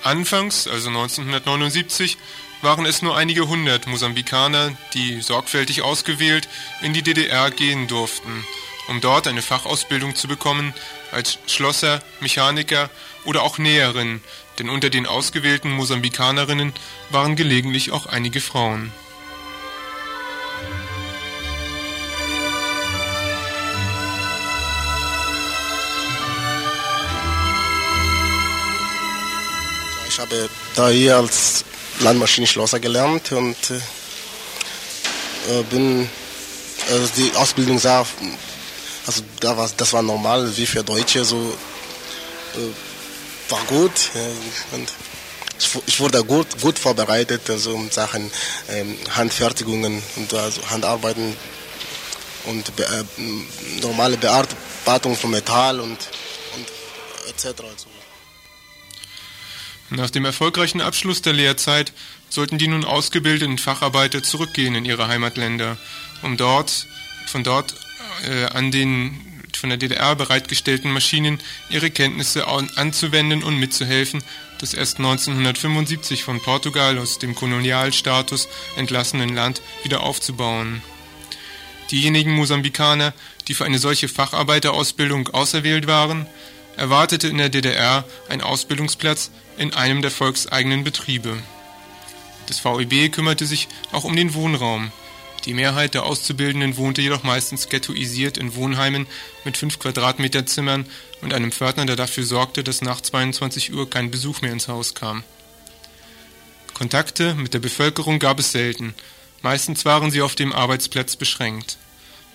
Anfangs, 0.03 0.67
also 0.67 0.89
1979, 0.89 2.17
waren 2.61 2.85
es 2.85 3.01
nur 3.01 3.15
einige 3.15 3.47
hundert 3.47 3.87
Mosambikaner, 3.87 4.75
die 4.93 5.21
sorgfältig 5.21 5.81
ausgewählt 5.81 6.49
in 6.81 6.91
die 6.91 7.03
DDR 7.03 7.51
gehen 7.51 7.87
durften, 7.87 8.43
um 8.89 8.99
dort 8.99 9.27
eine 9.27 9.41
Fachausbildung 9.41 10.15
zu 10.15 10.27
bekommen 10.27 10.73
als 11.11 11.39
Schlosser, 11.47 12.01
Mechaniker 12.19 12.89
oder 13.25 13.43
auch 13.43 13.57
Näherin, 13.57 14.21
denn 14.59 14.69
unter 14.69 14.89
den 14.89 15.05
ausgewählten 15.05 15.71
Mosambikanerinnen 15.71 16.73
waren 17.09 17.35
gelegentlich 17.35 17.91
auch 17.91 18.05
einige 18.05 18.41
Frauen. 18.41 18.91
habe 30.21 30.49
da 30.75 30.89
hier 30.89 31.17
als 31.17 31.65
Landmaschinenschlosser 31.99 32.79
gelernt 32.79 33.31
und 33.31 33.57
äh, 33.71 33.75
äh, 35.59 35.63
bin 35.63 36.07
also 36.91 37.07
die 37.17 37.35
Ausbildung 37.35 37.79
sah 37.79 38.05
also 39.05 39.23
da 39.39 39.57
war 39.57 39.69
das 39.75 39.93
war 39.93 40.01
normal 40.01 40.55
wie 40.57 40.65
für 40.65 40.83
Deutsche 40.83 41.25
so 41.25 41.37
äh, 42.55 43.51
war 43.51 43.63
gut 43.65 43.91
ja, 44.13 44.21
und 44.77 44.91
ich 45.85 45.99
wurde 45.99 46.23
gut 46.23 46.59
gut 46.61 46.79
vorbereitet 46.79 47.49
also 47.49 47.73
in 47.73 47.89
Sachen 47.91 48.31
ähm, 48.69 48.97
Handfertigungen 49.15 50.01
und 50.15 50.33
also 50.33 50.61
Handarbeiten 50.69 51.35
und 52.45 52.75
be, 52.75 52.83
äh, 52.83 53.81
normale 53.81 54.17
Bearbeitung 54.17 55.15
von 55.15 55.31
Metall 55.31 55.79
und, 55.79 55.97
und 56.55 56.67
etc. 57.29 57.45
Also. 57.61 57.87
Nach 59.89 60.09
dem 60.09 60.25
erfolgreichen 60.25 60.81
Abschluss 60.81 61.21
der 61.21 61.33
Lehrzeit 61.33 61.91
sollten 62.29 62.57
die 62.57 62.67
nun 62.67 62.85
ausgebildeten 62.85 63.57
Facharbeiter 63.57 64.23
zurückgehen 64.23 64.73
in 64.75 64.85
ihre 64.85 65.07
Heimatländer, 65.07 65.77
um 66.21 66.37
dort 66.37 66.87
von 67.27 67.43
dort 67.43 67.75
äh, 68.27 68.45
an 68.45 68.71
den 68.71 69.19
von 69.57 69.69
der 69.69 69.77
DDR 69.77 70.15
bereitgestellten 70.15 70.91
Maschinen 70.91 71.39
ihre 71.69 71.91
Kenntnisse 71.91 72.47
anzuwenden 72.47 73.43
und 73.43 73.57
mitzuhelfen, 73.57 74.23
das 74.59 74.73
erst 74.73 74.97
1975 74.97 76.23
von 76.23 76.41
Portugal 76.41 76.97
aus 76.97 77.19
dem 77.19 77.35
Kolonialstatus 77.35 78.47
entlassenen 78.75 79.35
Land 79.35 79.61
wieder 79.83 80.01
aufzubauen. 80.01 80.81
Diejenigen 81.91 82.31
Mosambikaner, 82.31 83.13
die 83.47 83.53
für 83.53 83.65
eine 83.65 83.79
solche 83.79 84.07
Facharbeiterausbildung 84.07 85.29
auserwählt 85.29 85.87
waren, 85.87 86.25
erwartete 86.77 87.27
in 87.27 87.37
der 87.37 87.49
DDR 87.49 88.05
ein 88.29 88.41
Ausbildungsplatz 88.41 89.29
in 89.57 89.73
einem 89.73 90.01
der 90.01 90.11
volkseigenen 90.11 90.83
Betriebe. 90.83 91.37
Das 92.47 92.63
VEB 92.63 93.11
kümmerte 93.11 93.45
sich 93.45 93.67
auch 93.91 94.05
um 94.05 94.15
den 94.15 94.33
Wohnraum, 94.33 94.91
Die 95.45 95.53
Mehrheit 95.55 95.95
der 95.95 96.03
Auszubildenden 96.03 96.77
wohnte 96.77 97.01
jedoch 97.01 97.23
meistens 97.23 97.67
ghettoisiert 97.67 98.37
in 98.37 98.55
Wohnheimen 98.55 99.07
mit 99.43 99.57
5 99.57 99.79
Quadratmeter 99.79 100.45
Zimmern 100.45 100.85
und 101.21 101.33
einem 101.33 101.51
Pförtner, 101.51 101.85
der 101.85 101.95
dafür 101.95 102.23
sorgte, 102.23 102.63
dass 102.63 102.81
nach 102.81 103.01
22 103.01 103.73
Uhr 103.73 103.89
kein 103.89 104.11
Besuch 104.11 104.41
mehr 104.41 104.51
ins 104.51 104.67
Haus 104.67 104.93
kam. 104.93 105.23
Kontakte 106.75 107.33
mit 107.33 107.53
der 107.53 107.59
Bevölkerung 107.59 108.19
gab 108.19 108.39
es 108.39 108.51
selten, 108.51 108.93
meistens 109.41 109.83
waren 109.85 110.11
sie 110.11 110.21
auf 110.21 110.35
dem 110.35 110.53
Arbeitsplatz 110.53 111.15
beschränkt. 111.15 111.77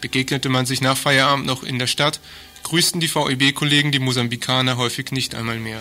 Begegnete 0.00 0.48
man 0.48 0.66
sich 0.66 0.80
nach 0.80 0.96
Feierabend 0.96 1.46
noch 1.46 1.62
in 1.62 1.78
der 1.78 1.86
Stadt, 1.86 2.20
grüßten 2.64 3.00
die 3.00 3.08
VEB-Kollegen 3.08 3.92
die 3.92 3.98
Mosambikaner 4.00 4.76
häufig 4.76 5.12
nicht 5.12 5.34
einmal 5.34 5.58
mehr. 5.58 5.80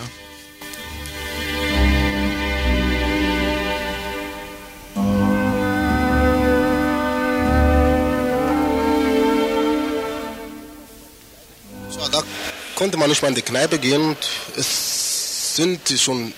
Konnte 12.76 12.96
man 12.96 13.08
nicht 13.08 13.22
mal 13.22 13.28
in 13.28 13.34
die 13.34 13.42
Kneipe 13.42 13.78
gehen 13.78 14.02
und 14.02 14.18
es 14.56 15.56
sind 15.56 15.88
schon 15.98 16.32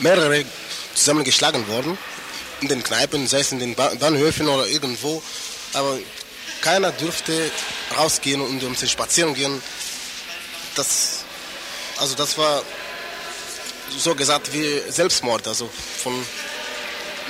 mehrere 0.00 0.44
zusammengeschlagen 0.94 1.66
worden 1.68 1.96
in 2.60 2.68
den 2.68 2.82
Kneipen, 2.82 3.26
sei 3.26 3.40
es 3.40 3.52
in 3.52 3.60
den 3.60 3.74
Bahnhöfen 3.74 4.48
oder 4.48 4.66
irgendwo. 4.66 5.22
Aber 5.72 5.96
keiner 6.60 6.92
dürfte 6.92 7.50
rausgehen 7.96 8.40
und 8.40 8.62
um 8.62 8.76
zu 8.76 8.86
spazieren 8.88 9.34
gehen. 9.34 9.62
Das, 10.74 11.24
also 11.96 12.14
das 12.16 12.36
war 12.36 12.62
so 13.96 14.14
gesagt 14.14 14.52
wie 14.52 14.82
Selbstmord, 14.90 15.46
also 15.46 15.70
von, 16.02 16.14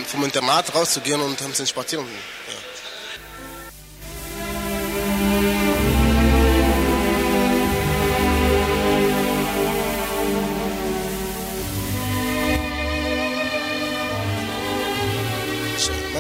vom 0.06 0.24
Internat 0.24 0.74
rauszugehen 0.74 1.20
und 1.20 1.40
um 1.42 1.52
zu 1.52 1.66
spazieren. 1.66 2.06
Ja. 2.06 2.34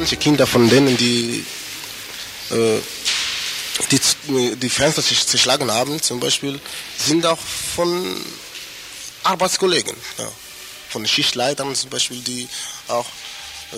Manche 0.04 0.18
Kinder 0.18 0.46
von 0.46 0.68
denen, 0.68 0.98
die 0.98 1.46
äh, 2.50 2.78
die, 3.90 4.56
die 4.56 4.68
Fenster 4.68 5.02
zerschlagen 5.02 5.70
haben, 5.70 6.02
zum 6.02 6.20
Beispiel, 6.20 6.60
sind 6.98 7.24
auch 7.24 7.38
von 7.38 8.22
Arbeitskollegen, 9.22 9.96
ja. 10.18 10.28
von 10.90 11.06
Schichtleitern 11.06 11.74
zum 11.74 11.88
Beispiel, 11.88 12.18
die 12.18 12.46
auch 12.88 13.06
äh, 13.72 13.76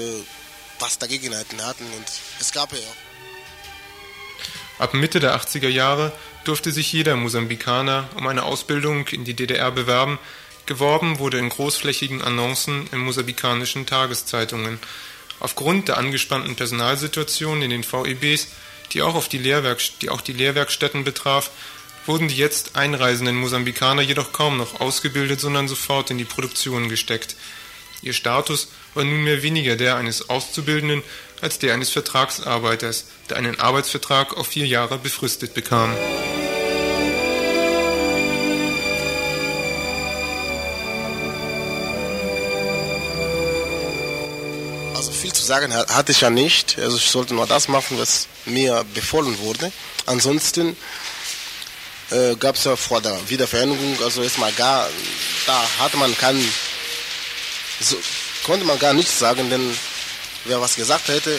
was 0.81 0.99
dagegen 0.99 1.33
hatten. 1.33 1.61
Und 1.61 2.07
es 2.41 2.51
gab 2.51 2.73
ja 2.73 2.79
Ab 4.81 4.95
Mitte 4.95 5.21
der 5.21 5.41
80er 5.41 5.69
Jahre 5.69 6.11
durfte 6.43 6.73
sich 6.73 6.93
jeder 6.93 7.15
Mosambikaner 7.15 8.09
um 8.17 8.27
eine 8.27 8.43
Ausbildung 8.43 9.07
in 9.07 9.25
die 9.25 9.35
DDR 9.35 9.71
bewerben. 9.71 10.19
Geworben 10.67 11.21
wurde 11.21 11.39
in 11.39 11.51
großflächigen 11.51 12.21
Annoncen 12.21 12.89
in 12.91 12.99
mosambikanischen 12.99 13.87
Tageszeitungen. 13.87 14.81
Aufgrund 15.41 15.89
der 15.89 15.99
angespannten 15.99 16.57
Personalsituation 16.57 17.63
in 17.63 17.71
den 17.71 17.85
VEBs 17.85 18.49
die 18.93 19.03
auch, 19.03 19.15
auf 19.15 19.29
die, 19.29 19.39
die 19.39 20.11
auch 20.11 20.21
die 20.21 20.33
Lehrwerkstätten 20.33 21.05
betraf, 21.05 21.51
wurden 22.07 22.29
die 22.29 22.37
jetzt 22.37 22.77
einreisenden 22.77 23.37
Mosambikaner 23.37 24.03
jedoch 24.03 24.33
kaum 24.33 24.57
noch 24.57 24.81
ausgebildet, 24.81 25.41
sondern 25.41 25.67
sofort 25.67 26.11
in 26.11 26.19
die 26.19 26.25
Produktion 26.25 26.89
gesteckt. 26.89 27.37
Ihr 28.03 28.13
Status 28.13 28.69
war 28.95 29.05
nunmehr 29.05 29.43
weniger 29.43 29.77
der 29.77 29.97
eines 29.97 30.29
Auszubildenden 30.31 31.03
als 31.41 31.59
der 31.59 31.75
eines 31.75 31.91
Vertragsarbeiters, 31.91 33.07
der 33.29 33.39
einen 33.39 33.59
Arbeitsvertrag 33.59 34.37
auf 34.37 34.49
vier 34.49 34.67
Jahre 34.67 34.99
befristet 34.99 35.55
bekam. 35.55 35.95
Sagen 45.47 45.75
hatte 45.75 46.13
ich 46.13 46.21
ja 46.21 46.31
nicht. 46.31 46.79
Also 46.79 46.97
ich 46.97 47.09
sollte 47.09 47.35
nur 47.35 47.47
das 47.47 47.69
machen, 47.69 47.99
was 47.99 48.29
mir 48.45 48.85
befohlen 48.95 49.39
wurde. 49.39 49.73
Ansonsten 50.05 50.77
äh, 52.11 52.37
gab 52.37 52.57
es 52.57 52.65
ja 52.65 52.77
vor 52.77 53.01
der 53.01 53.17
Wiedervereinigung, 53.29 53.99
also 54.03 54.23
erstmal 54.23 54.53
gar, 54.53 54.89
da 55.47 55.65
hatte 55.79 55.97
man 55.97 56.17
keinen, 56.17 56.47
so, 57.81 57.97
konnte 58.45 58.65
man 58.65 58.79
gar 58.79 58.93
nichts 58.93 59.19
sagen, 59.19 59.51
denn 59.51 59.77
wer 60.45 60.61
was 60.61 60.77
gesagt 60.77 61.09
hätte, 61.09 61.39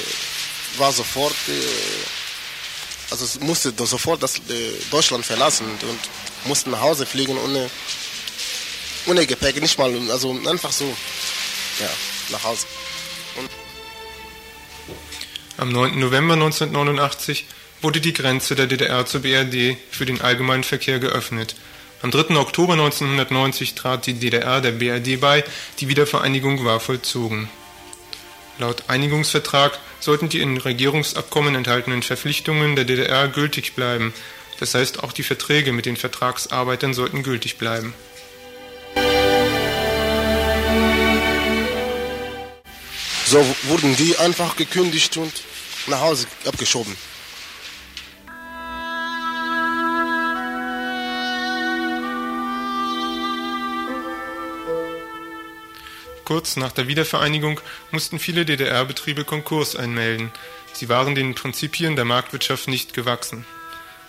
war 0.77 0.91
sofort, 0.91 1.35
äh, 1.47 3.11
also 3.11 3.39
musste 3.39 3.73
sofort 3.85 4.21
das 4.21 4.37
äh, 4.37 4.73
Deutschland 4.91 5.25
verlassen 5.25 5.65
und 5.65 5.99
musste 6.45 6.69
nach 6.69 6.81
Hause 6.81 7.05
fliegen 7.05 7.37
ohne, 7.37 7.69
ohne 9.05 9.25
Gepäck, 9.25 9.61
nicht 9.61 9.77
mal, 9.77 9.93
also 10.11 10.37
einfach 10.47 10.71
so, 10.71 10.85
ja, 11.79 11.89
nach 12.29 12.43
Hause. 12.43 12.65
Am 15.57 15.71
9. 15.71 15.97
November 15.97 16.35
1989 16.35 17.47
wurde 17.81 17.99
die 17.99 18.13
Grenze 18.13 18.53
der 18.53 18.67
DDR 18.67 19.07
zur 19.07 19.21
BRD 19.21 19.75
für 19.89 20.05
den 20.05 20.21
allgemeinen 20.21 20.63
Verkehr 20.63 20.99
geöffnet. 20.99 21.55
Am 22.03 22.11
3. 22.11 22.35
Oktober 22.37 22.73
1990 22.73 23.73
trat 23.73 24.05
die 24.05 24.13
DDR 24.13 24.61
der 24.61 24.73
BRD 24.73 25.19
bei, 25.19 25.43
die 25.79 25.87
Wiedervereinigung 25.87 26.63
war 26.63 26.79
vollzogen. 26.79 27.49
Laut 28.59 28.83
Einigungsvertrag 28.87 29.79
sollten 29.99 30.29
die 30.29 30.41
in 30.41 30.57
Regierungsabkommen 30.57 31.55
enthaltenen 31.55 32.03
Verpflichtungen 32.03 32.75
der 32.75 32.85
DDR 32.85 33.27
gültig 33.27 33.73
bleiben, 33.73 34.13
das 34.59 34.75
heißt 34.75 35.03
auch 35.03 35.11
die 35.11 35.23
Verträge 35.23 35.71
mit 35.71 35.87
den 35.87 35.97
Vertragsarbeitern 35.97 36.93
sollten 36.93 37.23
gültig 37.23 37.57
bleiben. 37.57 37.95
So 43.29 43.45
wurden 43.63 43.93
die 43.97 44.17
einfach 44.17 44.55
gekündigt 44.55 45.17
und 45.17 45.33
nach 45.87 45.99
Hause 45.99 46.27
abgeschoben. 46.45 46.95
Kurz 56.23 56.55
nach 56.55 56.71
der 56.71 56.87
Wiedervereinigung 56.87 57.59
mussten 57.91 58.17
viele 58.17 58.45
DDR-Betriebe 58.45 59.25
Konkurs 59.25 59.75
einmelden. 59.75 60.31
Sie 60.71 60.87
waren 60.87 61.13
den 61.13 61.35
Prinzipien 61.35 61.97
der 61.97 62.05
Marktwirtschaft 62.05 62.69
nicht 62.69 62.93
gewachsen. 62.93 63.45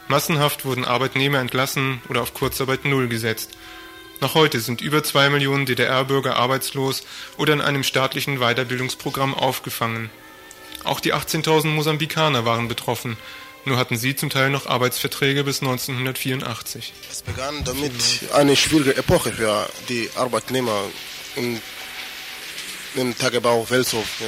Massenhaft 0.06 0.64
wurden 0.64 0.84
Arbeitnehmer 0.84 1.40
entlassen 1.40 2.02
oder 2.08 2.22
auf 2.22 2.34
Kurzarbeit 2.34 2.84
Null 2.84 3.08
gesetzt. 3.08 3.58
Noch 4.20 4.34
heute 4.34 4.60
sind 4.60 4.80
über 4.80 5.04
zwei 5.04 5.30
Millionen 5.30 5.64
DDR-Bürger 5.64 6.36
arbeitslos 6.36 7.04
oder 7.36 7.52
in 7.52 7.60
einem 7.60 7.84
staatlichen 7.84 8.38
Weiterbildungsprogramm 8.38 9.32
aufgefangen. 9.32 10.10
Auch 10.82 10.98
die 10.98 11.14
18.000 11.14 11.68
Mosambikaner 11.68 12.44
waren 12.44 12.66
betroffen, 12.66 13.16
nur 13.64 13.76
hatten 13.76 13.96
sie 13.96 14.16
zum 14.16 14.30
Teil 14.30 14.50
noch 14.50 14.66
Arbeitsverträge 14.66 15.44
bis 15.44 15.60
1984. 15.60 16.92
Es 17.10 17.22
begann 17.22 17.62
damit 17.64 17.92
eine 18.32 18.56
schwierige 18.56 18.96
Epoche 18.96 19.32
für 19.32 19.68
die 19.88 20.10
Arbeitnehmer 20.16 20.82
im, 21.36 21.60
im 22.96 23.16
Tagebau 23.16 23.68
Welshof. 23.70 24.20
Ja. 24.20 24.26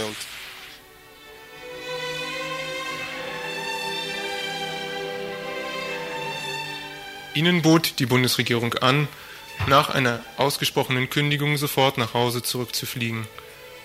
Ihnen 7.35 7.63
bot 7.63 7.95
die 7.99 8.07
Bundesregierung 8.07 8.75
an, 8.75 9.09
nach 9.67 9.91
einer 9.91 10.21
ausgesprochenen 10.37 11.11
Kündigung 11.11 11.57
sofort 11.57 11.99
nach 11.99 12.15
Hause 12.15 12.43
zurückzufliegen. 12.43 13.27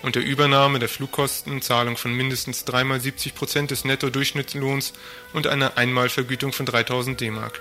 Unter 0.02 0.20
Übernahme 0.20 0.78
der 0.78 0.88
Flugkosten, 0.88 1.62
Zahlung 1.62 1.96
von 1.96 2.14
mindestens 2.14 2.64
dreimal 2.64 3.00
70 3.00 3.34
Prozent 3.34 3.70
des 3.70 3.84
Netto-Durchschnittslohns 3.84 4.92
und 5.32 5.46
einer 5.46 5.76
Einmalvergütung 5.76 6.52
von 6.52 6.66
3000 6.66 7.20
D-Mark. 7.20 7.60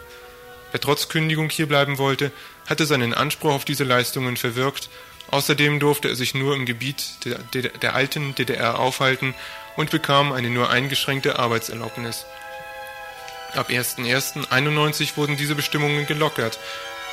Wer 0.72 0.82
trotz 0.82 1.08
Kündigung 1.08 1.50
hierbleiben 1.50 1.98
wollte, 1.98 2.32
hatte 2.68 2.86
seinen 2.86 3.14
Anspruch 3.14 3.54
auf 3.54 3.66
diese 3.66 3.84
Leistungen 3.84 4.38
verwirkt. 4.38 4.90
Außerdem 5.32 5.80
durfte 5.80 6.10
er 6.10 6.16
sich 6.16 6.36
nur 6.36 6.56
im 6.56 6.66
Gebiet 6.66 7.26
der, 7.26 7.40
der, 7.54 7.70
der 7.70 7.96
alten 7.96 8.36
DDR 8.36 8.80
aufhalten 8.80 9.34
und 9.76 9.90
bekam 9.90 10.32
eine 10.32 10.50
nur 10.50 10.70
eingeschränkte 10.70 11.40
Arbeitserlaubnis. 11.40 12.26
Ab 13.56 13.70
1.1.91 13.70 15.16
wurden 15.16 15.38
diese 15.38 15.56
Bestimmungen 15.56 16.06
gelockert, 16.06 16.60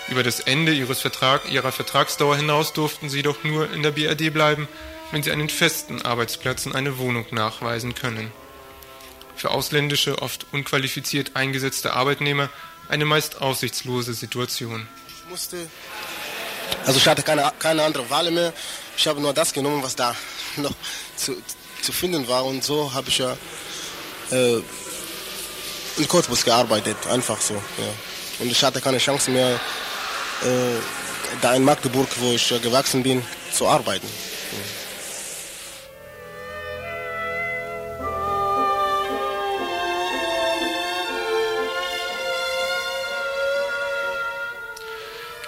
über 0.08 0.22
das 0.22 0.40
Ende 0.40 0.72
ihres 0.72 1.00
Vertrag, 1.00 1.50
ihrer 1.50 1.72
Vertragsdauer 1.72 2.36
hinaus 2.36 2.72
durften 2.72 3.08
sie 3.08 3.22
doch 3.22 3.44
nur 3.44 3.70
in 3.72 3.82
der 3.82 3.92
BRD 3.92 4.32
bleiben, 4.32 4.68
wenn 5.10 5.22
sie 5.22 5.30
einen 5.30 5.48
festen 5.48 6.02
Arbeitsplatz 6.02 6.66
und 6.66 6.74
eine 6.74 6.98
Wohnung 6.98 7.26
nachweisen 7.30 7.94
können. 7.94 8.32
Für 9.36 9.50
ausländische, 9.50 10.20
oft 10.20 10.46
unqualifiziert 10.52 11.36
eingesetzte 11.36 11.92
Arbeitnehmer 11.94 12.48
eine 12.88 13.04
meist 13.04 13.40
aussichtslose 13.40 14.14
Situation. 14.14 14.86
Ich 15.08 15.30
musste, 15.30 15.68
also 16.84 16.98
ich 16.98 17.06
hatte 17.06 17.22
keine, 17.22 17.50
keine 17.58 17.82
andere 17.82 18.08
Wahl 18.10 18.30
mehr. 18.30 18.52
Ich 18.96 19.06
habe 19.06 19.20
nur 19.20 19.32
das 19.32 19.52
genommen, 19.52 19.82
was 19.82 19.96
da 19.96 20.14
noch 20.56 20.74
zu, 21.16 21.36
zu 21.80 21.92
finden 21.92 22.28
war. 22.28 22.44
Und 22.44 22.62
so 22.62 22.92
habe 22.92 23.08
ich 23.08 23.18
ja 23.18 23.36
äh, 24.30 24.60
in 25.96 26.08
Cottbus 26.08 26.44
gearbeitet, 26.44 26.96
einfach 27.08 27.40
so. 27.40 27.54
Ja. 27.54 28.40
Und 28.40 28.50
ich 28.50 28.62
hatte 28.62 28.80
keine 28.80 28.98
Chance 28.98 29.30
mehr, 29.30 29.60
da 31.40 31.54
in 31.54 31.64
Magdeburg, 31.64 32.08
wo 32.20 32.32
ich 32.32 32.48
gewachsen 32.62 33.02
bin, 33.02 33.22
zu 33.52 33.66
arbeiten. 33.66 34.08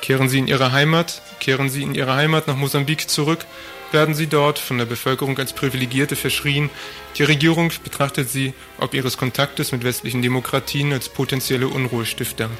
Kehren 0.04 0.28
Sie 0.28 0.38
in 0.38 0.48
Ihre 0.48 0.72
Heimat, 0.72 1.22
kehren 1.40 1.70
Sie 1.70 1.82
in 1.82 1.94
Ihre 1.94 2.14
Heimat 2.14 2.46
nach 2.46 2.56
Mosambik 2.56 3.08
zurück, 3.08 3.46
werden 3.90 4.14
Sie 4.14 4.26
dort 4.26 4.58
von 4.58 4.76
der 4.76 4.84
Bevölkerung 4.84 5.38
als 5.38 5.54
Privilegierte 5.54 6.14
verschrien. 6.14 6.68
Die 7.16 7.22
Regierung 7.22 7.72
betrachtet 7.82 8.28
Sie 8.28 8.52
ob 8.78 8.92
ihres 8.92 9.16
Kontaktes 9.16 9.72
mit 9.72 9.82
westlichen 9.82 10.20
Demokratien 10.20 10.92
als 10.92 11.08
potenzielle 11.08 11.68
Unruhestifter. 11.68 12.50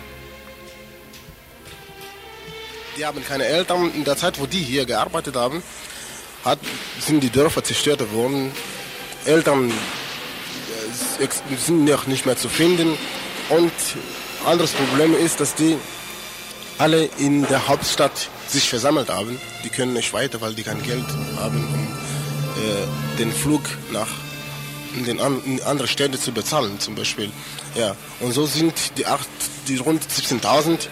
Die 2.97 3.05
haben 3.05 3.25
keine 3.25 3.45
Eltern. 3.45 3.93
In 3.95 4.05
der 4.05 4.17
Zeit, 4.17 4.41
wo 4.41 4.47
die 4.47 4.63
hier 4.63 4.87
gearbeitet 4.87 5.37
haben, 5.37 5.63
hat, 6.45 6.59
sind 7.01 7.23
die 7.23 7.31
Dörfer 7.31 7.65
zerstört 7.65 8.13
worden. 8.13 8.53
Eltern 9.25 9.71
äh, 9.71 11.29
sind 11.57 11.85
noch 11.85 12.07
nicht 12.07 12.27
mehr 12.27 12.37
zu 12.37 12.49
finden. 12.49 12.97
Und 13.49 13.73
anderes 14.47 14.73
Problem 14.73 15.15
ist, 15.15 15.41
dass 15.41 15.55
die 15.55 15.77
alle 16.79 17.09
in 17.19 17.47
der 17.47 17.69
Hauptstadt 17.69 18.29
sich 18.47 18.69
versammelt 18.69 19.09
haben. 19.09 19.41
Die 19.65 19.69
können 19.69 19.93
nicht 19.93 20.13
weiter, 20.13 20.41
weil 20.41 20.55
die 20.55 20.63
kein 20.63 20.83
Geld 20.83 21.07
haben, 21.37 21.67
um 21.73 21.97
äh, 22.63 23.19
den 23.19 23.33
Flug 23.33 23.63
nach 23.93 24.09
in, 24.97 25.05
den 25.05 25.21
an, 25.21 25.43
in 25.45 25.63
andere 25.63 25.89
Städte 25.89 26.21
zu 26.21 26.33
bezahlen, 26.33 26.79
zum 26.79 26.95
Beispiel. 26.95 27.31
Ja, 27.75 27.97
und 28.21 28.33
so 28.33 28.47
sind 28.47 28.75
die, 28.97 29.07
acht, 29.07 29.29
die 29.67 29.77
rund 29.77 30.03
17.000 30.05 30.89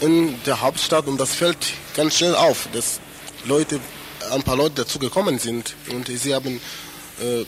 in 0.00 0.42
der 0.44 0.60
Hauptstadt 0.60 1.06
und 1.06 1.18
das 1.18 1.34
fällt 1.34 1.72
ganz 1.94 2.18
schnell 2.18 2.34
auf, 2.34 2.68
dass 2.72 3.00
Leute, 3.44 3.80
ein 4.30 4.42
paar 4.42 4.56
Leute 4.56 4.76
dazu 4.76 4.98
gekommen 4.98 5.38
sind 5.38 5.74
und 5.90 6.08
sie 6.08 6.34
haben 6.34 6.60
äh, 7.20 7.44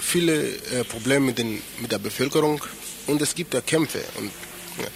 viele 0.00 0.48
äh, 0.48 0.84
Probleme 0.84 1.26
mit, 1.26 1.38
den, 1.38 1.62
mit 1.80 1.92
der 1.92 1.98
Bevölkerung 1.98 2.62
und 3.06 3.22
es 3.22 3.34
gibt 3.34 3.54
ja 3.54 3.60
Kämpfe 3.60 4.00
und 4.16 4.30
ja. 4.78 4.88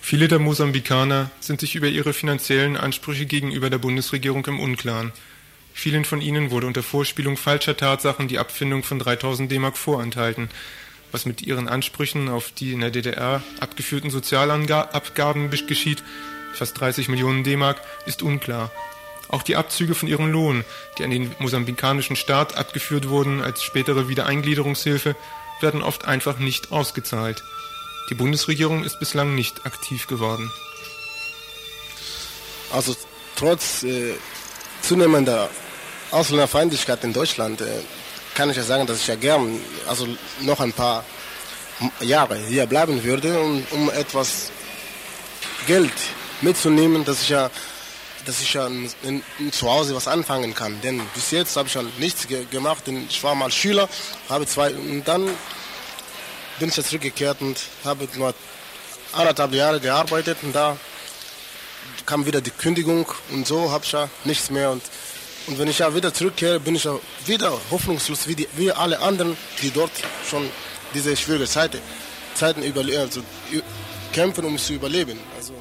Viele 0.00 0.28
der 0.28 0.40
Mosambikaner 0.40 1.30
sind 1.40 1.60
sich 1.60 1.74
über 1.74 1.88
ihre 1.88 2.12
finanziellen 2.12 2.76
Ansprüche 2.76 3.24
gegenüber 3.24 3.70
der 3.70 3.78
Bundesregierung 3.78 4.44
im 4.46 4.60
Unklaren. 4.60 5.12
Vielen 5.72 6.04
von 6.04 6.20
ihnen 6.20 6.50
wurde 6.50 6.66
unter 6.66 6.82
Vorspielung 6.82 7.36
falscher 7.36 7.76
Tatsachen 7.76 8.28
die 8.28 8.38
Abfindung 8.38 8.82
von 8.82 8.98
3000 8.98 9.50
D-Mark 9.50 9.78
vorenthalten. 9.78 10.50
Was 11.12 11.26
mit 11.26 11.42
ihren 11.42 11.68
Ansprüchen 11.68 12.28
auf 12.28 12.50
die 12.52 12.72
in 12.72 12.80
der 12.80 12.90
DDR 12.90 13.42
abgeführten 13.60 14.10
Sozialabgaben 14.10 15.50
geschieht, 15.50 16.02
fast 16.54 16.80
30 16.80 17.08
Millionen 17.08 17.44
D-Mark, 17.44 17.80
ist 18.06 18.22
unklar. 18.22 18.70
Auch 19.28 19.42
die 19.42 19.56
Abzüge 19.56 19.94
von 19.94 20.08
ihrem 20.08 20.30
Lohn, 20.30 20.64
die 20.98 21.04
an 21.04 21.10
den 21.10 21.34
mosambikanischen 21.38 22.16
Staat 22.16 22.56
abgeführt 22.56 23.08
wurden 23.08 23.42
als 23.42 23.62
spätere 23.62 24.08
Wiedereingliederungshilfe, 24.08 25.14
werden 25.60 25.82
oft 25.82 26.06
einfach 26.06 26.38
nicht 26.38 26.72
ausgezahlt. 26.72 27.42
Die 28.10 28.14
Bundesregierung 28.14 28.84
ist 28.84 28.98
bislang 28.98 29.34
nicht 29.34 29.64
aktiv 29.64 30.06
geworden. 30.06 30.50
Also 32.72 32.96
trotz 33.36 33.82
äh, 33.82 34.14
zunehmender 34.80 35.50
Ausländerfeindlichkeit 36.10 37.04
in 37.04 37.12
Deutschland 37.12 37.60
äh, 37.60 37.80
kann 38.34 38.50
ich 38.50 38.56
ja 38.56 38.62
sagen, 38.62 38.86
dass 38.86 39.00
ich 39.00 39.06
ja 39.06 39.16
gern 39.16 39.60
also 39.86 40.06
noch 40.40 40.60
ein 40.60 40.72
paar 40.72 41.04
Jahre 42.00 42.36
hier 42.36 42.66
bleiben 42.66 43.02
würde, 43.02 43.40
um, 43.40 43.66
um 43.70 43.90
etwas 43.90 44.50
Geld 45.66 45.92
mitzunehmen, 46.40 47.04
dass 47.04 47.22
ich 47.22 47.30
ja 47.30 47.50
dass 48.24 48.40
ich 48.40 48.54
ja 48.54 48.68
in, 48.68 49.22
in, 49.38 49.52
zu 49.52 49.68
Hause 49.68 49.96
was 49.96 50.06
anfangen 50.06 50.54
kann. 50.54 50.80
Denn 50.80 51.00
bis 51.12 51.32
jetzt 51.32 51.56
habe 51.56 51.66
ich 51.66 51.74
ja 51.74 51.82
nichts 51.98 52.28
ge 52.28 52.44
gemacht. 52.50 52.86
Denn 52.86 53.06
ich 53.08 53.22
war 53.24 53.34
mal 53.34 53.50
Schüler, 53.50 53.88
habe 54.28 54.46
zwei 54.46 54.72
und 54.72 55.02
dann 55.04 55.28
bin 56.58 56.68
ich 56.68 56.74
zurückgekehrt 56.74 57.40
und 57.40 57.58
habe 57.84 58.08
nur 58.14 58.32
anderthalb 59.12 59.52
Jahre 59.54 59.80
gearbeitet 59.80 60.38
und 60.42 60.54
da 60.54 60.76
kam 62.06 62.26
wieder 62.26 62.40
die 62.40 62.50
Kündigung 62.50 63.06
und 63.30 63.46
so 63.46 63.70
habe 63.70 63.84
ich 63.84 63.92
ja 63.92 64.08
nichts 64.24 64.50
mehr 64.50 64.70
und 64.70 64.82
und 65.46 65.58
wenn 65.58 65.68
ich 65.68 65.78
ja 65.78 65.94
wieder 65.94 66.12
zurückkehre, 66.12 66.60
bin 66.60 66.74
ich 66.74 66.84
ja 66.84 66.98
wieder 67.26 67.52
hoffnungslos 67.70 68.28
wie, 68.28 68.34
die, 68.34 68.48
wie 68.56 68.72
alle 68.72 69.00
anderen, 69.00 69.36
die 69.62 69.70
dort 69.70 69.90
schon 70.28 70.48
diese 70.94 71.16
schwierige 71.16 71.46
Zeit, 71.46 71.78
Zeiten 72.34 72.62
überleben, 72.62 73.00
also 73.00 73.22
kämpfen, 74.12 74.44
um 74.44 74.58
zu 74.58 74.74
überleben. 74.74 75.18
Also 75.36 75.54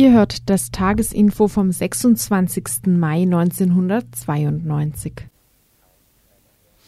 Ihr 0.00 0.12
hört 0.12 0.48
das 0.48 0.70
Tagesinfo 0.70 1.46
vom 1.46 1.70
26. 1.70 2.86
Mai 2.86 3.24
1992. 3.24 5.12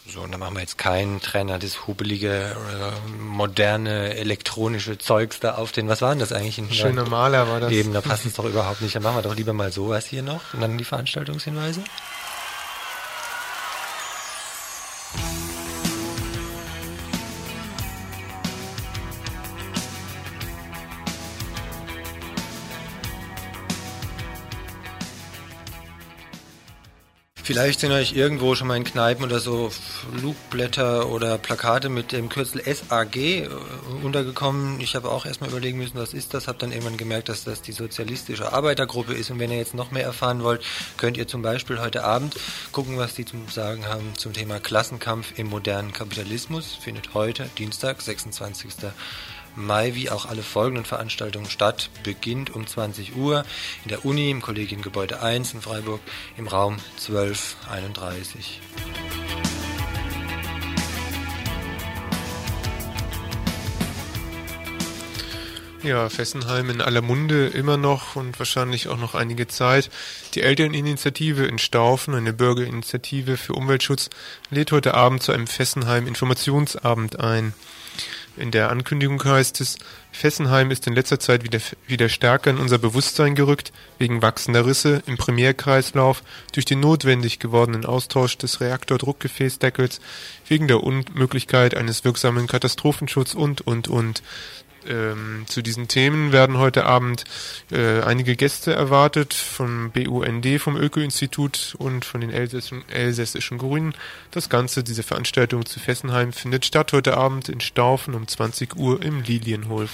So, 0.07 0.21
und 0.21 0.31
dann 0.31 0.39
machen 0.39 0.55
wir 0.55 0.61
jetzt 0.61 0.79
keinen 0.79 1.21
Trainer, 1.21 1.59
das 1.59 1.85
hubelige, 1.85 2.55
äh, 2.55 3.11
moderne, 3.21 4.15
elektronische 4.15 4.97
Zeugs 4.97 5.39
da 5.39 5.53
auf 5.53 5.71
den, 5.71 5.87
was 5.89 6.01
war 6.01 6.09
denn 6.09 6.17
das 6.21 6.31
eigentlich? 6.31 6.57
Ein 6.57 6.73
Schöner 6.73 7.07
Maler 7.07 7.47
war 7.47 7.59
das. 7.59 7.71
Eben, 7.71 7.93
da 7.93 8.01
passt 8.01 8.25
es 8.25 8.33
doch 8.33 8.45
überhaupt 8.45 8.81
nicht. 8.81 8.95
Dann 8.95 9.03
machen 9.03 9.17
wir 9.17 9.21
doch 9.21 9.35
lieber 9.35 9.53
mal 9.53 9.71
sowas 9.71 10.07
hier 10.07 10.23
noch 10.23 10.55
und 10.55 10.61
dann 10.61 10.79
die 10.79 10.83
Veranstaltungshinweise. 10.83 11.83
Vielleicht 27.45 27.81
sind 27.81 27.91
euch 27.91 28.13
irgendwo 28.13 28.55
schon 28.55 28.69
mal 28.69 28.77
in 28.77 28.85
Kneipen 28.85 29.25
oder 29.25 29.41
so 29.41 29.69
Flugblätter 29.69 31.09
oder 31.09 31.37
Plakate 31.37 31.89
mit 31.89 32.13
dem 32.13 32.29
Kürzel 32.29 32.63
SAG 32.63 33.17
äh, 33.17 33.49
untergekommen. 34.01 34.79
Ich 34.79 34.95
habe 34.95 35.11
auch 35.11 35.25
erstmal 35.25 35.49
überlegen 35.49 35.77
müssen, 35.77 35.99
was 35.99 36.13
ist 36.13 36.33
das, 36.33 36.47
habe 36.47 36.57
dann 36.59 36.71
irgendwann 36.71 36.95
gemerkt, 36.95 37.27
dass 37.27 37.43
das 37.43 37.61
die 37.61 37.73
sozialistische 37.73 38.53
Arbeitergruppe 38.53 39.13
ist. 39.13 39.29
Und 39.29 39.39
wenn 39.39 39.51
ihr 39.51 39.57
jetzt 39.57 39.73
noch 39.73 39.91
mehr 39.91 40.05
erfahren 40.05 40.41
wollt, 40.41 40.61
könnt 40.95 41.17
ihr 41.17 41.27
zum 41.27 41.41
Beispiel 41.41 41.81
heute 41.81 42.05
Abend 42.05 42.33
gucken, 42.71 42.97
was 42.97 43.13
die 43.13 43.25
zum 43.25 43.49
Sagen 43.49 43.87
haben 43.87 44.13
zum 44.17 44.31
Thema 44.31 44.61
Klassenkampf 44.61 45.37
im 45.37 45.49
modernen 45.49 45.91
Kapitalismus. 45.91 46.77
Findet 46.81 47.13
heute, 47.13 47.49
Dienstag, 47.57 48.01
26. 48.01 48.71
Mai 49.55 49.95
wie 49.95 50.09
auch 50.09 50.25
alle 50.25 50.43
folgenden 50.43 50.85
Veranstaltungen 50.85 51.49
statt. 51.49 51.89
Beginnt 52.03 52.49
um 52.49 52.65
20 52.65 53.15
Uhr 53.15 53.45
in 53.83 53.89
der 53.89 54.05
Uni 54.05 54.29
im 54.31 54.41
Kollegiengebäude 54.41 55.21
1 55.21 55.53
in 55.53 55.61
Freiburg 55.61 56.01
im 56.37 56.47
Raum 56.47 56.77
1231. 56.97 58.61
Ja, 65.83 66.07
Fessenheim 66.07 66.69
in 66.69 66.81
aller 66.81 67.01
Munde 67.01 67.47
immer 67.47 67.75
noch 67.75 68.15
und 68.15 68.39
wahrscheinlich 68.39 68.87
auch 68.87 68.97
noch 68.97 69.15
einige 69.15 69.47
Zeit. 69.47 69.89
Die 70.33 70.41
Elterninitiative 70.41 71.45
in 71.45 71.59
Staufen, 71.59 72.15
eine 72.15 72.31
Bürgerinitiative 72.31 73.35
für 73.35 73.51
Umweltschutz, 73.51 74.09
lädt 74.49 74.71
heute 74.71 74.93
Abend 74.93 75.23
zu 75.23 75.33
einem 75.33 75.45
Fessenheim 75.45 76.07
Informationsabend 76.07 77.19
ein. 77.19 77.53
In 78.35 78.49
der 78.49 78.71
Ankündigung 78.71 79.23
heißt 79.23 79.61
es, 79.61 79.77
Fessenheim 80.11 80.71
ist 80.71 80.87
in 80.87 80.93
letzter 80.93 81.19
Zeit 81.19 81.43
wieder, 81.43 81.59
wieder 81.85 82.09
stärker 82.09 82.49
in 82.49 82.57
unser 82.57 82.79
Bewusstsein 82.79 83.35
gerückt, 83.35 83.71
wegen 83.99 84.23
wachsender 84.23 84.65
Risse 84.65 85.03
im 85.05 85.17
Primärkreislauf, 85.17 86.23
durch 86.51 86.65
den 86.65 86.79
notwendig 86.79 87.37
gewordenen 87.37 87.85
Austausch 87.85 88.37
des 88.39 88.59
Reaktordruckgefäßdeckels, 88.59 90.01
wegen 90.47 90.67
der 90.67 90.83
Unmöglichkeit 90.83 91.75
eines 91.75 92.05
wirksamen 92.05 92.47
Katastrophenschutz 92.47 93.35
und, 93.35 93.61
und, 93.61 93.87
und. 93.87 94.23
Ähm, 94.87 95.45
zu 95.47 95.61
diesen 95.61 95.87
Themen 95.87 96.31
werden 96.31 96.57
heute 96.57 96.85
Abend 96.85 97.23
äh, 97.71 98.01
einige 98.01 98.35
Gäste 98.35 98.73
erwartet 98.73 99.33
vom 99.33 99.91
BUND, 99.91 100.59
vom 100.59 100.75
Öko-Institut 100.75 101.75
und 101.77 102.05
von 102.05 102.21
den 102.21 102.29
Elsässischen, 102.29 102.83
Elsässischen 102.89 103.57
Grünen. 103.57 103.93
Das 104.31 104.49
Ganze, 104.49 104.83
diese 104.83 105.03
Veranstaltung 105.03 105.65
zu 105.65 105.79
Fessenheim, 105.79 106.33
findet 106.33 106.65
statt 106.65 106.93
heute 106.93 107.17
Abend 107.17 107.49
in 107.49 107.61
Staufen 107.61 108.13
um 108.13 108.27
20 108.27 108.75
Uhr 108.75 109.01
im 109.01 109.23
Lilienhof. 109.23 109.89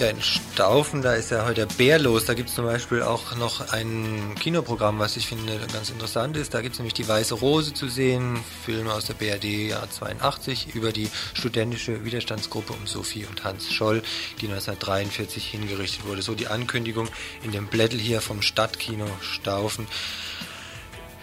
Ja, 0.00 0.08
in 0.08 0.22
Staufen, 0.22 1.02
da 1.02 1.12
ist 1.12 1.30
ja 1.30 1.44
heute 1.44 1.66
Bär 1.66 1.98
los. 1.98 2.24
Da 2.24 2.32
gibt 2.32 2.48
es 2.48 2.54
zum 2.54 2.64
Beispiel 2.64 3.02
auch 3.02 3.36
noch 3.36 3.70
ein 3.70 4.34
Kinoprogramm, 4.40 4.98
was 4.98 5.18
ich 5.18 5.26
finde 5.26 5.60
ganz 5.74 5.90
interessant 5.90 6.38
ist. 6.38 6.54
Da 6.54 6.62
gibt 6.62 6.72
es 6.72 6.78
nämlich 6.78 6.94
die 6.94 7.06
Weiße 7.06 7.34
Rose 7.34 7.74
zu 7.74 7.86
sehen, 7.86 8.38
Film 8.64 8.88
aus 8.88 9.04
der 9.04 9.12
BRD 9.12 9.68
Jahr 9.68 9.90
82 9.90 10.74
über 10.74 10.92
die 10.92 11.10
studentische 11.34 12.02
Widerstandsgruppe 12.02 12.72
um 12.72 12.86
Sophie 12.86 13.26
und 13.26 13.44
Hans 13.44 13.70
Scholl, 13.70 14.02
die 14.40 14.46
1943 14.46 15.44
hingerichtet 15.44 16.06
wurde. 16.06 16.22
So 16.22 16.34
die 16.34 16.46
Ankündigung 16.46 17.10
in 17.42 17.52
dem 17.52 17.66
Blättel 17.66 18.00
hier 18.00 18.22
vom 18.22 18.40
Stadtkino 18.40 19.06
Staufen. 19.20 19.86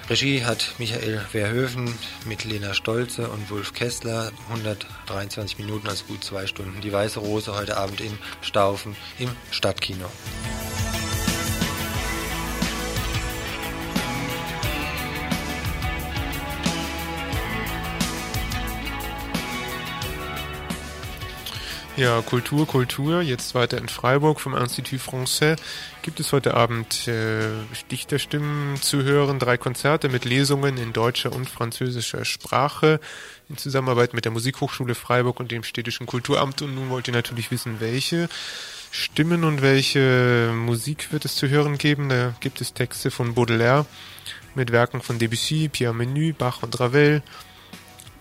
Regie 0.10 0.46
hat 0.46 0.76
Michael 0.78 1.20
Verhöfen 1.20 1.94
mit 2.26 2.46
Lena 2.46 2.74
Stolze 2.74 3.28
und 3.28 3.50
Wolf 3.50 3.74
Kessler. 3.74 4.32
123 4.48 5.58
Minuten, 5.58 5.90
also 5.90 6.06
gut 6.06 6.24
zwei 6.24 6.48
Stunden. 6.48 6.80
Die 6.80 6.94
Weiße 6.94 7.20
Rose 7.20 7.54
heute 7.54 7.76
Abend 7.76 8.00
in 8.00 8.18
Staufen 8.42 8.96
im 9.20 9.30
Stadtkino. 9.52 10.06
Ja, 21.98 22.22
Kultur, 22.22 22.68
Kultur. 22.68 23.24
Jetzt 23.24 23.56
weiter 23.56 23.80
in 23.80 23.90
Freiburg 23.90 24.40
vom 24.40 24.56
Institut 24.56 25.00
Français 25.00 25.56
gibt 26.04 26.20
es 26.20 26.32
heute 26.32 26.54
Abend 26.54 27.08
äh, 27.08 27.50
Dichterstimmen 27.90 28.80
zu 28.80 29.02
hören, 29.02 29.40
drei 29.40 29.58
Konzerte 29.58 30.08
mit 30.08 30.24
Lesungen 30.24 30.78
in 30.78 30.94
deutscher 30.94 31.32
und 31.32 31.50
französischer 31.50 32.24
Sprache 32.24 33.00
in 33.50 33.58
Zusammenarbeit 33.58 34.14
mit 34.14 34.26
der 34.26 34.32
Musikhochschule 34.32 34.94
Freiburg 34.94 35.40
und 35.40 35.52
dem 35.52 35.64
städtischen 35.64 36.06
Kulturamt. 36.06 36.62
Und 36.62 36.76
nun 36.76 36.92
wollt 36.92 37.08
ihr 37.08 37.16
natürlich 37.16 37.50
wissen, 37.50 37.80
welche 37.80 38.30
Stimmen 38.92 39.44
und 39.44 39.64
welche 39.64 40.54
Musik 40.56 41.12
wird 41.12 41.26
es 41.26 41.34
zu 41.34 41.50
hören 41.50 41.80
geben. 41.80 42.10
Da 42.10 42.36
gibt 42.42 42.62
es 42.62 42.76
Texte 42.76 43.10
von 43.10 43.34
Baudelaire 43.34 43.88
mit 44.54 44.72
Werken 44.72 45.02
von 45.02 45.18
Debussy, 45.18 45.68
Pierre 45.68 45.96
Menu, 45.96 46.32
Bach 46.38 46.62
und 46.62 46.80
Ravel. 46.80 47.24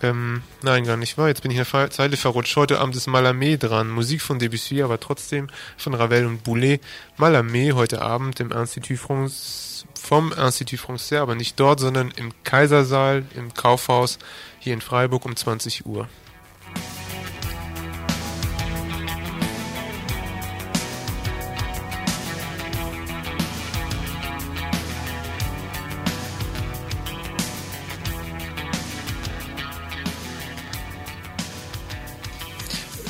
Ähm, 0.03 0.43
nein, 0.61 0.83
gar 0.83 0.97
nicht 0.97 1.17
wahr. 1.17 1.27
Jetzt 1.27 1.41
bin 1.41 1.51
ich 1.51 1.57
in 1.57 1.65
der 1.71 1.89
Zeile 1.89 2.17
verrutscht. 2.17 2.55
Heute 2.55 2.79
Abend 2.79 2.95
ist 2.95 3.07
Malamé 3.07 3.57
dran. 3.57 3.89
Musik 3.89 4.21
von 4.21 4.37
Debussy, 4.37 4.83
aber 4.83 4.99
trotzdem 4.99 5.47
von 5.75 5.93
Ravel 5.93 6.25
und 6.25 6.43
Boulet. 6.43 6.81
Malamé 7.17 7.73
heute 7.73 8.01
Abend 8.01 8.39
im 8.39 8.51
Institut 8.51 8.99
France, 8.99 9.85
vom 9.99 10.31
Institut 10.33 10.79
Français, 10.79 11.19
aber 11.19 11.33
nicht 11.33 11.59
dort, 11.59 11.79
sondern 11.79 12.11
im 12.11 12.31
Kaisersaal, 12.43 13.25
im 13.35 13.53
Kaufhaus 13.53 14.19
hier 14.59 14.73
in 14.73 14.81
Freiburg 14.81 15.25
um 15.25 15.35
20 15.35 15.85
Uhr. 15.85 16.07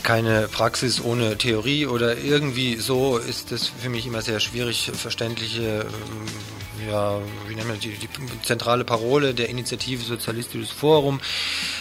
Keine 0.08 0.48
Praxis 0.48 1.04
ohne 1.04 1.38
Theorie 1.38 1.86
oder 1.86 2.18
irgendwie 2.18 2.78
so 2.78 3.18
ist 3.18 3.52
es 3.52 3.68
für 3.68 3.90
mich 3.90 4.08
immer 4.08 4.22
sehr 4.22 4.40
schwierig, 4.40 4.90
verständliche, 4.94 5.82
ähm, 5.82 6.90
ja, 6.90 7.20
wie 7.50 7.56
nennen 7.56 7.68
wir 7.68 7.76
die, 7.76 7.90
die 7.90 8.42
zentrale 8.42 8.86
Parole 8.86 9.34
der 9.34 9.50
Initiative 9.50 10.02
Sozialistisches 10.02 10.72
Forum. 10.72 11.20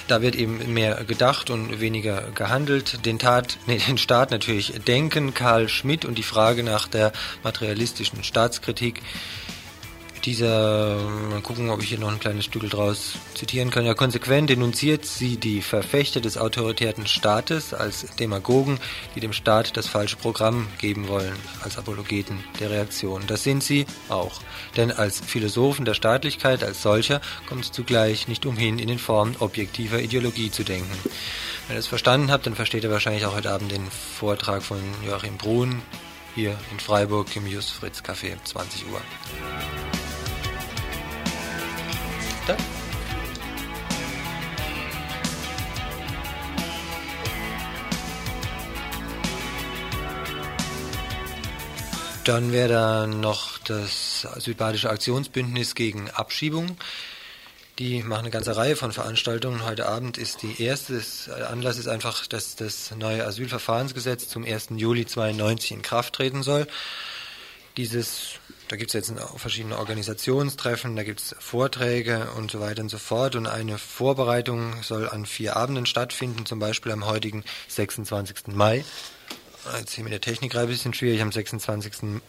Da 0.09 0.23
wird 0.23 0.35
eben 0.35 0.75
mehr 0.75 1.05
gedacht 1.05 1.51
und 1.51 1.81
weniger 1.81 2.23
gehandelt. 2.35 3.07
Den, 3.07 3.21
Tat, 3.21 3.59
nee, 3.69 3.79
den 3.79 3.97
Staat 3.97 4.33
natürlich 4.33 4.73
denken, 4.85 5.33
Karl 5.33 5.69
Schmidt 5.69 6.05
und 6.05 6.19
die 6.19 6.25
Frage 6.25 6.65
nach 6.65 6.89
der 6.89 7.13
materialistischen 7.45 8.25
Staatskritik 8.25 9.03
dieser, 10.27 10.99
mal 11.31 11.41
gucken, 11.41 11.71
ob 11.71 11.83
ich 11.83 11.89
hier 11.89 11.99
noch 11.99 12.11
ein 12.11 12.19
kleines 12.19 12.45
Stück 12.45 12.69
draus 12.69 13.15
zitieren 13.35 13.71
kann, 13.71 13.87
ja, 13.87 13.95
konsequent 13.95 14.51
denunziert 14.51 15.07
sie 15.07 15.37
die 15.37 15.63
Verfechter 15.63 16.21
des 16.21 16.37
autoritären 16.37 17.07
Staates 17.07 17.73
als 17.73 18.07
Demagogen, 18.17 18.79
die 19.15 19.21
dem 19.21 19.33
Staat 19.33 19.77
das 19.77 19.87
falsche 19.87 20.17
Programm 20.17 20.67
geben 20.79 21.07
wollen, 21.09 21.35
als 21.63 21.79
Apologeten 21.79 22.43
der 22.59 22.71
Reaktion. 22.71 23.23
Das 23.29 23.45
sind 23.45 23.63
sie 23.63 23.87
auch. 24.09 24.41
Denn 24.77 24.91
als 24.91 25.21
Philosophen 25.21 25.85
der 25.85 25.95
Staatlichkeit 25.95 26.65
als 26.65 26.83
solcher 26.83 27.21
kommt 27.49 27.65
es 27.65 27.73
zugleich 27.73 28.27
nicht 28.27 28.45
umhin, 28.45 28.81
in 28.81 28.89
den 28.89 28.99
Formen 28.99 29.37
objektiver 29.39 30.01
Ideologie 30.01 30.51
zu 30.51 30.65
denken. 30.65 30.93
Wenn 31.69 31.77
ihr 31.77 31.81
es 31.81 31.87
verstanden 31.87 32.31
habt, 32.33 32.47
dann 32.47 32.57
versteht 32.57 32.83
ihr 32.83 32.91
wahrscheinlich 32.91 33.25
auch 33.27 33.37
heute 33.37 33.53
Abend 33.53 33.71
den 33.71 33.87
Vortrag 33.91 34.63
von 34.63 34.81
Joachim 35.07 35.37
Brun 35.37 35.83
hier 36.35 36.59
in 36.71 36.81
Freiburg 36.81 37.35
im 37.37 37.47
Jus 37.47 37.71
Fritz 37.71 38.01
Café, 38.01 38.37
20 38.45 38.87
Uhr. 38.93 39.01
Charakter. 42.47 42.57
Dann 52.25 52.53
wäre 52.53 52.69
da 52.69 53.07
noch 53.07 53.59
das 53.59 54.27
Südbadische 54.39 54.91
Aktionsbündnis 54.91 55.75
gegen 55.75 56.11
Abschiebung. 56.11 56.77
Die 57.79 58.03
machen 58.03 58.21
eine 58.21 58.31
ganze 58.31 58.57
Reihe 58.57 58.75
von 58.75 58.91
Veranstaltungen. 58.91 59.65
Heute 59.65 59.87
Abend 59.87 60.19
ist 60.19 60.43
die 60.43 60.61
erste. 60.61 61.01
Der 61.29 61.51
Anlass 61.51 61.79
ist 61.79 61.89
einfach, 61.89 62.27
dass 62.27 62.57
das 62.57 62.91
neue 62.97 63.25
Asylverfahrensgesetz 63.25 64.29
zum 64.29 64.45
1. 64.45 64.69
Juli 64.77 65.07
92 65.07 65.73
in 65.73 65.83
Kraft 65.83 66.15
treten 66.15 66.43
soll. 66.43 66.67
Dieses 67.77 68.41
da 68.69 68.77
gibt 68.77 68.91
es 68.91 68.95
jetzt 68.95 69.13
verschiedene 69.37 69.79
Organisationstreffen, 69.79 70.97
da 70.97 71.05
gibt 71.05 71.21
es 71.21 71.37
Vorträge 71.39 72.29
und 72.37 72.51
so 72.51 72.61
weiter 72.61 72.83
und 72.83 72.89
so 72.89 72.99
fort. 72.99 73.37
Und 73.37 73.47
eine 73.47 73.79
Vorbereitung 73.79 74.83
soll 74.83 75.09
an 75.09 75.27
vier 75.27 75.57
Abenden 75.57 75.87
stattfinden, 75.87 76.47
zum 76.47 76.59
Beispiel 76.59 76.93
am 76.93 77.07
heutigen 77.07 77.45
26. 77.69 78.49
Mai. 78.49 78.85
Jetzt 79.79 79.93
hier 79.93 80.05
mit 80.05 80.13
der 80.13 80.21
Technik 80.21 80.55
ein 80.57 80.69
bisschen 80.69 80.95
schwierig, 80.95 81.23
am 81.23 81.33
26. 81.33 82.21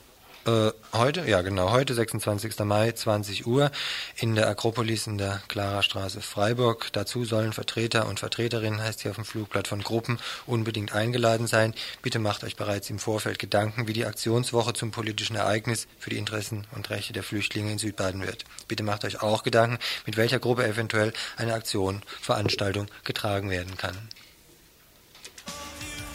Äh, 0.47 0.71
heute, 0.93 1.27
ja 1.27 1.41
genau, 1.41 1.71
heute 1.71 1.93
26. 1.93 2.59
Mai, 2.59 2.93
20 2.93 3.47
Uhr 3.47 3.69
in 4.15 4.33
der 4.33 4.47
Akropolis 4.47 5.05
in 5.05 5.17
der 5.17 5.41
Klarastraße 5.49 6.21
Freiburg. 6.21 6.87
Dazu 6.93 7.25
sollen 7.25 7.51
Vertreter 7.51 8.07
und 8.07 8.21
Vertreterinnen, 8.21 8.81
heißt 8.81 9.01
hier 9.01 9.11
auf 9.11 9.17
dem 9.17 9.25
Flugblatt 9.25 9.67
von 9.67 9.81
Gruppen, 9.81 10.19
unbedingt 10.45 10.93
eingeladen 10.93 11.47
sein. 11.47 11.73
Bitte 12.01 12.19
macht 12.19 12.45
euch 12.45 12.55
bereits 12.55 12.89
im 12.89 12.97
Vorfeld 12.97 13.39
Gedanken, 13.39 13.89
wie 13.89 13.93
die 13.93 14.05
Aktionswoche 14.05 14.71
zum 14.71 14.91
politischen 14.91 15.35
Ereignis 15.35 15.85
für 15.99 16.11
die 16.11 16.17
Interessen 16.17 16.65
und 16.73 16.89
Rechte 16.91 17.11
der 17.11 17.23
Flüchtlinge 17.23 17.73
in 17.73 17.77
Südbaden 17.77 18.25
wird. 18.25 18.45
Bitte 18.69 18.83
macht 18.83 19.03
euch 19.03 19.21
auch 19.21 19.43
Gedanken, 19.43 19.79
mit 20.05 20.15
welcher 20.15 20.39
Gruppe 20.39 20.65
eventuell 20.65 21.11
eine 21.35 21.55
Aktion, 21.55 22.03
Veranstaltung 22.21 22.87
getragen 23.03 23.49
werden 23.49 23.75
kann. 23.75 23.97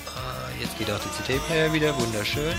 Ah, 0.06 0.48
jetzt 0.58 0.78
geht 0.78 0.90
auch 0.90 1.00
die 1.00 1.22
CD-Player 1.22 1.74
wieder, 1.74 1.94
wunderschön. 2.00 2.54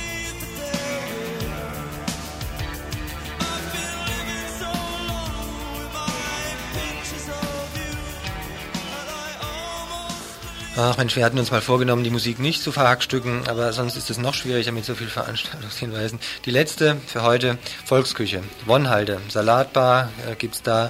Ach 10.76 10.97
Mensch, 10.97 11.15
wir 11.15 11.24
hatten 11.24 11.38
uns 11.38 11.51
mal 11.51 11.61
vorgenommen, 11.61 12.03
die 12.03 12.09
Musik 12.09 12.39
nicht 12.39 12.63
zu 12.63 12.71
verhackstücken, 12.71 13.47
aber 13.47 13.74
sonst 13.74 13.95
ist 13.95 14.09
es 14.09 14.17
noch 14.17 14.34
schwieriger 14.34 14.71
mit 14.71 14.86
so 14.86 14.95
vielen 14.95 15.11
Veranstaltungshinweisen. 15.11 16.19
Die 16.45 16.49
letzte 16.49 16.97
für 17.05 17.21
heute, 17.21 17.59
Volksküche. 17.86 18.41
Wonhalde, 18.65 19.21
Salatbar 19.30 20.09
äh, 20.28 20.34
gibt's 20.34 20.63
da. 20.63 20.89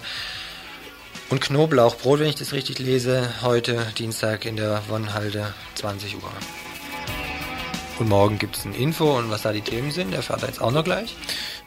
Und 1.29 1.41
Knoblauchbrot, 1.41 2.21
wenn 2.21 2.29
ich 2.29 2.35
das 2.35 2.53
richtig 2.53 2.79
lese, 2.79 3.29
heute 3.41 3.85
Dienstag 3.97 4.45
in 4.45 4.55
der 4.55 4.83
Wonhalde, 4.87 5.53
20 5.75 6.15
Uhr. 6.15 6.31
Und 7.99 8.07
morgen 8.07 8.39
gibt 8.39 8.55
es 8.55 8.63
ein 8.63 8.73
Info 8.73 9.17
und 9.17 9.29
was 9.31 9.41
da 9.41 9.51
die 9.51 9.61
Themen 9.61 9.91
sind, 9.91 10.13
erfahrt 10.13 10.43
ihr 10.43 10.47
jetzt 10.47 10.61
auch 10.61 10.71
noch 10.71 10.85
gleich. 10.85 11.17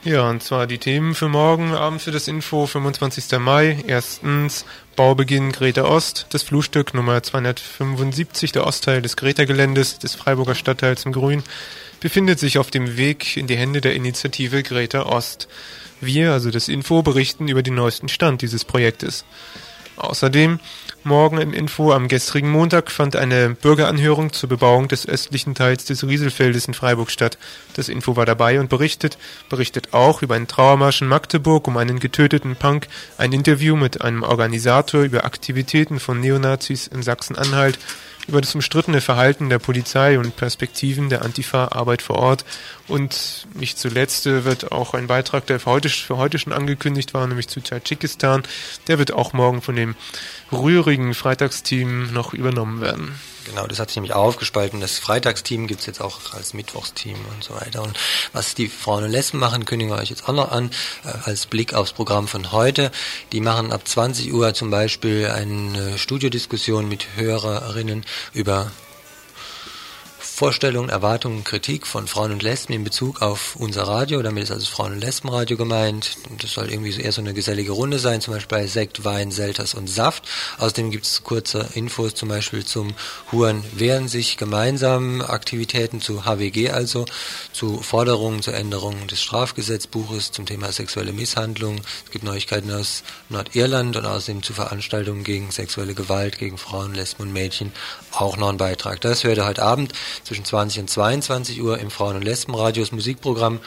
Ja, 0.06 0.30
und 0.30 0.40
zwar 0.40 0.68
die 0.68 0.78
Themen 0.78 1.16
für 1.16 1.28
morgen 1.28 1.72
Abend 1.72 2.00
für 2.00 2.12
das 2.12 2.28
Info, 2.28 2.66
25. 2.66 3.40
Mai. 3.40 3.82
Erstens 3.88 4.64
Baubeginn 4.94 5.50
Greta 5.50 5.82
Ost, 5.82 6.26
das 6.30 6.44
Flugstück 6.44 6.94
Nummer 6.94 7.24
275, 7.24 8.52
der 8.52 8.68
Ostteil 8.68 9.02
des 9.02 9.16
Greta-Geländes 9.16 9.98
des 9.98 10.14
Freiburger 10.14 10.54
Stadtteils 10.54 11.04
im 11.06 11.10
Grün, 11.10 11.42
befindet 11.98 12.38
sich 12.38 12.58
auf 12.58 12.70
dem 12.70 12.96
Weg 12.96 13.36
in 13.36 13.48
die 13.48 13.56
Hände 13.56 13.80
der 13.80 13.96
Initiative 13.96 14.62
Greta 14.62 15.06
Ost. 15.06 15.48
Wir, 16.00 16.30
also 16.30 16.52
das 16.52 16.68
Info, 16.68 17.02
berichten 17.02 17.48
über 17.48 17.64
den 17.64 17.74
neuesten 17.74 18.08
Stand 18.08 18.42
dieses 18.42 18.64
Projektes. 18.64 19.24
Außerdem 19.96 20.60
Morgen 21.06 21.38
im 21.38 21.54
Info. 21.54 21.92
Am 21.92 22.08
gestrigen 22.08 22.50
Montag 22.50 22.90
fand 22.90 23.14
eine 23.14 23.50
Bürgeranhörung 23.50 24.32
zur 24.32 24.48
Bebauung 24.48 24.88
des 24.88 25.08
östlichen 25.08 25.54
Teils 25.54 25.84
des 25.84 26.04
Rieselfeldes 26.04 26.66
in 26.66 26.74
Freiburg 26.74 27.12
statt. 27.12 27.38
Das 27.74 27.88
Info 27.88 28.16
war 28.16 28.26
dabei 28.26 28.58
und 28.58 28.68
berichtet, 28.68 29.16
berichtet 29.48 29.94
auch 29.94 30.22
über 30.22 30.34
einen 30.34 30.48
Trauermarsch 30.48 31.02
in 31.02 31.08
Magdeburg 31.08 31.68
um 31.68 31.76
einen 31.76 32.00
getöteten 32.00 32.56
Punk, 32.56 32.88
ein 33.18 33.32
Interview 33.32 33.76
mit 33.76 34.02
einem 34.02 34.24
Organisator 34.24 35.02
über 35.02 35.24
Aktivitäten 35.24 36.00
von 36.00 36.18
Neonazis 36.18 36.88
in 36.88 37.04
Sachsen-Anhalt, 37.04 37.78
über 38.28 38.40
das 38.40 38.54
umstrittene 38.54 39.00
Verhalten 39.00 39.48
der 39.48 39.58
Polizei 39.58 40.18
und 40.18 40.36
Perspektiven 40.36 41.08
der 41.08 41.22
Antifa-Arbeit 41.22 42.02
vor 42.02 42.16
Ort. 42.16 42.44
Und 42.88 43.46
nicht 43.54 43.78
zuletzt 43.78 44.26
äh, 44.26 44.44
wird 44.44 44.72
auch 44.72 44.94
ein 44.94 45.06
Beitrag, 45.06 45.46
der 45.46 45.60
für 45.60 45.70
heute, 45.70 45.88
für 45.88 46.16
heute 46.16 46.38
schon 46.38 46.52
angekündigt 46.52 47.14
war, 47.14 47.26
nämlich 47.26 47.48
zu 47.48 47.60
Tadschikistan, 47.60 48.42
der 48.88 48.98
wird 48.98 49.12
auch 49.12 49.32
morgen 49.32 49.62
von 49.62 49.76
dem 49.76 49.94
rührigen 50.52 51.14
Freitagsteam 51.14 52.12
noch 52.12 52.34
übernommen 52.34 52.80
werden. 52.80 53.14
Genau, 53.46 53.66
das 53.68 53.78
hat 53.78 53.88
sich 53.88 53.96
nämlich 53.96 54.12
aufgespalten. 54.12 54.80
Das 54.80 54.98
Freitagsteam 54.98 55.68
gibt's 55.68 55.86
jetzt 55.86 56.00
auch 56.00 56.34
als 56.34 56.52
Mittwochsteam 56.52 57.16
und 57.32 57.44
so 57.44 57.54
weiter. 57.54 57.82
Und 57.82 57.96
was 58.32 58.56
die 58.56 58.68
Frauen 58.68 59.04
und 59.04 59.10
Lesben 59.10 59.38
machen, 59.38 59.64
kündigen 59.64 59.92
wir 59.94 60.00
euch 60.00 60.10
jetzt 60.10 60.28
auch 60.28 60.34
noch 60.34 60.50
an, 60.50 60.70
äh, 61.04 61.12
als 61.22 61.46
Blick 61.46 61.72
aufs 61.72 61.92
Programm 61.92 62.26
von 62.26 62.50
heute. 62.50 62.90
Die 63.30 63.40
machen 63.40 63.72
ab 63.72 63.86
20 63.86 64.32
Uhr 64.32 64.52
zum 64.54 64.70
Beispiel 64.70 65.28
eine 65.28 65.96
Studiodiskussion 65.96 66.88
mit 66.88 67.06
Hörerinnen 67.14 68.04
über 68.32 68.72
Vorstellungen, 70.36 70.90
Erwartungen, 70.90 71.44
Kritik 71.44 71.86
von 71.86 72.06
Frauen 72.06 72.30
und 72.30 72.42
Lesben 72.42 72.74
in 72.74 72.84
Bezug 72.84 73.22
auf 73.22 73.56
unser 73.56 73.84
Radio. 73.84 74.20
Damit 74.20 74.42
ist 74.42 74.50
also 74.50 74.66
Frauen- 74.66 74.92
und 74.92 75.00
Lesbenradio 75.00 75.56
gemeint. 75.56 76.18
Das 76.42 76.50
soll 76.50 76.70
irgendwie 76.70 77.00
eher 77.00 77.12
so 77.12 77.22
eine 77.22 77.32
gesellige 77.32 77.72
Runde 77.72 77.98
sein, 77.98 78.20
zum 78.20 78.34
Beispiel 78.34 78.58
bei 78.58 78.66
Sekt, 78.66 79.02
Wein, 79.02 79.30
Selters 79.30 79.72
und 79.72 79.88
Saft. 79.88 80.28
Außerdem 80.58 80.90
gibt 80.90 81.06
es 81.06 81.22
kurze 81.24 81.66
Infos 81.72 82.14
zum 82.16 82.28
Beispiel 82.28 82.66
zum 82.66 82.92
Huren 83.32 83.64
wehren 83.72 84.08
sich 84.08 84.36
gemeinsam 84.36 85.22
Aktivitäten 85.22 86.02
zu 86.02 86.26
HWG, 86.26 86.68
also 86.68 87.06
zu 87.54 87.80
Forderungen 87.80 88.42
zur 88.42 88.52
Änderung 88.52 89.06
des 89.06 89.22
Strafgesetzbuches 89.22 90.32
zum 90.32 90.44
Thema 90.44 90.70
sexuelle 90.70 91.14
Misshandlung. 91.14 91.80
Es 92.04 92.10
gibt 92.10 92.26
Neuigkeiten 92.26 92.70
aus 92.72 93.04
Nordirland 93.30 93.96
und 93.96 94.04
außerdem 94.04 94.42
zu 94.42 94.52
Veranstaltungen 94.52 95.24
gegen 95.24 95.50
sexuelle 95.50 95.94
Gewalt 95.94 96.36
gegen 96.36 96.58
Frauen, 96.58 96.94
Lesben 96.94 97.22
und 97.22 97.32
Mädchen 97.32 97.72
auch 98.10 98.36
noch 98.36 98.50
ein 98.50 98.58
Beitrag. 98.58 99.00
Das 99.00 99.24
hört 99.24 99.38
heute 99.38 99.62
Abend 99.62 99.94
zwischen 100.26 100.44
20 100.44 100.80
und 100.80 100.90
22 100.90 101.62
Uhr 101.62 101.78
im 101.78 101.90
Frauen- 101.90 102.16
und 102.16 102.22
Lesbenradios 102.22 102.92
Musikprogramm. 102.92 103.60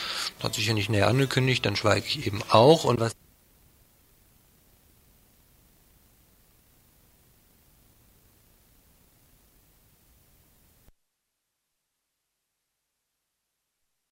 Hat 0.43 0.53
sich 0.53 0.67
ja 0.67 0.73
nicht 0.73 0.89
näher 0.89 1.07
angekündigt, 1.07 1.65
dann 1.65 1.75
schweige 1.75 2.05
ich 2.05 2.27
eben 2.27 2.41
auch. 2.49 2.83
Und 2.83 2.99
was 2.99 3.13